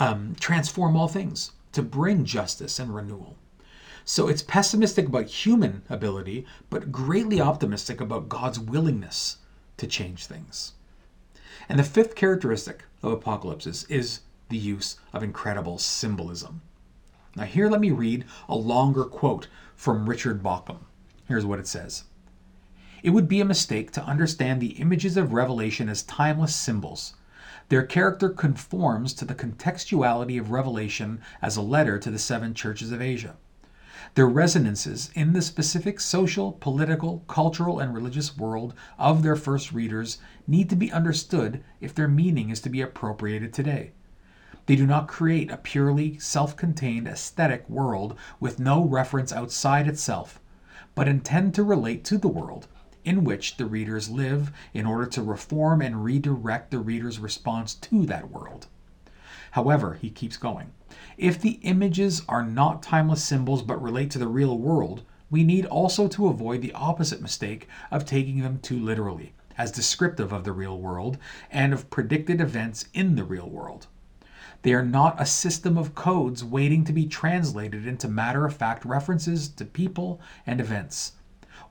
um, 0.00 0.34
transform 0.40 0.96
all 0.96 1.06
things, 1.06 1.52
to 1.70 1.82
bring 1.82 2.24
justice 2.24 2.80
and 2.80 2.92
renewal. 2.92 3.36
So 4.04 4.26
it's 4.26 4.42
pessimistic 4.42 5.06
about 5.06 5.26
human 5.26 5.82
ability, 5.88 6.44
but 6.70 6.90
greatly 6.90 7.40
optimistic 7.40 8.00
about 8.00 8.28
God's 8.28 8.58
willingness 8.58 9.36
to 9.76 9.86
change 9.86 10.26
things. 10.26 10.72
And 11.70 11.78
the 11.78 11.84
fifth 11.84 12.16
characteristic 12.16 12.82
of 13.00 13.12
apocalypses 13.12 13.84
is 13.84 14.22
the 14.48 14.58
use 14.58 14.98
of 15.12 15.22
incredible 15.22 15.78
symbolism. 15.78 16.62
Now, 17.36 17.44
here 17.44 17.68
let 17.68 17.80
me 17.80 17.92
read 17.92 18.24
a 18.48 18.56
longer 18.56 19.04
quote 19.04 19.46
from 19.76 20.08
Richard 20.08 20.42
Bauckham. 20.42 20.86
Here's 21.28 21.46
what 21.46 21.60
it 21.60 21.68
says 21.68 22.02
It 23.04 23.10
would 23.10 23.28
be 23.28 23.40
a 23.40 23.44
mistake 23.44 23.92
to 23.92 24.02
understand 24.02 24.60
the 24.60 24.80
images 24.80 25.16
of 25.16 25.32
Revelation 25.32 25.88
as 25.88 26.02
timeless 26.02 26.56
symbols. 26.56 27.14
Their 27.68 27.86
character 27.86 28.30
conforms 28.30 29.14
to 29.14 29.24
the 29.24 29.36
contextuality 29.36 30.40
of 30.40 30.50
Revelation 30.50 31.20
as 31.40 31.56
a 31.56 31.62
letter 31.62 32.00
to 32.00 32.10
the 32.10 32.18
seven 32.18 32.52
churches 32.52 32.90
of 32.90 33.00
Asia. 33.00 33.36
Their 34.14 34.26
resonances 34.26 35.10
in 35.14 35.34
the 35.34 35.42
specific 35.42 36.00
social, 36.00 36.52
political, 36.52 37.22
cultural, 37.28 37.78
and 37.78 37.94
religious 37.94 38.36
world 38.36 38.74
of 38.98 39.22
their 39.22 39.36
first 39.36 39.72
readers 39.72 40.18
need 40.48 40.68
to 40.70 40.76
be 40.76 40.90
understood 40.90 41.62
if 41.80 41.94
their 41.94 42.08
meaning 42.08 42.50
is 42.50 42.60
to 42.62 42.68
be 42.68 42.80
appropriated 42.80 43.52
today. 43.52 43.92
They 44.66 44.74
do 44.74 44.86
not 44.86 45.06
create 45.06 45.50
a 45.50 45.56
purely 45.56 46.18
self 46.18 46.56
contained 46.56 47.06
aesthetic 47.06 47.68
world 47.70 48.16
with 48.40 48.58
no 48.58 48.84
reference 48.84 49.32
outside 49.32 49.86
itself, 49.86 50.40
but 50.94 51.08
intend 51.08 51.54
to 51.54 51.62
relate 51.62 52.04
to 52.04 52.18
the 52.18 52.28
world 52.28 52.66
in 53.04 53.22
which 53.22 53.56
the 53.56 53.66
readers 53.66 54.10
live 54.10 54.52
in 54.74 54.86
order 54.86 55.06
to 55.06 55.22
reform 55.22 55.80
and 55.80 56.04
redirect 56.04 56.70
the 56.70 56.80
reader's 56.80 57.18
response 57.20 57.74
to 57.74 58.04
that 58.06 58.30
world. 58.30 58.66
However, 59.52 59.94
he 59.94 60.10
keeps 60.10 60.36
going. 60.36 60.72
If 61.16 61.40
the 61.40 61.58
images 61.62 62.22
are 62.28 62.44
not 62.44 62.82
timeless 62.82 63.22
symbols 63.22 63.62
but 63.62 63.82
relate 63.82 64.10
to 64.12 64.18
the 64.18 64.28
real 64.28 64.58
world, 64.58 65.02
we 65.30 65.44
need 65.44 65.66
also 65.66 66.08
to 66.08 66.28
avoid 66.28 66.62
the 66.62 66.72
opposite 66.72 67.22
mistake 67.22 67.68
of 67.90 68.04
taking 68.04 68.40
them 68.40 68.58
too 68.60 68.78
literally, 68.78 69.32
as 69.56 69.70
descriptive 69.70 70.32
of 70.32 70.44
the 70.44 70.52
real 70.52 70.78
world 70.78 71.18
and 71.50 71.72
of 71.72 71.90
predicted 71.90 72.40
events 72.40 72.86
in 72.92 73.14
the 73.14 73.24
real 73.24 73.48
world. 73.48 73.86
They 74.62 74.74
are 74.74 74.84
not 74.84 75.20
a 75.20 75.26
system 75.26 75.78
of 75.78 75.94
codes 75.94 76.44
waiting 76.44 76.84
to 76.84 76.92
be 76.92 77.06
translated 77.06 77.86
into 77.86 78.08
matter 78.08 78.44
of 78.44 78.56
fact 78.56 78.84
references 78.84 79.48
to 79.48 79.64
people 79.64 80.20
and 80.46 80.60
events. 80.60 81.12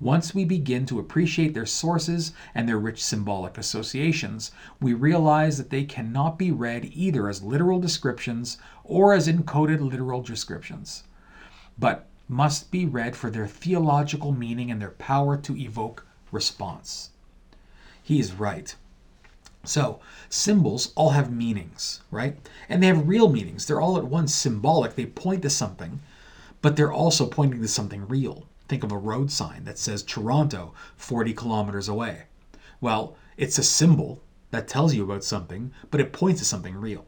Once 0.02 0.34
we 0.34 0.46
begin 0.46 0.86
to 0.86 0.98
appreciate 0.98 1.54
their 1.54 1.66
sources 1.66 2.32
and 2.56 2.70
their 2.70 2.80
rich 2.80 3.04
symbolic 3.04 3.58
associations, 3.58 4.52
we 4.80 4.94
realize 4.94 5.58
that 5.58 5.72
they 5.72 5.84
cannot 5.84 6.38
be 6.38 6.52
read 6.52 6.90
either 6.94 7.28
as 7.28 7.44
literal 7.44 7.82
descriptions 7.82 8.58
or 8.86 9.14
as 9.14 9.28
encoded 9.28 9.82
literal 9.82 10.22
descriptions, 10.22 11.04
but 11.78 12.08
must 12.30 12.72
be 12.72 12.86
read 12.86 13.14
for 13.14 13.30
their 13.30 13.48
theological 13.48 14.32
meaning 14.32 14.72
and 14.72 14.82
their 14.82 14.92
power 14.92 15.36
to 15.36 15.58
evoke 15.58 16.06
response. 16.32 17.10
He 18.02 18.22
is 18.22 18.34
right. 18.34 18.74
So, 19.66 20.00
symbols 20.30 20.94
all 20.96 21.10
have 21.10 21.30
meanings, 21.30 22.02
right? 22.10 22.38
And 22.70 22.82
they 22.82 22.88
have 22.88 23.08
real 23.08 23.30
meanings. 23.30 23.66
They're 23.66 23.82
all 23.82 23.98
at 23.98 24.08
once 24.08 24.34
symbolic, 24.34 24.96
they 24.96 25.06
point 25.06 25.42
to 25.42 25.50
something, 25.50 26.00
but 26.62 26.78
they're 26.78 26.94
also 26.94 27.26
pointing 27.26 27.62
to 27.62 27.68
something 27.68 28.08
real. 28.08 28.49
Think 28.70 28.84
of 28.84 28.92
a 28.92 28.98
road 28.98 29.32
sign 29.32 29.64
that 29.64 29.80
says 29.80 30.04
Toronto, 30.04 30.76
40 30.96 31.34
kilometers 31.34 31.90
away. 31.90 32.26
Well, 32.80 33.18
it's 33.36 33.58
a 33.58 33.64
symbol 33.64 34.22
that 34.52 34.68
tells 34.68 34.94
you 34.94 35.04
about 35.04 35.24
something, 35.24 35.72
but 35.90 36.00
it 36.00 36.14
points 36.14 36.40
to 36.40 36.46
something 36.46 36.76
real. 36.76 37.08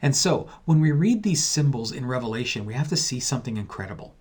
And 0.00 0.14
so, 0.14 0.48
when 0.66 0.80
we 0.80 0.92
read 0.92 1.24
these 1.24 1.42
symbols 1.42 1.90
in 1.90 2.06
Revelation, 2.06 2.64
we 2.64 2.74
have 2.74 2.86
to 2.90 2.96
see 2.96 3.18
something 3.18 3.56
incredible. 3.56 4.14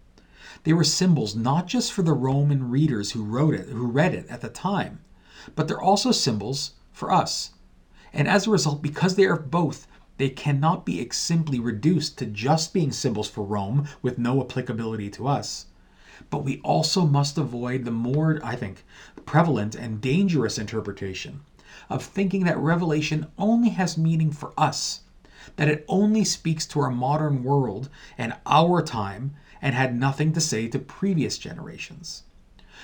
They 0.64 0.74
were 0.74 0.84
symbols 0.84 1.36
not 1.36 1.68
just 1.68 1.94
for 1.94 2.02
the 2.02 2.14
Roman 2.14 2.72
readers 2.72 3.12
who 3.12 3.24
wrote 3.24 3.54
it, 3.54 3.70
who 3.70 3.86
read 3.86 4.16
it 4.16 4.26
at 4.28 4.42
the 4.42 4.50
time, 4.50 5.02
but 5.56 5.68
they're 5.68 5.80
also 5.80 6.12
symbols 6.12 6.72
for 6.92 7.12
us. 7.12 7.52
And 8.12 8.28
as 8.28 8.48
a 8.48 8.50
result, 8.50 8.82
because 8.82 9.14
they 9.14 9.26
are 9.26 9.38
both, 9.38 9.86
they 10.18 10.30
cannot 10.30 10.88
be 10.88 11.08
simply 11.12 11.60
reduced 11.60 12.18
to 12.18 12.26
just 12.26 12.74
being 12.74 12.92
symbols 12.92 13.30
for 13.30 13.44
Rome 13.44 13.88
with 14.02 14.18
no 14.18 14.42
applicability 14.42 15.12
to 15.12 15.28
us. 15.28 15.67
But 16.30 16.44
we 16.44 16.60
also 16.62 17.06
must 17.06 17.38
avoid 17.38 17.86
the 17.86 17.92
more, 17.92 18.40
I 18.44 18.56
think, 18.56 18.84
prevalent 19.26 19.76
and 19.76 20.02
dangerous 20.02 20.58
interpretation 20.58 21.42
of 21.90 22.04
thinking 22.04 22.44
that 22.46 22.58
Revelation 22.58 23.28
only 23.38 23.70
has 23.70 23.98
meaning 23.98 24.32
for 24.32 24.54
us, 24.58 25.02
that 25.56 25.68
it 25.68 25.86
only 25.88 26.24
speaks 26.24 26.66
to 26.68 26.80
our 26.80 26.92
modern 26.92 27.44
world 27.44 27.90
and 28.18 28.36
our 28.46 28.82
time 28.82 29.34
and 29.62 29.74
had 29.74 29.98
nothing 29.98 30.34
to 30.34 30.42
say 30.42 30.68
to 30.68 30.80
previous 30.80 31.38
generations. 31.38 32.24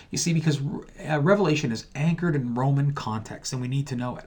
You 0.09 0.17
see, 0.17 0.34
because 0.34 0.59
uh, 1.07 1.19
Revelation 1.19 1.71
is 1.71 1.88
anchored 1.95 2.36
in 2.36 2.55
Roman 2.55 2.93
context, 2.93 3.53
and 3.53 3.61
we 3.61 3.67
need 3.67 3.88
to 3.88 3.95
know 3.95 4.17
it. 4.17 4.25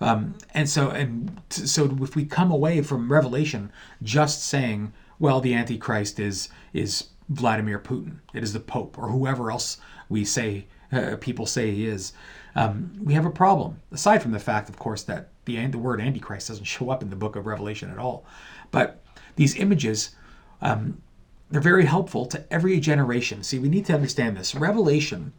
Um, 0.00 0.34
and 0.52 0.68
so, 0.68 0.90
and 0.90 1.40
t- 1.48 1.66
so, 1.66 1.96
if 2.02 2.14
we 2.14 2.26
come 2.26 2.50
away 2.50 2.82
from 2.82 3.10
Revelation 3.10 3.72
just 4.02 4.44
saying, 4.44 4.92
"Well, 5.18 5.40
the 5.40 5.54
Antichrist 5.54 6.20
is 6.20 6.50
is 6.74 7.08
Vladimir 7.28 7.78
Putin, 7.78 8.18
it 8.34 8.42
is 8.42 8.52
the 8.52 8.60
Pope, 8.60 8.98
or 8.98 9.08
whoever 9.08 9.50
else 9.50 9.78
we 10.08 10.24
say 10.24 10.66
uh, 10.92 11.16
people 11.20 11.46
say 11.46 11.72
he 11.72 11.86
is," 11.86 12.12
um, 12.54 12.92
we 13.02 13.14
have 13.14 13.26
a 13.26 13.30
problem. 13.30 13.80
Aside 13.92 14.22
from 14.22 14.32
the 14.32 14.38
fact, 14.38 14.68
of 14.68 14.78
course, 14.78 15.02
that 15.04 15.30
the 15.44 15.66
the 15.66 15.78
word 15.78 16.00
Antichrist 16.00 16.48
doesn't 16.48 16.64
show 16.76 16.90
up 16.90 17.02
in 17.02 17.10
the 17.10 17.16
Book 17.16 17.36
of 17.36 17.46
Revelation 17.46 17.90
at 17.90 17.98
all, 17.98 18.24
but 18.70 19.02
these 19.36 19.56
images. 19.56 20.14
Um, 20.62 21.02
they're 21.48 21.60
very 21.60 21.84
helpful 21.84 22.26
to 22.26 22.52
every 22.52 22.80
generation. 22.80 23.44
See, 23.44 23.60
we 23.60 23.68
need 23.68 23.86
to 23.86 23.94
understand 23.94 24.36
this. 24.36 24.54
Revelation 24.54 25.32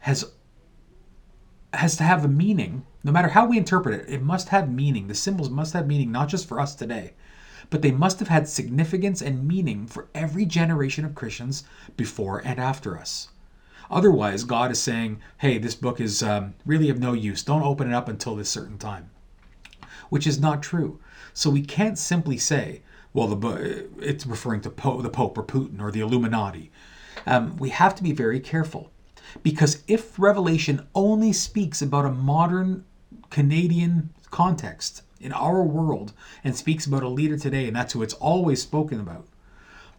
has 0.00 0.32
has 1.74 1.96
to 1.96 2.02
have 2.02 2.24
a 2.24 2.28
meaning. 2.28 2.84
No 3.02 3.12
matter 3.12 3.28
how 3.28 3.46
we 3.46 3.58
interpret 3.58 4.00
it, 4.00 4.12
it 4.12 4.22
must 4.22 4.50
have 4.50 4.70
meaning. 4.70 5.08
The 5.08 5.14
symbols 5.14 5.50
must 5.50 5.72
have 5.72 5.86
meaning, 5.86 6.12
not 6.12 6.28
just 6.28 6.46
for 6.46 6.60
us 6.60 6.74
today, 6.74 7.14
but 7.70 7.82
they 7.82 7.90
must 7.90 8.18
have 8.18 8.28
had 8.28 8.48
significance 8.48 9.22
and 9.22 9.46
meaning 9.46 9.86
for 9.86 10.08
every 10.14 10.44
generation 10.44 11.04
of 11.04 11.14
Christians 11.14 11.64
before 11.96 12.40
and 12.44 12.58
after 12.58 12.98
us. 12.98 13.28
Otherwise, 13.90 14.44
God 14.44 14.70
is 14.70 14.80
saying, 14.80 15.20
hey, 15.38 15.58
this 15.58 15.74
book 15.74 16.00
is 16.00 16.22
um, 16.22 16.54
really 16.64 16.88
of 16.88 16.98
no 16.98 17.12
use. 17.12 17.42
Don't 17.42 17.62
open 17.62 17.88
it 17.88 17.94
up 17.94 18.08
until 18.08 18.36
this 18.36 18.48
certain 18.48 18.78
time, 18.78 19.10
which 20.08 20.26
is 20.26 20.40
not 20.40 20.62
true. 20.62 20.98
So 21.34 21.50
we 21.50 21.62
can't 21.62 21.98
simply 21.98 22.38
say, 22.38 22.82
well, 23.12 23.28
the 23.28 23.88
it's 24.00 24.26
referring 24.26 24.62
to 24.62 24.70
po- 24.70 25.02
the 25.02 25.10
Pope 25.10 25.36
or 25.36 25.42
Putin 25.42 25.80
or 25.80 25.90
the 25.90 26.00
Illuminati. 26.00 26.70
Um, 27.26 27.56
we 27.58 27.68
have 27.68 27.94
to 27.96 28.02
be 28.02 28.12
very 28.12 28.40
careful 28.40 28.90
because 29.42 29.82
if 29.86 30.18
Revelation 30.18 30.86
only 30.94 31.32
speaks 31.32 31.82
about 31.82 32.06
a 32.06 32.10
modern 32.10 32.84
Canadian 33.30 34.10
context 34.30 35.02
in 35.22 35.32
our 35.32 35.62
world 35.62 36.12
and 36.44 36.56
speaks 36.56 36.86
about 36.86 37.02
a 37.02 37.08
leader 37.08 37.38
today, 37.38 37.66
and 37.66 37.76
that's 37.76 37.92
who 37.92 38.02
it's 38.02 38.14
always 38.14 38.60
spoken 38.62 39.00
about, 39.00 39.26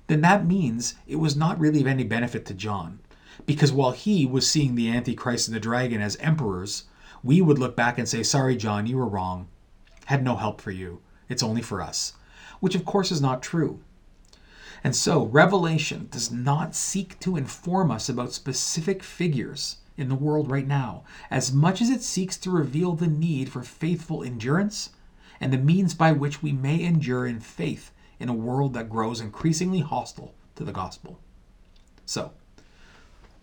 then 0.07 0.21
that 0.21 0.45
means 0.45 0.95
it 1.07 1.15
was 1.15 1.35
not 1.35 1.59
really 1.59 1.81
of 1.81 1.87
any 1.87 2.03
benefit 2.03 2.45
to 2.47 2.53
John. 2.53 2.99
Because 3.45 3.71
while 3.71 3.91
he 3.91 4.25
was 4.25 4.49
seeing 4.49 4.75
the 4.75 4.91
Antichrist 4.91 5.47
and 5.47 5.55
the 5.55 5.59
dragon 5.59 6.01
as 6.01 6.17
emperors, 6.17 6.83
we 7.23 7.41
would 7.41 7.57
look 7.57 7.75
back 7.75 7.97
and 7.97 8.07
say, 8.07 8.21
Sorry, 8.21 8.55
John, 8.55 8.85
you 8.85 8.97
were 8.97 9.07
wrong. 9.07 9.47
Had 10.05 10.23
no 10.23 10.35
help 10.35 10.61
for 10.61 10.71
you. 10.71 11.01
It's 11.29 11.41
only 11.41 11.61
for 11.61 11.81
us 11.81 12.13
which 12.63 12.75
of 12.75 12.85
course 12.85 13.11
is 13.11 13.21
not 13.21 13.43
true. 13.43 13.81
And 14.85 14.95
so, 14.95 15.25
Revelation 15.25 16.07
does 16.09 16.31
not 16.31 16.75
seek 16.75 17.19
to 17.19 17.35
inform 17.35 17.91
us 17.91 18.07
about 18.07 18.31
specific 18.31 19.03
figures 19.03 19.79
in 19.97 20.07
the 20.07 20.15
world 20.15 20.49
right 20.49 20.65
now, 20.65 21.03
as 21.29 21.51
much 21.51 21.81
as 21.81 21.89
it 21.89 22.01
seeks 22.01 22.37
to 22.37 22.49
reveal 22.49 22.93
the 22.93 23.07
need 23.07 23.49
for 23.49 23.63
faithful 23.63 24.23
endurance 24.23 24.91
and 25.43 25.51
the 25.51 25.57
means 25.57 25.93
by 25.93 26.13
which 26.13 26.41
we 26.41 26.53
may 26.53 26.81
endure 26.81 27.27
in 27.27 27.41
faith 27.41 27.91
in 28.17 28.29
a 28.29 28.33
world 28.33 28.73
that 28.73 28.89
grows 28.89 29.19
increasingly 29.19 29.81
hostile 29.81 30.33
to 30.55 30.63
the 30.63 30.71
gospel. 30.71 31.19
So, 32.05 32.31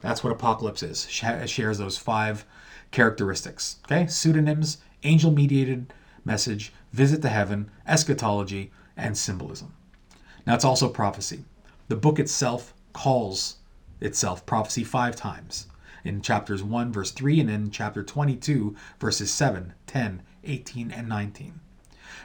that's 0.01 0.25
what 0.25 0.33
Apocalypse 0.33 0.83
is. 0.83 1.07
It 1.23 1.51
shares 1.51 1.77
those 1.77 1.99
five 1.99 2.47
characteristics. 2.91 3.81
Okay? 3.85 4.07
Pseudonyms, 4.07 4.79
angel 5.03 5.31
mediated 5.31 5.93
message, 6.25 6.73
visit 6.91 7.21
to 7.21 7.29
heaven, 7.29 7.71
eschatology, 7.87 8.73
and 8.97 9.19
symbolism. 9.19 9.75
Now, 10.47 10.55
it's 10.55 10.65
also 10.65 10.89
prophecy. 10.89 11.45
The 11.89 11.97
book 11.97 12.19
itself 12.19 12.73
calls 12.95 13.57
itself 14.01 14.47
prophecy 14.47 14.85
five 14.85 15.17
times 15.17 15.67
in 16.03 16.23
chapters 16.23 16.63
1, 16.63 16.95
verse 16.95 17.11
3, 17.11 17.41
and 17.41 17.51
in 17.51 17.71
chapter 17.71 18.03
22, 18.03 18.75
verses 18.99 19.31
7, 19.31 19.75
10, 19.87 20.23
18, 20.45 20.91
and 20.93 21.07
19. 21.07 21.61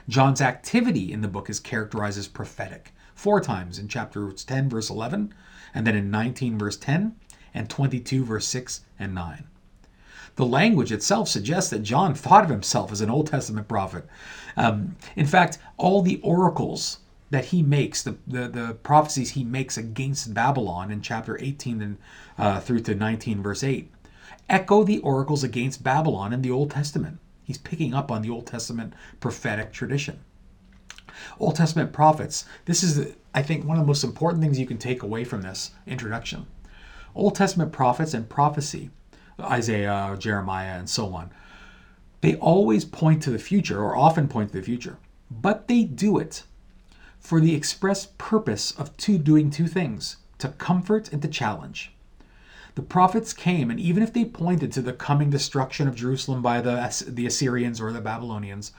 John's 0.08 0.40
activity 0.40 1.12
in 1.12 1.20
the 1.20 1.28
book 1.28 1.50
is 1.50 1.60
characterized 1.60 2.18
as 2.18 2.28
prophetic 2.28 2.92
four 3.14 3.40
times 3.40 3.78
in 3.78 3.88
chapter 3.88 4.30
10, 4.30 4.68
verse 4.68 4.90
11, 4.90 5.34
and 5.74 5.86
then 5.86 5.96
in 5.96 6.10
19, 6.10 6.58
verse 6.58 6.76
10, 6.76 7.16
and 7.54 7.68
22, 7.68 8.24
verse 8.24 8.46
6 8.46 8.82
and 8.98 9.14
9. 9.14 9.44
The 10.36 10.46
language 10.46 10.92
itself 10.92 11.28
suggests 11.28 11.70
that 11.70 11.82
John 11.82 12.14
thought 12.14 12.44
of 12.44 12.50
himself 12.50 12.92
as 12.92 13.00
an 13.00 13.10
Old 13.10 13.26
Testament 13.26 13.66
prophet. 13.68 14.06
Um, 14.56 14.96
in 15.16 15.26
fact, 15.26 15.58
all 15.78 16.02
the 16.02 16.20
oracles 16.22 16.98
that 17.30 17.46
he 17.46 17.62
makes, 17.62 18.02
the, 18.02 18.16
the, 18.26 18.48
the, 18.48 18.74
prophecies 18.82 19.30
he 19.30 19.42
makes 19.42 19.76
against 19.76 20.34
Babylon 20.34 20.92
in 20.92 21.00
chapter 21.00 21.40
18 21.40 21.82
and 21.82 21.96
uh, 22.38 22.60
through 22.60 22.80
to 22.80 22.94
19, 22.94 23.42
verse 23.42 23.64
8, 23.64 23.90
echo 24.48 24.84
the 24.84 24.98
oracles 24.98 25.42
against 25.42 25.82
Babylon 25.82 26.32
in 26.32 26.42
the 26.42 26.50
Old 26.50 26.70
Testament. 26.70 27.18
He's 27.46 27.58
picking 27.58 27.94
up 27.94 28.10
on 28.10 28.22
the 28.22 28.30
Old 28.30 28.48
Testament 28.48 28.92
prophetic 29.20 29.72
tradition. 29.72 30.18
Old 31.38 31.54
Testament 31.54 31.92
prophets, 31.92 32.44
this 32.64 32.82
is, 32.82 33.14
I 33.32 33.42
think, 33.42 33.64
one 33.64 33.78
of 33.78 33.84
the 33.84 33.86
most 33.86 34.02
important 34.02 34.42
things 34.42 34.58
you 34.58 34.66
can 34.66 34.78
take 34.78 35.04
away 35.04 35.22
from 35.22 35.42
this 35.42 35.70
introduction. 35.86 36.46
Old 37.14 37.36
Testament 37.36 37.72
prophets 37.72 38.14
and 38.14 38.28
prophecy 38.28 38.90
Isaiah, 39.40 40.16
Jeremiah, 40.18 40.78
and 40.78 40.90
so 40.90 41.14
on. 41.14 41.30
They 42.20 42.34
always 42.36 42.84
point 42.84 43.22
to 43.22 43.30
the 43.30 43.38
future, 43.38 43.80
or 43.80 43.96
often 43.96 44.26
point 44.26 44.50
to 44.50 44.58
the 44.58 44.64
future, 44.64 44.98
but 45.30 45.68
they 45.68 45.84
do 45.84 46.18
it 46.18 46.42
for 47.20 47.40
the 47.40 47.54
express 47.54 48.08
purpose 48.18 48.72
of 48.72 48.96
two, 48.96 49.18
doing 49.18 49.50
two 49.50 49.68
things 49.68 50.16
to 50.38 50.48
comfort 50.48 51.12
and 51.12 51.22
to 51.22 51.28
challenge. 51.28 51.92
The 52.76 52.82
prophets 52.82 53.32
came, 53.32 53.70
and 53.70 53.80
even 53.80 54.02
if 54.02 54.12
they 54.12 54.26
pointed 54.26 54.70
to 54.72 54.82
the 54.82 54.92
coming 54.92 55.30
destruction 55.30 55.88
of 55.88 55.96
Jerusalem 55.96 56.42
by 56.42 56.60
the, 56.60 57.04
the 57.08 57.26
Assyrians 57.26 57.80
or 57.80 57.90
the 57.90 58.02
Babylonians, 58.02 58.72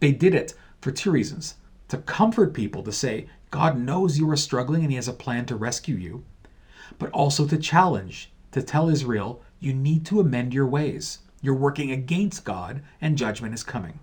they 0.00 0.10
did 0.10 0.34
it 0.34 0.54
for 0.80 0.90
two 0.90 1.12
reasons 1.12 1.54
to 1.86 1.98
comfort 1.98 2.52
people, 2.52 2.82
to 2.82 2.90
say, 2.90 3.28
God 3.52 3.78
knows 3.78 4.18
you 4.18 4.28
are 4.30 4.36
struggling 4.36 4.82
and 4.82 4.90
He 4.90 4.96
has 4.96 5.06
a 5.06 5.12
plan 5.12 5.46
to 5.46 5.54
rescue 5.54 5.94
you, 5.94 6.24
but 6.98 7.08
also 7.12 7.46
to 7.46 7.56
challenge, 7.56 8.32
to 8.50 8.62
tell 8.62 8.88
Israel, 8.88 9.40
you 9.60 9.72
need 9.72 10.04
to 10.06 10.18
amend 10.18 10.52
your 10.52 10.66
ways. 10.66 11.20
You're 11.40 11.54
working 11.54 11.92
against 11.92 12.44
God, 12.44 12.82
and 13.00 13.16
judgment 13.16 13.54
is 13.54 13.62
coming. 13.62 14.00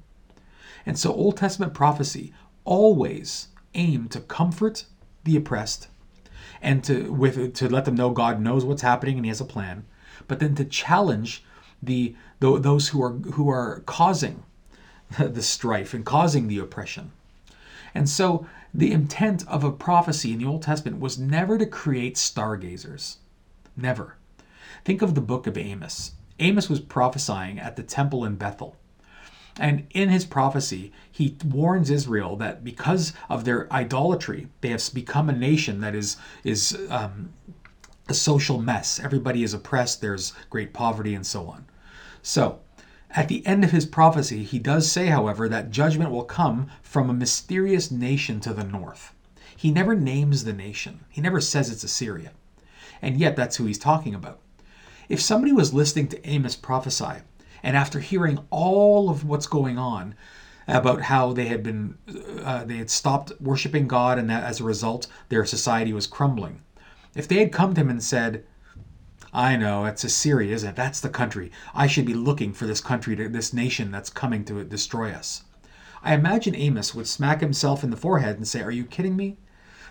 And 0.85 0.97
so, 0.97 1.11
Old 1.11 1.35
Testament 1.35 1.73
prophecy 1.73 2.33
always 2.63 3.49
aimed 3.73 4.11
to 4.11 4.21
comfort 4.21 4.85
the 5.25 5.35
oppressed 5.35 5.89
and 6.63 6.83
to 6.85 7.11
with 7.13 7.53
to 7.55 7.69
let 7.69 7.85
them 7.85 7.95
know 7.95 8.09
God 8.09 8.41
knows 8.41 8.65
what's 8.65 8.81
happening 8.81 9.17
and 9.17 9.25
He 9.25 9.29
has 9.29 9.41
a 9.41 9.45
plan, 9.45 9.85
but 10.27 10.39
then 10.39 10.55
to 10.55 10.65
challenge 10.65 11.43
the, 11.81 12.15
the 12.39 12.57
those 12.57 12.89
who 12.89 13.03
are 13.03 13.11
who 13.11 13.49
are 13.49 13.83
causing 13.85 14.43
the 15.19 15.43
strife 15.43 15.93
and 15.93 16.05
causing 16.05 16.47
the 16.47 16.59
oppression. 16.59 17.11
And 17.93 18.09
so 18.09 18.47
the 18.73 18.91
intent 18.91 19.47
of 19.47 19.63
a 19.63 19.71
prophecy 19.71 20.33
in 20.33 20.39
the 20.39 20.47
Old 20.47 20.63
Testament 20.63 20.99
was 20.99 21.19
never 21.19 21.59
to 21.59 21.65
create 21.65 22.17
stargazers. 22.17 23.17
Never. 23.77 24.15
Think 24.83 25.01
of 25.01 25.13
the 25.13 25.21
book 25.21 25.45
of 25.45 25.57
Amos. 25.57 26.13
Amos 26.39 26.69
was 26.69 26.79
prophesying 26.79 27.59
at 27.59 27.75
the 27.75 27.83
temple 27.83 28.25
in 28.25 28.35
Bethel. 28.35 28.75
And 29.59 29.85
in 29.91 30.09
his 30.09 30.25
prophecy, 30.25 30.91
he 31.11 31.37
warns 31.45 31.89
Israel 31.91 32.35
that 32.37 32.63
because 32.63 33.13
of 33.29 33.45
their 33.45 33.71
idolatry, 33.71 34.47
they 34.61 34.69
have 34.69 34.83
become 34.93 35.29
a 35.29 35.33
nation 35.33 35.79
that 35.81 35.93
is, 35.93 36.17
is 36.43 36.77
um, 36.89 37.33
a 38.09 38.13
social 38.13 38.59
mess. 38.59 38.99
Everybody 38.99 39.43
is 39.43 39.53
oppressed, 39.53 40.01
there's 40.01 40.33
great 40.49 40.73
poverty, 40.73 41.13
and 41.13 41.25
so 41.25 41.47
on. 41.47 41.65
So, 42.21 42.59
at 43.11 43.27
the 43.27 43.45
end 43.45 43.63
of 43.63 43.71
his 43.71 43.85
prophecy, 43.85 44.43
he 44.43 44.57
does 44.57 44.91
say, 44.91 45.07
however, 45.07 45.47
that 45.47 45.69
judgment 45.69 46.09
will 46.09 46.23
come 46.23 46.71
from 46.81 47.09
a 47.09 47.13
mysterious 47.13 47.91
nation 47.91 48.39
to 48.39 48.53
the 48.53 48.63
north. 48.63 49.13
He 49.55 49.69
never 49.69 49.93
names 49.93 50.43
the 50.43 50.53
nation, 50.53 51.01
he 51.09 51.21
never 51.21 51.39
says 51.39 51.69
it's 51.69 51.83
Assyria. 51.83 52.31
And 53.03 53.19
yet, 53.19 53.35
that's 53.35 53.57
who 53.57 53.65
he's 53.65 53.77
talking 53.77 54.15
about. 54.15 54.39
If 55.09 55.21
somebody 55.21 55.51
was 55.51 55.73
listening 55.73 56.07
to 56.07 56.27
Amos 56.27 56.55
prophesy, 56.55 57.21
and 57.63 57.75
after 57.77 57.99
hearing 57.99 58.39
all 58.49 59.09
of 59.09 59.25
what's 59.25 59.47
going 59.47 59.77
on 59.77 60.13
about 60.67 61.01
how 61.01 61.33
they 61.33 61.45
had 61.45 61.63
been, 61.63 61.97
uh, 62.43 62.63
they 62.65 62.77
had 62.77 62.89
stopped 62.89 63.31
worshiping 63.39 63.87
God, 63.87 64.19
and 64.19 64.29
that 64.29 64.43
as 64.43 64.59
a 64.59 64.65
result 64.65 65.07
their 65.29 65.45
society 65.45 65.93
was 65.93 66.05
crumbling, 66.05 66.61
if 67.15 67.27
they 67.27 67.39
had 67.39 67.51
come 67.51 67.73
to 67.73 67.81
him 67.81 67.89
and 67.89 68.03
said, 68.03 68.45
I 69.33 69.55
know, 69.55 69.85
it's 69.85 70.03
Assyria, 70.03 70.53
isn't 70.53 70.69
it? 70.69 70.75
That's 70.75 70.99
the 70.99 71.09
country. 71.09 71.51
I 71.73 71.87
should 71.87 72.05
be 72.05 72.13
looking 72.13 72.53
for 72.53 72.67
this 72.67 72.81
country, 72.81 73.15
to, 73.15 73.27
this 73.29 73.51
nation 73.51 73.89
that's 73.89 74.11
coming 74.11 74.45
to 74.45 74.63
destroy 74.63 75.11
us. 75.11 75.43
I 76.03 76.13
imagine 76.13 76.55
Amos 76.55 76.93
would 76.93 77.07
smack 77.07 77.39
himself 77.39 77.83
in 77.83 77.89
the 77.89 77.97
forehead 77.97 78.35
and 78.35 78.47
say, 78.47 78.61
Are 78.61 78.71
you 78.71 78.85
kidding 78.85 79.15
me? 79.15 79.37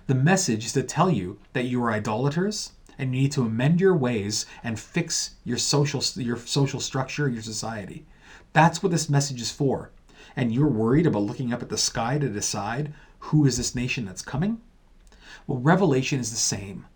The 0.06 0.14
message 0.14 0.66
is 0.66 0.72
to 0.74 0.82
tell 0.82 1.10
you 1.10 1.38
that 1.54 1.64
you 1.64 1.82
are 1.82 1.90
idolaters 1.90 2.72
and 2.99 3.14
you 3.14 3.22
need 3.22 3.32
to 3.32 3.43
amend 3.43 3.80
your 3.80 3.97
ways 3.97 4.47
and 4.62 4.78
fix 4.78 5.34
your 5.45 5.59
social 5.59 6.03
your 6.22 6.36
social 6.36 6.80
structure, 6.80 7.28
your 7.28 7.43
society. 7.43 8.07
That's 8.53 8.82
what 8.82 8.93
this 8.93 9.09
message 9.09 9.40
is 9.40 9.51
for. 9.51 9.90
And 10.36 10.53
you're 10.53 10.68
worried 10.68 11.07
about 11.07 11.22
looking 11.22 11.53
up 11.53 11.62
at 11.62 11.68
the 11.68 11.78
sky 11.78 12.18
to 12.18 12.28
decide 12.28 12.93
who 13.26 13.47
is 13.47 13.57
this 13.57 13.74
nation 13.74 14.05
that's 14.05 14.22
coming? 14.22 14.61
Well, 15.47 15.59
Revelation 15.59 16.20
is 16.20 16.30
the 16.30 16.36
same. 16.36 16.86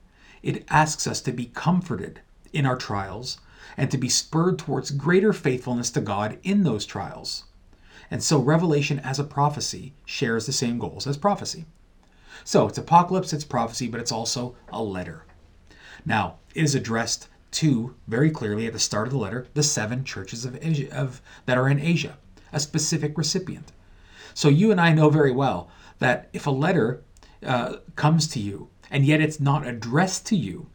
It 0.42 0.64
asks 0.68 1.06
us 1.06 1.20
to 1.22 1.32
be 1.32 1.46
comforted 1.46 2.20
in 2.52 2.66
our 2.66 2.76
trials 2.76 3.38
and 3.76 3.90
to 3.90 3.98
be 3.98 4.08
spurred 4.08 4.58
towards 4.58 4.90
greater 4.90 5.32
faithfulness 5.32 5.90
to 5.90 6.00
God 6.00 6.38
in 6.42 6.62
those 6.62 6.86
trials. 6.86 7.44
And 8.10 8.22
so, 8.22 8.38
Revelation 8.38 9.00
as 9.00 9.18
a 9.18 9.24
prophecy 9.24 9.94
shares 10.04 10.46
the 10.46 10.52
same 10.52 10.78
goals 10.78 11.06
as 11.06 11.16
prophecy. 11.16 11.66
So, 12.44 12.68
it's 12.68 12.78
apocalypse, 12.78 13.32
it's 13.32 13.44
prophecy, 13.44 13.88
but 13.88 14.00
it's 14.00 14.12
also 14.12 14.54
a 14.68 14.82
letter. 14.82 15.25
Now, 16.06 16.36
it 16.54 16.62
is 16.62 16.76
addressed 16.76 17.28
to, 17.50 17.96
very 18.06 18.30
clearly 18.30 18.66
at 18.66 18.72
the 18.72 18.78
start 18.78 19.08
of 19.08 19.12
the 19.12 19.18
letter, 19.18 19.48
the 19.54 19.62
seven 19.64 20.04
churches 20.04 20.44
of, 20.44 20.56
Asia, 20.64 20.96
of 20.96 21.20
that 21.46 21.58
are 21.58 21.68
in 21.68 21.80
Asia, 21.80 22.16
a 22.52 22.60
specific 22.60 23.18
recipient. 23.18 23.72
So, 24.32 24.48
you 24.48 24.70
and 24.70 24.80
I 24.80 24.92
know 24.92 25.10
very 25.10 25.32
well 25.32 25.68
that 25.98 26.28
if 26.32 26.46
a 26.46 26.50
letter 26.50 27.02
uh, 27.44 27.78
comes 27.96 28.28
to 28.28 28.40
you 28.40 28.68
and 28.88 29.04
yet 29.04 29.20
it's 29.20 29.40
not 29.40 29.66
addressed 29.66 30.26
to 30.26 30.36
you, 30.36 30.68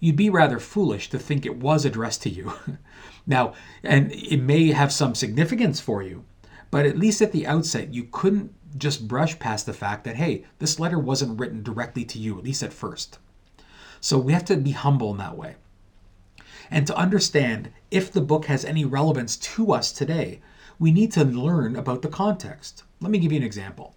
you'd 0.00 0.16
be 0.16 0.28
rather 0.28 0.58
foolish 0.58 1.08
to 1.08 1.18
think 1.18 1.46
it 1.46 1.56
was 1.56 1.86
addressed 1.86 2.22
to 2.22 2.30
you. 2.30 2.52
now, 3.26 3.54
and 3.82 4.12
it 4.12 4.42
may 4.42 4.72
have 4.72 4.92
some 4.92 5.14
significance 5.14 5.80
for 5.80 6.02
you, 6.02 6.24
but 6.70 6.84
at 6.84 6.98
least 6.98 7.22
at 7.22 7.32
the 7.32 7.46
outset, 7.46 7.94
you 7.94 8.04
couldn't 8.10 8.52
just 8.76 9.08
brush 9.08 9.38
past 9.38 9.64
the 9.64 9.72
fact 9.72 10.04
that, 10.04 10.16
hey, 10.16 10.44
this 10.58 10.78
letter 10.78 10.98
wasn't 10.98 11.38
written 11.38 11.62
directly 11.62 12.04
to 12.04 12.18
you, 12.18 12.36
at 12.36 12.44
least 12.44 12.62
at 12.62 12.72
first. 12.72 13.18
So 14.04 14.18
we 14.18 14.34
have 14.34 14.44
to 14.44 14.58
be 14.58 14.72
humble 14.72 15.12
in 15.12 15.16
that 15.16 15.38
way. 15.38 15.56
And 16.70 16.86
to 16.86 16.94
understand 16.94 17.70
if 17.90 18.12
the 18.12 18.20
book 18.20 18.44
has 18.44 18.62
any 18.62 18.84
relevance 18.84 19.34
to 19.38 19.72
us 19.72 19.92
today, 19.92 20.42
we 20.78 20.92
need 20.92 21.10
to 21.12 21.24
learn 21.24 21.74
about 21.74 22.02
the 22.02 22.08
context. 22.08 22.82
Let 23.00 23.10
me 23.10 23.18
give 23.18 23.32
you 23.32 23.38
an 23.38 23.46
example. 23.46 23.96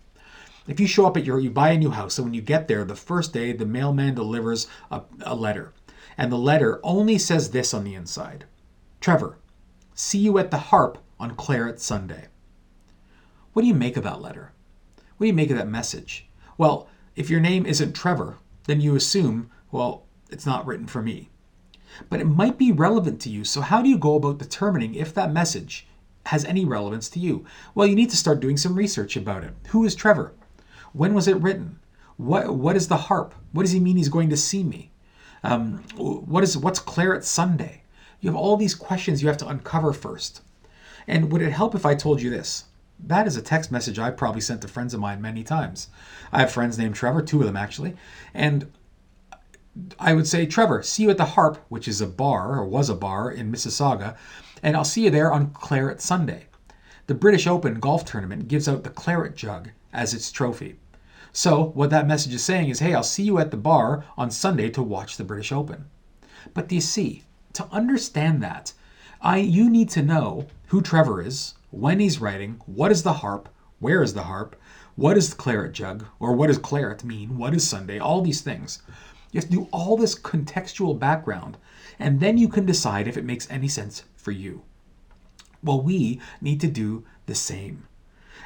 If 0.65 0.79
you 0.79 0.87
show 0.87 1.07
up 1.07 1.17
at 1.17 1.25
your, 1.25 1.41
you 1.41 1.49
buy 1.49 1.71
a 1.71 1.77
new 1.77 1.89
house, 1.89 2.13
so 2.13 2.23
when 2.23 2.33
you 2.33 2.39
get 2.39 2.69
there, 2.69 2.85
the 2.85 2.95
first 2.95 3.33
day, 3.33 3.51
the 3.51 3.65
mailman 3.65 4.15
delivers 4.15 4.67
a, 4.89 5.01
a 5.23 5.35
letter. 5.35 5.73
And 6.17 6.31
the 6.31 6.37
letter 6.37 6.79
only 6.83 7.17
says 7.17 7.51
this 7.51 7.73
on 7.73 7.83
the 7.83 7.95
inside 7.95 8.45
Trevor, 9.01 9.39
see 9.93 10.19
you 10.19 10.37
at 10.37 10.51
the 10.51 10.57
harp 10.57 10.99
on 11.19 11.35
Claret 11.35 11.81
Sunday. 11.81 12.27
What 13.51 13.63
do 13.63 13.67
you 13.67 13.73
make 13.73 13.97
of 13.97 14.05
that 14.05 14.21
letter? 14.21 14.53
What 15.17 15.25
do 15.25 15.27
you 15.27 15.33
make 15.33 15.49
of 15.49 15.57
that 15.57 15.67
message? 15.67 16.29
Well, 16.57 16.87
if 17.17 17.29
your 17.29 17.41
name 17.41 17.65
isn't 17.65 17.91
Trevor, 17.91 18.37
then 18.67 18.79
you 18.79 18.95
assume, 18.95 19.49
well, 19.71 20.05
it's 20.29 20.45
not 20.45 20.65
written 20.65 20.87
for 20.87 21.01
me. 21.01 21.29
But 22.09 22.19
it 22.19 22.25
might 22.25 22.57
be 22.57 22.71
relevant 22.71 23.21
to 23.21 23.29
you, 23.29 23.43
so 23.43 23.61
how 23.61 23.81
do 23.81 23.89
you 23.89 23.97
go 23.97 24.15
about 24.15 24.39
determining 24.39 24.93
if 24.93 25.13
that 25.13 25.31
message 25.31 25.87
has 26.25 26.43
any 26.45 26.65
relevance 26.65 27.09
to 27.09 27.19
you? 27.19 27.45
Well, 27.73 27.87
you 27.87 27.95
need 27.95 28.09
to 28.09 28.17
start 28.17 28.39
doing 28.39 28.57
some 28.57 28.75
research 28.75 29.15
about 29.15 29.43
it. 29.43 29.53
Who 29.69 29.85
is 29.85 29.95
Trevor? 29.95 30.33
When 30.93 31.13
was 31.13 31.27
it 31.27 31.41
written? 31.41 31.79
What 32.17 32.55
what 32.55 32.75
is 32.75 32.87
the 32.87 32.97
harp? 32.97 33.35
What 33.51 33.63
does 33.63 33.71
he 33.71 33.79
mean 33.79 33.97
he's 33.97 34.09
going 34.09 34.29
to 34.29 34.37
see 34.37 34.63
me? 34.63 34.91
Um, 35.43 35.83
what 35.95 36.43
is 36.43 36.57
what's 36.57 36.79
Claret 36.79 37.23
Sunday? 37.23 37.83
You 38.19 38.29
have 38.29 38.37
all 38.37 38.57
these 38.57 38.75
questions 38.75 39.21
you 39.21 39.27
have 39.27 39.37
to 39.37 39.47
uncover 39.47 39.93
first. 39.93 40.41
And 41.07 41.31
would 41.31 41.41
it 41.41 41.51
help 41.51 41.75
if 41.75 41.85
I 41.85 41.95
told 41.95 42.21
you 42.21 42.29
this? 42.29 42.65
That 42.99 43.27
is 43.27 43.37
a 43.37 43.41
text 43.41 43.71
message 43.71 43.99
I've 43.99 44.17
probably 44.17 44.41
sent 44.41 44.61
to 44.63 44.67
friends 44.67 44.93
of 44.93 44.99
mine 44.99 45.21
many 45.21 45.43
times. 45.43 45.89
I 46.33 46.39
have 46.39 46.51
friends 46.51 46.77
named 46.77 46.95
Trevor, 46.95 47.21
two 47.21 47.39
of 47.39 47.45
them 47.45 47.55
actually, 47.55 47.95
and 48.33 48.71
I 49.99 50.13
would 50.13 50.27
say, 50.27 50.45
Trevor, 50.45 50.83
see 50.83 51.03
you 51.03 51.09
at 51.09 51.17
the 51.17 51.25
Harp, 51.25 51.63
which 51.69 51.87
is 51.87 52.01
a 52.01 52.07
bar 52.07 52.57
or 52.57 52.65
was 52.65 52.89
a 52.89 52.95
bar 52.95 53.31
in 53.31 53.51
Mississauga, 53.51 54.15
and 54.63 54.75
I'll 54.75 54.83
see 54.83 55.05
you 55.05 55.09
there 55.09 55.31
on 55.31 55.51
Claret 55.51 56.01
Sunday. 56.01 56.47
The 57.07 57.13
British 57.13 57.47
Open 57.47 57.79
golf 57.79 58.03
tournament 58.03 58.47
gives 58.47 58.67
out 58.67 58.83
the 58.83 58.89
claret 58.89 59.35
jug 59.35 59.69
as 59.93 60.13
its 60.13 60.31
trophy. 60.31 60.77
So, 61.31 61.63
what 61.63 61.89
that 61.91 62.07
message 62.07 62.33
is 62.33 62.43
saying 62.43 62.69
is, 62.69 62.79
hey, 62.79 62.93
I'll 62.93 63.03
see 63.03 63.23
you 63.23 63.37
at 63.39 63.51
the 63.51 63.57
bar 63.57 64.03
on 64.17 64.31
Sunday 64.31 64.69
to 64.71 64.81
watch 64.81 65.17
the 65.17 65.23
British 65.23 65.51
Open. 65.51 65.85
But 66.53 66.67
do 66.67 66.75
you 66.75 66.81
see, 66.81 67.23
to 67.53 67.67
understand 67.71 68.41
that, 68.43 68.73
I 69.21 69.37
you 69.37 69.69
need 69.69 69.89
to 69.91 70.01
know 70.01 70.47
who 70.67 70.81
Trevor 70.81 71.21
is, 71.21 71.53
when 71.71 71.99
he's 71.99 72.19
writing, 72.19 72.61
what 72.65 72.91
is 72.91 73.03
the 73.03 73.13
harp, 73.13 73.49
where 73.79 74.01
is 74.01 74.13
the 74.13 74.23
harp, 74.23 74.55
what 74.95 75.15
is 75.17 75.29
the 75.29 75.35
claret 75.35 75.73
jug, 75.73 76.05
or 76.19 76.33
what 76.33 76.47
does 76.47 76.57
claret 76.57 77.03
mean, 77.03 77.37
what 77.37 77.53
is 77.53 77.67
Sunday, 77.67 77.99
all 77.99 78.21
these 78.21 78.41
things. 78.41 78.81
You 79.31 79.39
have 79.39 79.49
to 79.49 79.55
do 79.55 79.67
all 79.71 79.97
this 79.97 80.17
contextual 80.17 80.97
background, 80.97 81.57
and 81.99 82.19
then 82.19 82.37
you 82.37 82.47
can 82.47 82.65
decide 82.65 83.07
if 83.07 83.17
it 83.17 83.25
makes 83.25 83.49
any 83.49 83.67
sense 83.67 84.03
for 84.15 84.31
you. 84.31 84.63
Well, 85.63 85.81
we 85.81 86.21
need 86.41 86.61
to 86.61 86.67
do 86.67 87.03
the 87.25 87.35
same. 87.35 87.87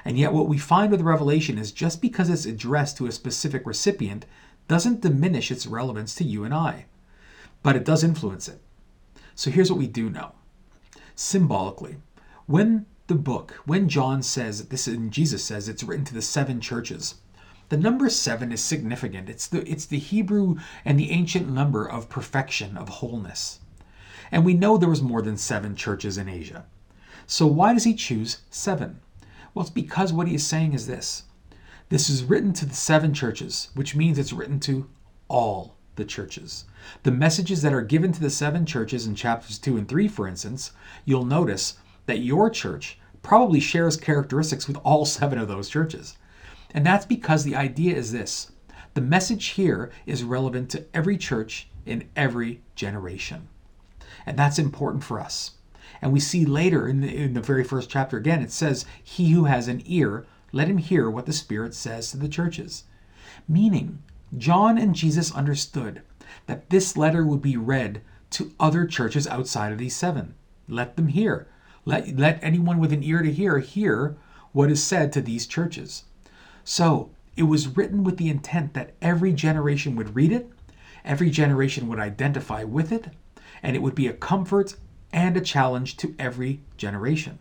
And 0.04 0.18
yet, 0.18 0.34
what 0.34 0.48
we 0.48 0.58
find 0.58 0.92
with 0.92 1.02
Revelation 1.02 1.58
is 1.58 1.72
just 1.72 2.02
because 2.02 2.30
it's 2.30 2.46
addressed 2.46 2.98
to 2.98 3.06
a 3.06 3.12
specific 3.12 3.66
recipient 3.66 4.26
doesn't 4.68 5.02
diminish 5.02 5.52
its 5.52 5.68
relevance 5.68 6.16
to 6.16 6.24
you 6.24 6.44
and 6.44 6.54
I, 6.54 6.86
but 7.62 7.76
it 7.76 7.86
does 7.86 8.04
influence 8.04 8.48
it. 8.48 8.62
So 9.36 9.52
here's 9.52 9.70
what 9.72 9.80
we 9.80 9.88
do 9.88 10.10
know. 10.10 10.34
Symbolically, 11.16 11.98
when 12.48 12.86
the 13.08 13.16
book, 13.16 13.60
when 13.66 13.90
John 13.90 14.24
says 14.24 14.68
this 14.70 14.88
and 14.88 15.12
Jesus 15.12 15.44
says 15.44 15.68
it's 15.68 15.84
written 15.84 16.06
to 16.06 16.14
the 16.14 16.22
seven 16.22 16.62
churches, 16.62 17.16
the 17.72 17.78
number 17.78 18.09
seven 18.09 18.51
is 18.51 18.61
significant. 18.61 19.30
It's 19.30 19.47
the 19.47 19.65
it's 19.65 19.86
the 19.86 19.97
Hebrew 19.97 20.57
and 20.84 20.99
the 20.99 21.09
ancient 21.09 21.47
number 21.47 21.89
of 21.89 22.09
perfection, 22.09 22.76
of 22.76 22.89
wholeness. 22.89 23.61
And 24.30 24.43
we 24.43 24.53
know 24.53 24.78
there 24.78 24.89
was 24.89 25.01
more 25.01 25.22
than 25.22 25.38
seven 25.38 25.78
churches 25.78 26.17
in 26.17 26.28
Asia. 26.28 26.65
So 27.26 27.47
why 27.47 27.74
does 27.74 27.86
he 27.86 27.93
choose 27.93 28.39
seven? 28.49 28.99
Well, 29.53 29.61
it's 29.61 29.69
because 29.69 30.11
what 30.11 30.28
he 30.28 30.36
is 30.36 30.45
saying 30.45 30.74
is 30.74 30.86
this. 30.86 31.24
This 31.88 32.09
is 32.09 32.26
written 32.26 32.51
to 32.55 32.65
the 32.65 32.76
seven 32.76 33.13
churches, 33.13 33.69
which 33.74 33.95
means 33.95 34.19
it's 34.19 34.34
written 34.34 34.59
to 34.61 34.89
all 35.30 35.78
the 35.95 36.03
churches. 36.03 36.65
The 37.03 37.11
messages 37.11 37.61
that 37.61 37.74
are 37.74 37.82
given 37.82 38.11
to 38.11 38.19
the 38.19 38.30
seven 38.30 38.65
churches 38.65 39.07
in 39.07 39.15
chapters 39.15 39.57
2 39.57 39.78
and 39.78 39.88
3, 39.88 40.09
for 40.09 40.28
instance, 40.28 40.74
you'll 41.05 41.24
notice 41.24 41.78
that 42.05 42.19
your 42.19 42.49
church 42.49 42.99
probably 43.24 43.61
shares 43.61 43.95
characteristics 43.95 44.67
with 44.67 44.76
all 44.84 45.05
seven 45.05 45.39
of 45.39 45.47
those 45.47 45.69
churches. 45.69 46.17
And 46.74 46.86
that's 46.86 47.05
because 47.05 47.43
the 47.43 47.55
idea 47.55 47.95
is 47.95 48.11
this 48.11 48.51
the 48.93 49.01
message 49.01 49.47
here 49.47 49.89
is 50.05 50.24
relevant 50.24 50.69
to 50.72 50.86
every 50.93 51.17
church 51.17 51.69
in 51.86 52.09
every 52.15 52.61
generation. 52.76 53.47
And 54.26 54.38
that's 54.38 54.59
important 54.59 55.03
for 55.03 55.19
us. 55.19 55.51
And 56.01 56.11
we 56.11 56.19
see 56.19 56.45
later 56.45 56.88
in 56.88 57.01
the, 57.01 57.15
in 57.15 57.34
the 57.34 57.41
very 57.41 57.63
first 57.63 57.89
chapter 57.89 58.17
again, 58.17 58.41
it 58.41 58.51
says, 58.51 58.86
He 59.01 59.32
who 59.32 59.45
has 59.45 59.67
an 59.67 59.82
ear, 59.86 60.26
let 60.51 60.67
him 60.67 60.78
hear 60.78 61.09
what 61.09 61.26
the 61.26 61.34
Spirit 61.34 61.74
says 61.74 62.11
to 62.11 62.17
the 62.17 62.28
churches. 62.28 62.84
Meaning, 63.47 64.01
John 64.38 64.78
and 64.78 64.95
Jesus 64.95 65.34
understood 65.34 66.01
that 66.47 66.69
this 66.69 66.97
letter 66.97 67.26
would 67.26 67.41
be 67.41 67.57
read 67.57 68.01
to 68.32 68.51
other 68.59 68.86
churches 68.86 69.28
outside 69.28 69.72
of 69.72 69.78
these 69.78 69.95
seven. 69.95 70.34
Let 70.67 70.95
them 70.95 71.07
hear. 71.07 71.47
Let, 71.86 72.17
let 72.17 72.43
anyone 72.43 72.80
with 72.80 72.93
an 72.93 73.03
ear 73.03 73.22
to 73.22 73.32
hear 73.32 73.59
hear 73.59 74.17
what 74.51 74.72
is 74.72 74.84
said 74.84 75.11
to 75.13 75.22
these 75.22 75.47
churches. 75.47 76.03
So 76.64 77.12
it 77.36 77.43
was 77.43 77.70
written 77.70 78.03
with 78.03 78.18
the 78.18 78.30
intent 78.30 78.74
that 78.74 78.93
every 79.01 79.34
generation 79.34 79.95
would 79.95 80.16
read 80.16 80.32
it, 80.32 80.49
every 81.03 81.30
generation 81.30 81.88
would 81.88 81.99
identify 81.99 82.64
with 82.64 82.91
it, 82.91 83.07
and 83.64 83.76
it 83.76 83.82
would 83.82 83.95
be 83.95 84.07
a 84.07 84.14
comfort 84.14 84.76
and 85.14 85.36
a 85.36 85.41
challenge 85.41 85.97
to 85.97 86.16
every 86.20 86.62
generation. 86.78 87.39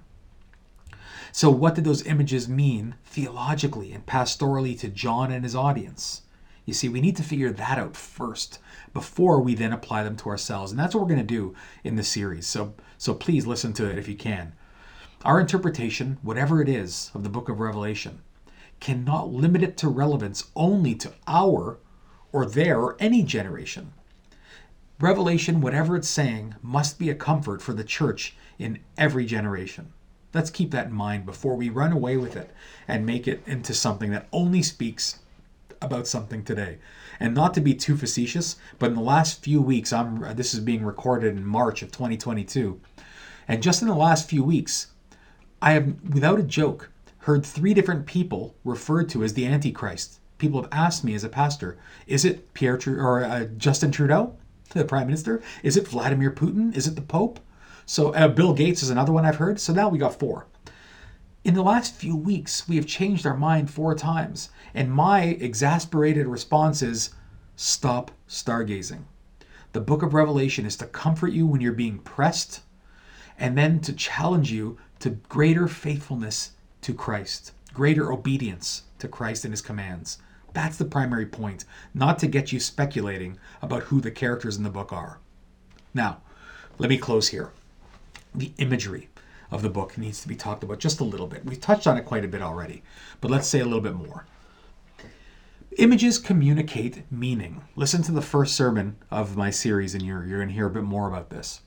So, 1.32 1.50
what 1.50 1.76
did 1.76 1.84
those 1.84 2.06
images 2.06 2.48
mean 2.48 2.96
theologically 3.04 3.92
and 3.92 4.04
pastorally 4.04 4.78
to 4.80 4.88
John 4.88 5.30
and 5.30 5.44
his 5.44 5.54
audience? 5.54 6.22
You 6.66 6.74
see, 6.74 6.88
we 6.88 7.00
need 7.00 7.16
to 7.16 7.22
figure 7.22 7.52
that 7.52 7.78
out 7.78 7.96
first 7.96 8.58
before 8.92 9.40
we 9.40 9.54
then 9.54 9.72
apply 9.72 10.02
them 10.02 10.16
to 10.16 10.28
ourselves. 10.28 10.72
And 10.72 10.78
that's 10.78 10.94
what 10.94 11.02
we're 11.02 11.14
going 11.14 11.20
to 11.20 11.24
do 11.24 11.54
in 11.84 11.96
this 11.96 12.08
series. 12.08 12.46
So, 12.46 12.74
so 12.98 13.14
please 13.14 13.46
listen 13.46 13.72
to 13.74 13.88
it 13.88 13.98
if 13.98 14.08
you 14.08 14.16
can. 14.16 14.52
Our 15.24 15.40
interpretation, 15.40 16.18
whatever 16.22 16.60
it 16.60 16.68
is, 16.68 17.10
of 17.14 17.22
the 17.22 17.28
book 17.28 17.48
of 17.48 17.60
Revelation 17.60 18.22
cannot 18.80 19.32
limit 19.32 19.62
it 19.62 19.76
to 19.78 19.88
relevance 19.88 20.50
only 20.56 20.94
to 20.96 21.12
our 21.26 21.78
or 22.32 22.46
their 22.46 22.80
or 22.80 22.96
any 22.98 23.22
generation. 23.22 23.92
Revelation, 24.98 25.60
whatever 25.60 25.96
it's 25.96 26.08
saying, 26.08 26.54
must 26.62 26.98
be 26.98 27.08
a 27.08 27.14
comfort 27.14 27.62
for 27.62 27.72
the 27.72 27.84
church 27.84 28.34
in 28.58 28.78
every 28.98 29.24
generation. 29.24 29.92
Let's 30.32 30.50
keep 30.50 30.70
that 30.72 30.86
in 30.86 30.92
mind 30.92 31.26
before 31.26 31.56
we 31.56 31.70
run 31.70 31.92
away 31.92 32.16
with 32.16 32.36
it 32.36 32.50
and 32.86 33.06
make 33.06 33.26
it 33.26 33.42
into 33.46 33.74
something 33.74 34.10
that 34.10 34.28
only 34.32 34.62
speaks 34.62 35.18
about 35.82 36.06
something 36.06 36.44
today. 36.44 36.78
And 37.18 37.34
not 37.34 37.54
to 37.54 37.60
be 37.60 37.74
too 37.74 37.96
facetious, 37.96 38.56
but 38.78 38.90
in 38.90 38.94
the 38.94 39.00
last 39.00 39.42
few 39.42 39.60
weeks, 39.60 39.92
I'm 39.92 40.22
uh, 40.22 40.34
this 40.34 40.54
is 40.54 40.60
being 40.60 40.84
recorded 40.84 41.36
in 41.36 41.44
March 41.44 41.82
of 41.82 41.90
2022. 41.90 42.80
And 43.48 43.62
just 43.62 43.82
in 43.82 43.88
the 43.88 43.94
last 43.94 44.28
few 44.28 44.44
weeks, 44.44 44.88
I 45.60 45.72
have 45.72 45.94
without 46.12 46.38
a 46.38 46.44
joke 46.44 46.90
heard 47.30 47.46
three 47.46 47.74
different 47.74 48.06
people 48.06 48.56
referred 48.64 49.08
to 49.08 49.22
as 49.22 49.34
the 49.34 49.46
antichrist. 49.46 50.18
People 50.38 50.60
have 50.60 50.72
asked 50.72 51.04
me 51.04 51.14
as 51.14 51.22
a 51.22 51.28
pastor, 51.28 51.78
is 52.08 52.24
it 52.24 52.52
Pierre 52.54 52.76
Tr- 52.76 53.00
or 53.00 53.22
uh, 53.22 53.44
Justin 53.56 53.92
Trudeau, 53.92 54.36
the 54.70 54.84
prime 54.84 55.06
minister? 55.06 55.40
Is 55.62 55.76
it 55.76 55.86
Vladimir 55.86 56.32
Putin? 56.32 56.76
Is 56.76 56.88
it 56.88 56.96
the 56.96 57.02
pope? 57.02 57.38
So 57.86 58.12
uh, 58.14 58.26
Bill 58.26 58.52
Gates 58.52 58.82
is 58.82 58.90
another 58.90 59.12
one 59.12 59.24
I've 59.24 59.36
heard. 59.36 59.60
So 59.60 59.72
now 59.72 59.88
we 59.88 59.96
got 59.96 60.18
four. 60.18 60.48
In 61.44 61.54
the 61.54 61.62
last 61.62 61.94
few 61.94 62.16
weeks, 62.16 62.68
we 62.68 62.74
have 62.74 62.86
changed 62.86 63.24
our 63.24 63.36
mind 63.36 63.70
four 63.70 63.94
times, 63.94 64.50
and 64.74 64.90
my 64.90 65.22
exasperated 65.22 66.26
response 66.26 66.82
is 66.82 67.10
stop 67.54 68.10
stargazing. 68.28 69.04
The 69.70 69.80
book 69.80 70.02
of 70.02 70.14
Revelation 70.14 70.66
is 70.66 70.74
to 70.78 70.86
comfort 70.86 71.30
you 71.30 71.46
when 71.46 71.60
you're 71.60 71.72
being 71.72 72.00
pressed, 72.00 72.62
and 73.38 73.56
then 73.56 73.78
to 73.82 73.92
challenge 73.92 74.50
you 74.50 74.78
to 74.98 75.10
greater 75.10 75.68
faithfulness 75.68 76.56
to 76.82 76.94
Christ, 76.94 77.52
greater 77.72 78.12
obedience 78.12 78.82
to 78.98 79.08
Christ 79.08 79.44
and 79.44 79.52
his 79.52 79.62
commands. 79.62 80.18
That's 80.52 80.76
the 80.76 80.84
primary 80.84 81.26
point, 81.26 81.64
not 81.94 82.18
to 82.20 82.26
get 82.26 82.52
you 82.52 82.60
speculating 82.60 83.38
about 83.62 83.84
who 83.84 84.00
the 84.00 84.10
characters 84.10 84.56
in 84.56 84.64
the 84.64 84.70
book 84.70 84.92
are. 84.92 85.18
Now, 85.94 86.22
let 86.78 86.90
me 86.90 86.98
close 86.98 87.28
here. 87.28 87.52
The 88.34 88.52
imagery 88.58 89.08
of 89.50 89.62
the 89.62 89.70
book 89.70 89.98
needs 89.98 90.22
to 90.22 90.28
be 90.28 90.36
talked 90.36 90.62
about 90.62 90.78
just 90.78 91.00
a 91.00 91.04
little 91.04 91.26
bit. 91.26 91.44
We've 91.44 91.60
touched 91.60 91.86
on 91.86 91.98
it 91.98 92.04
quite 92.04 92.24
a 92.24 92.28
bit 92.28 92.42
already, 92.42 92.82
but 93.20 93.30
let's 93.30 93.48
say 93.48 93.60
a 93.60 93.64
little 93.64 93.80
bit 93.80 93.94
more. 93.94 94.26
Images 95.78 96.18
communicate 96.18 97.10
meaning. 97.12 97.62
Listen 97.76 98.02
to 98.02 98.12
the 98.12 98.22
first 98.22 98.56
sermon 98.56 98.96
of 99.10 99.36
my 99.36 99.50
series, 99.50 99.94
and 99.94 100.04
you're, 100.04 100.26
you're 100.26 100.38
going 100.38 100.48
to 100.48 100.54
hear 100.54 100.66
a 100.66 100.70
bit 100.70 100.82
more 100.82 101.08
about 101.08 101.30
this. 101.30 101.60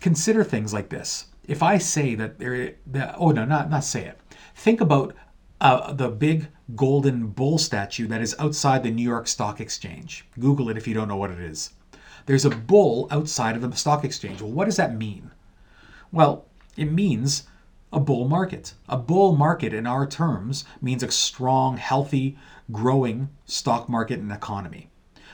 Consider 0.00 0.44
things 0.44 0.72
like 0.74 0.88
this. 0.90 1.26
If 1.44 1.62
I 1.62 1.78
say 1.78 2.14
that 2.14 2.38
there, 2.38 2.74
that, 2.86 3.14
oh 3.18 3.30
no, 3.30 3.44
not 3.44 3.70
not 3.70 3.84
say 3.84 4.04
it. 4.04 4.18
Think 4.54 4.80
about 4.80 5.14
uh, 5.60 5.92
the 5.92 6.08
big 6.08 6.48
golden 6.74 7.28
bull 7.28 7.58
statue 7.58 8.06
that 8.08 8.20
is 8.20 8.36
outside 8.38 8.82
the 8.82 8.90
New 8.90 9.02
York 9.02 9.26
Stock 9.26 9.60
Exchange. 9.60 10.24
Google 10.38 10.68
it 10.70 10.76
if 10.76 10.86
you 10.86 10.94
don't 10.94 11.08
know 11.08 11.16
what 11.16 11.30
it 11.30 11.40
is. 11.40 11.70
There's 12.26 12.44
a 12.44 12.50
bull 12.50 13.08
outside 13.10 13.56
of 13.56 13.62
the 13.62 13.76
stock 13.76 14.04
exchange. 14.04 14.40
Well, 14.40 14.52
what 14.52 14.66
does 14.66 14.76
that 14.76 14.96
mean? 14.96 15.32
Well, 16.12 16.46
it 16.76 16.92
means 16.92 17.44
a 17.92 18.00
bull 18.00 18.28
market. 18.28 18.74
A 18.88 18.96
bull 18.96 19.34
market, 19.36 19.74
in 19.74 19.86
our 19.86 20.06
terms, 20.06 20.64
means 20.80 21.02
a 21.02 21.10
strong, 21.10 21.76
healthy, 21.76 22.38
growing 22.70 23.28
stock 23.44 23.88
market 23.88 24.20
and 24.20 24.30
economy. 24.30 24.88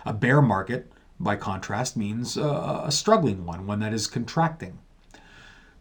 A 0.06 0.12
bear 0.12 0.40
market, 0.40 0.90
by 1.20 1.36
contrast, 1.36 1.96
means 1.96 2.36
a, 2.36 2.82
a 2.84 2.92
struggling 2.92 3.44
one, 3.44 3.66
one 3.66 3.80
that 3.80 3.92
is 3.92 4.06
contracting. 4.06 4.78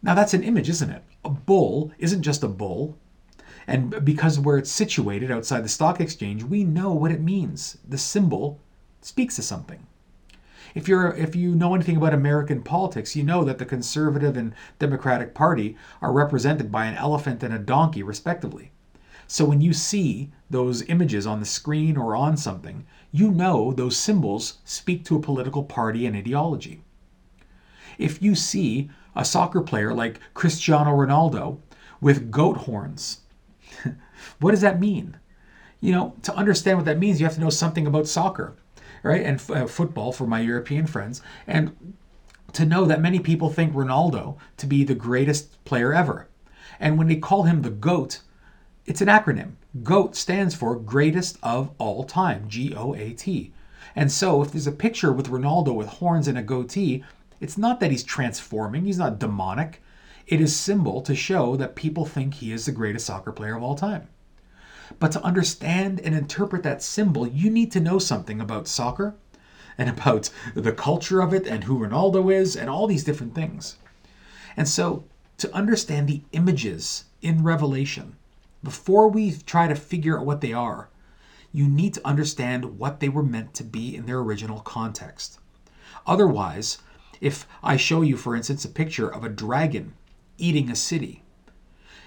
Now, 0.02 0.14
that's 0.14 0.34
an 0.34 0.42
image, 0.42 0.68
isn't 0.68 0.90
it? 0.90 1.02
A 1.24 1.30
bull 1.30 1.92
isn't 1.98 2.22
just 2.22 2.42
a 2.42 2.48
bull. 2.48 2.96
And 3.66 4.04
because 4.04 4.38
where 4.38 4.56
it's 4.56 4.70
situated 4.70 5.30
outside 5.30 5.62
the 5.62 5.68
stock 5.68 6.00
exchange, 6.00 6.42
we 6.44 6.64
know 6.64 6.92
what 6.92 7.10
it 7.10 7.20
means. 7.20 7.78
The 7.86 7.98
symbol 7.98 8.60
speaks 9.00 9.36
to 9.36 9.42
something. 9.42 9.86
If 10.74 10.86
you're 10.86 11.14
if 11.14 11.34
you 11.34 11.54
know 11.54 11.74
anything 11.74 11.96
about 11.96 12.14
American 12.14 12.62
politics, 12.62 13.16
you 13.16 13.22
know 13.22 13.42
that 13.44 13.58
the 13.58 13.64
conservative 13.64 14.36
and 14.36 14.54
Democratic 14.78 15.34
Party 15.34 15.76
are 16.00 16.12
represented 16.12 16.70
by 16.70 16.86
an 16.86 16.94
elephant 16.94 17.42
and 17.42 17.54
a 17.54 17.58
donkey 17.58 18.02
respectively. 18.02 18.70
So 19.26 19.44
when 19.44 19.60
you 19.60 19.72
see 19.72 20.30
those 20.48 20.82
images 20.88 21.26
on 21.26 21.40
the 21.40 21.46
screen 21.46 21.96
or 21.96 22.16
on 22.16 22.36
something, 22.36 22.86
you 23.12 23.30
know 23.30 23.72
those 23.72 23.96
symbols 23.96 24.58
speak 24.64 25.04
to 25.04 25.16
a 25.16 25.20
political 25.20 25.64
party 25.64 26.06
and 26.06 26.16
ideology. 26.16 26.82
If 27.98 28.22
you 28.22 28.34
see 28.34 28.90
a 29.18 29.24
soccer 29.24 29.60
player 29.60 29.92
like 29.92 30.20
Cristiano 30.32 30.92
Ronaldo 30.92 31.58
with 32.00 32.30
goat 32.30 32.56
horns, 32.56 33.20
what 34.40 34.52
does 34.52 34.62
that 34.62 34.80
mean? 34.80 35.18
You 35.80 35.92
know, 35.92 36.14
to 36.22 36.34
understand 36.34 36.78
what 36.78 36.86
that 36.86 36.98
means, 36.98 37.20
you 37.20 37.26
have 37.26 37.34
to 37.34 37.40
know 37.40 37.50
something 37.50 37.86
about 37.86 38.08
soccer 38.08 38.56
right? 39.02 39.24
And 39.24 39.42
uh, 39.50 39.66
football 39.66 40.12
for 40.12 40.26
my 40.26 40.40
European 40.40 40.86
friends. 40.86 41.22
And 41.46 41.94
to 42.52 42.64
know 42.64 42.84
that 42.86 43.00
many 43.00 43.18
people 43.18 43.50
think 43.50 43.72
Ronaldo 43.72 44.36
to 44.56 44.66
be 44.66 44.84
the 44.84 44.94
greatest 44.94 45.62
player 45.64 45.92
ever. 45.92 46.28
And 46.80 46.96
when 46.96 47.08
they 47.08 47.16
call 47.16 47.42
him 47.42 47.62
the 47.62 47.70
GOAT, 47.70 48.20
it's 48.86 49.00
an 49.00 49.08
acronym. 49.08 49.52
GOAT 49.82 50.16
stands 50.16 50.54
for 50.54 50.74
greatest 50.76 51.38
of 51.42 51.70
all 51.78 52.04
time, 52.04 52.48
G 52.48 52.74
O 52.74 52.94
A 52.94 53.12
T. 53.12 53.52
And 53.94 54.10
so 54.10 54.42
if 54.42 54.52
there's 54.52 54.66
a 54.66 54.72
picture 54.72 55.12
with 55.12 55.30
Ronaldo 55.30 55.74
with 55.74 55.88
horns 55.88 56.28
and 56.28 56.38
a 56.38 56.42
goatee, 56.42 57.04
it's 57.40 57.58
not 57.58 57.80
that 57.80 57.90
he's 57.90 58.04
transforming, 58.04 58.84
he's 58.84 58.98
not 58.98 59.18
demonic. 59.18 59.82
It 60.26 60.40
is 60.40 60.54
symbol 60.54 61.00
to 61.02 61.14
show 61.14 61.56
that 61.56 61.74
people 61.74 62.04
think 62.04 62.34
he 62.34 62.52
is 62.52 62.66
the 62.66 62.72
greatest 62.72 63.06
soccer 63.06 63.32
player 63.32 63.56
of 63.56 63.62
all 63.62 63.74
time. 63.74 64.08
But 64.98 65.12
to 65.12 65.22
understand 65.22 66.00
and 66.00 66.14
interpret 66.14 66.62
that 66.62 66.82
symbol, 66.82 67.26
you 67.26 67.50
need 67.50 67.72
to 67.72 67.80
know 67.80 67.98
something 67.98 68.40
about 68.40 68.68
soccer 68.68 69.14
and 69.76 69.88
about 69.88 70.30
the 70.54 70.72
culture 70.72 71.20
of 71.20 71.32
it 71.32 71.46
and 71.46 71.64
who 71.64 71.78
Ronaldo 71.78 72.32
is 72.34 72.56
and 72.56 72.68
all 72.68 72.86
these 72.86 73.04
different 73.04 73.34
things. 73.34 73.76
And 74.56 74.68
so, 74.68 75.04
to 75.38 75.54
understand 75.54 76.08
the 76.08 76.22
images 76.32 77.04
in 77.22 77.44
Revelation, 77.44 78.16
before 78.62 79.08
we 79.08 79.32
try 79.32 79.68
to 79.68 79.74
figure 79.76 80.18
out 80.18 80.26
what 80.26 80.40
they 80.40 80.52
are, 80.52 80.88
you 81.52 81.68
need 81.68 81.94
to 81.94 82.06
understand 82.06 82.78
what 82.78 83.00
they 83.00 83.08
were 83.08 83.22
meant 83.22 83.54
to 83.54 83.64
be 83.64 83.94
in 83.94 84.06
their 84.06 84.18
original 84.18 84.60
context. 84.60 85.38
Otherwise, 86.06 86.78
if 87.20 87.46
I 87.62 87.76
show 87.76 88.02
you, 88.02 88.16
for 88.16 88.36
instance, 88.36 88.64
a 88.64 88.68
picture 88.68 89.08
of 89.08 89.24
a 89.24 89.28
dragon 89.28 89.94
eating 90.36 90.70
a 90.70 90.76
city, 90.76 91.22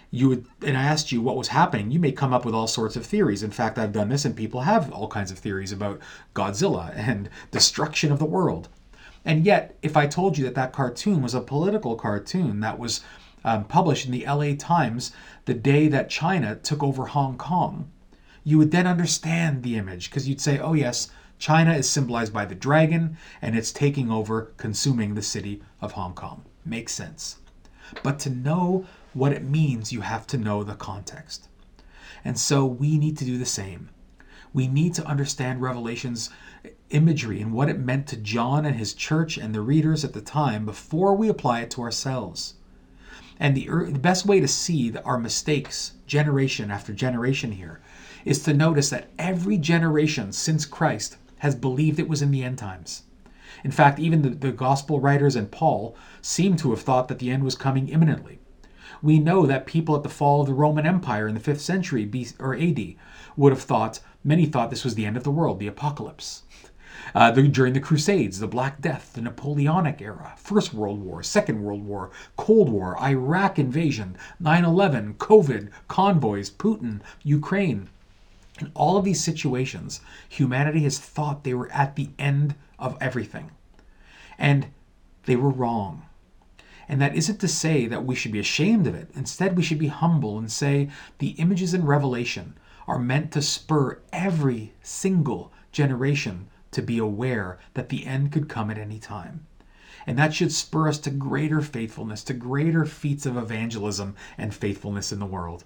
you 0.10 0.28
would 0.28 0.46
and 0.62 0.78
I 0.78 0.84
asked 0.84 1.12
you 1.12 1.22
what 1.22 1.38
was 1.38 1.48
happening, 1.50 1.90
you 1.90 2.00
may 2.00 2.12
come 2.12 2.34
up 2.34 2.46
with 2.46 2.54
all 2.54 2.68
sorts 2.68 2.96
of 2.96 3.06
theories. 3.06 3.44
In 3.44 3.52
fact, 3.52 3.78
I've 3.78 3.94
done 3.94 4.10
this 4.10 4.26
and 4.26 4.36
people 4.36 4.62
have 4.62 4.92
all 4.92 5.08
kinds 5.08 5.32
of 5.32 5.40
theories 5.40 5.72
about 5.72 6.00
Godzilla 6.36 6.94
and 6.96 7.30
destruction 7.50 8.12
of 8.12 8.20
the 8.20 8.26
world. 8.26 8.68
And 9.24 9.46
yet, 9.46 9.78
if 9.82 9.96
I 9.96 10.08
told 10.08 10.38
you 10.38 10.44
that 10.46 10.56
that 10.56 10.74
cartoon 10.74 11.22
was 11.22 11.34
a 11.34 11.42
political 11.42 11.96
cartoon 11.96 12.60
that 12.60 12.80
was 12.80 13.02
um, 13.44 13.66
published 13.66 14.06
in 14.06 14.12
the 14.12 14.26
LA 14.26 14.56
Times 14.58 15.12
the 15.46 15.54
day 15.54 15.88
that 15.88 16.10
China 16.10 16.56
took 16.56 16.84
over 16.84 17.06
Hong 17.06 17.38
Kong, 17.38 17.90
you 18.44 18.58
would 18.58 18.72
then 18.72 18.88
understand 18.88 19.64
the 19.64 19.78
image 19.78 20.10
because 20.10 20.28
you'd 20.28 20.42
say, 20.42 20.60
oh, 20.60 20.74
yes, 20.74 21.10
China 21.42 21.74
is 21.74 21.90
symbolized 21.90 22.32
by 22.32 22.46
the 22.46 22.54
dragon 22.54 23.18
and 23.42 23.58
it's 23.58 23.72
taking 23.72 24.12
over, 24.12 24.54
consuming 24.58 25.16
the 25.16 25.24
city 25.24 25.60
of 25.82 25.94
Hong 25.94 26.14
Kong. 26.14 26.46
Makes 26.64 26.94
sense. 26.94 27.38
But 28.04 28.20
to 28.20 28.30
know 28.30 28.86
what 29.14 29.34
it 29.34 29.44
means, 29.44 29.92
you 29.92 30.02
have 30.02 30.28
to 30.28 30.38
know 30.38 30.64
the 30.64 30.76
context. 30.76 31.50
And 32.24 32.38
so 32.38 32.64
we 32.68 33.00
need 33.00 33.18
to 33.18 33.26
do 33.26 33.40
the 33.40 33.46
same. 33.46 33.90
We 34.54 34.68
need 34.68 34.94
to 34.94 35.06
understand 35.08 35.64
Revelation's 35.64 36.30
imagery 36.92 37.42
and 37.42 37.54
what 37.54 37.70
it 37.70 37.80
meant 37.80 38.06
to 38.10 38.18
John 38.18 38.64
and 38.64 38.76
his 38.76 38.94
church 38.94 39.36
and 39.40 39.56
the 39.56 39.62
readers 39.62 40.06
at 40.06 40.14
the 40.14 40.22
time 40.22 40.64
before 40.64 41.16
we 41.16 41.28
apply 41.28 41.62
it 41.62 41.72
to 41.72 41.82
ourselves. 41.82 42.54
And 43.40 43.58
the, 43.58 43.68
the 43.68 43.98
best 43.98 44.28
way 44.28 44.40
to 44.42 44.48
see 44.48 44.96
our 45.04 45.18
mistakes, 45.18 45.94
generation 46.06 46.70
after 46.70 46.94
generation, 46.94 47.54
here, 47.54 47.82
is 48.26 48.44
to 48.44 48.54
notice 48.54 48.92
that 48.92 49.10
every 49.18 49.58
generation 49.58 50.32
since 50.32 50.68
Christ 50.68 51.18
has 51.42 51.54
believed 51.54 52.00
it 52.00 52.10
was 52.10 52.22
in 52.22 52.32
the 52.32 52.44
end 52.44 52.58
times. 52.58 53.04
In 53.64 53.72
fact, 53.72 54.00
even 54.00 54.24
the, 54.24 54.30
the 54.30 54.52
gospel 54.52 55.00
writers 55.00 55.36
and 55.36 55.52
Paul 55.52 55.96
seem 56.22 56.56
to 56.58 56.72
have 56.72 56.82
thought 56.82 57.08
that 57.10 57.20
the 57.20 57.30
end 57.30 57.44
was 57.44 57.56
coming 57.56 57.90
imminently 57.90 58.40
we 59.02 59.20
know 59.20 59.46
that 59.48 59.66
people 59.66 59.96
at 59.96 60.04
the 60.04 60.10
fall 60.10 60.42
of 60.42 60.48
the 60.48 60.54
Roman 60.54 60.86
Empire 60.86 61.28
in 61.28 61.34
the 61.34 61.42
5th 61.42 61.60
century 61.60 62.06
BC, 62.06 62.36
or 62.40 62.56
AD 62.56 62.96
would 63.36 63.52
have 63.52 63.62
thought, 63.62 64.00
many 64.24 64.46
thought 64.46 64.70
this 64.70 64.84
was 64.84 64.96
the 64.96 65.06
end 65.06 65.18
of 65.18 65.24
the 65.24 65.32
world, 65.32 65.60
the 65.60 65.68
apocalypse. 65.68 66.44
Uh, 67.16 67.32
the, 67.32 67.48
during 67.48 67.74
the 67.74 67.80
Crusades, 67.80 68.40
the 68.40 68.48
Black 68.48 68.80
Death, 68.80 69.14
the 69.14 69.22
Napoleonic 69.22 70.02
era, 70.02 70.34
First 70.38 70.74
World 70.74 71.02
War, 71.02 71.24
Second 71.24 71.64
World 71.64 71.84
War, 71.84 72.12
Cold 72.38 72.70
War, 72.70 72.96
Iraq 73.02 73.58
invasion, 73.58 74.16
9 74.40 74.64
11, 74.64 75.16
COVID, 75.16 75.70
convoys, 75.88 76.52
Putin, 76.52 77.02
Ukraine. 77.24 77.90
In 78.62 78.72
all 78.76 78.96
of 78.96 79.06
these 79.06 79.24
situations, 79.24 80.02
humanity 80.30 80.82
has 80.82 81.00
thought 81.00 81.44
they 81.44 81.56
were 81.56 81.72
at 81.72 81.96
the 81.96 82.12
end 82.20 82.54
of 82.78 82.96
everything. 83.02 83.50
And 84.38 84.68
they 85.26 85.36
were 85.36 85.50
wrong. 85.50 86.04
And 86.88 87.02
that 87.02 87.16
isn't 87.16 87.40
to 87.40 87.48
say 87.48 87.88
that 87.88 88.06
we 88.06 88.14
should 88.14 88.32
be 88.32 88.40
ashamed 88.40 88.86
of 88.86 88.94
it. 88.94 89.10
Instead, 89.16 89.58
we 89.58 89.64
should 89.64 89.80
be 89.80 89.88
humble 89.88 90.38
and 90.38 90.52
say 90.52 90.90
the 91.18 91.30
images 91.40 91.74
in 91.74 91.86
Revelation 91.86 92.56
are 92.88 93.00
meant 93.00 93.32
to 93.32 93.42
spur 93.42 94.00
every 94.14 94.74
single 94.84 95.52
generation 95.72 96.48
to 96.70 96.84
be 96.84 97.00
aware 97.00 97.58
that 97.74 97.90
the 97.90 98.06
end 98.06 98.32
could 98.32 98.48
come 98.48 98.70
at 98.70 98.78
any 98.78 99.00
time. 99.00 99.48
And 100.06 100.20
that 100.20 100.36
should 100.36 100.52
spur 100.52 100.88
us 100.88 101.00
to 101.00 101.10
greater 101.10 101.62
faithfulness, 101.62 102.24
to 102.26 102.34
greater 102.34 102.86
feats 102.86 103.26
of 103.26 103.38
evangelism 103.38 104.16
and 104.38 104.54
faithfulness 104.54 105.12
in 105.12 105.20
the 105.20 105.26
world. 105.26 105.64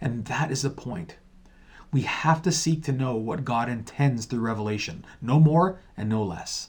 And 0.00 0.24
that 0.24 0.50
is 0.50 0.62
the 0.62 0.70
point. 0.70 1.16
We 1.90 2.02
have 2.02 2.42
to 2.42 2.52
seek 2.52 2.84
to 2.84 2.92
know 2.92 3.16
what 3.16 3.44
God 3.44 3.68
intends 3.68 4.26
through 4.26 4.38
revelation, 4.40 5.04
no 5.22 5.40
more 5.40 5.80
and 5.96 6.08
no 6.08 6.22
less. 6.22 6.68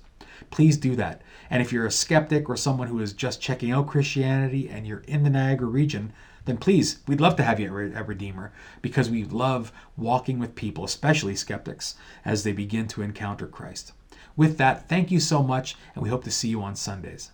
Please 0.50 0.76
do 0.76 0.94
that. 0.96 1.22
And 1.48 1.62
if 1.62 1.72
you're 1.72 1.86
a 1.86 1.90
skeptic 1.90 2.50
or 2.50 2.58
someone 2.58 2.88
who 2.88 3.00
is 3.00 3.14
just 3.14 3.40
checking 3.40 3.70
out 3.70 3.86
Christianity 3.86 4.68
and 4.68 4.86
you're 4.86 5.02
in 5.08 5.22
the 5.22 5.30
Niagara 5.30 5.68
region, 5.68 6.12
then 6.44 6.58
please, 6.58 6.98
we'd 7.08 7.22
love 7.22 7.36
to 7.36 7.42
have 7.42 7.58
you 7.58 7.92
at 7.94 8.06
Redeemer 8.06 8.52
because 8.82 9.08
we 9.08 9.24
love 9.24 9.72
walking 9.96 10.38
with 10.38 10.54
people, 10.54 10.84
especially 10.84 11.34
skeptics, 11.34 11.94
as 12.22 12.44
they 12.44 12.52
begin 12.52 12.86
to 12.88 13.00
encounter 13.00 13.46
Christ. 13.46 13.92
With 14.36 14.58
that, 14.58 14.90
thank 14.90 15.10
you 15.10 15.20
so 15.20 15.42
much, 15.42 15.74
and 15.94 16.02
we 16.02 16.10
hope 16.10 16.24
to 16.24 16.30
see 16.30 16.48
you 16.48 16.60
on 16.60 16.76
Sundays. 16.76 17.30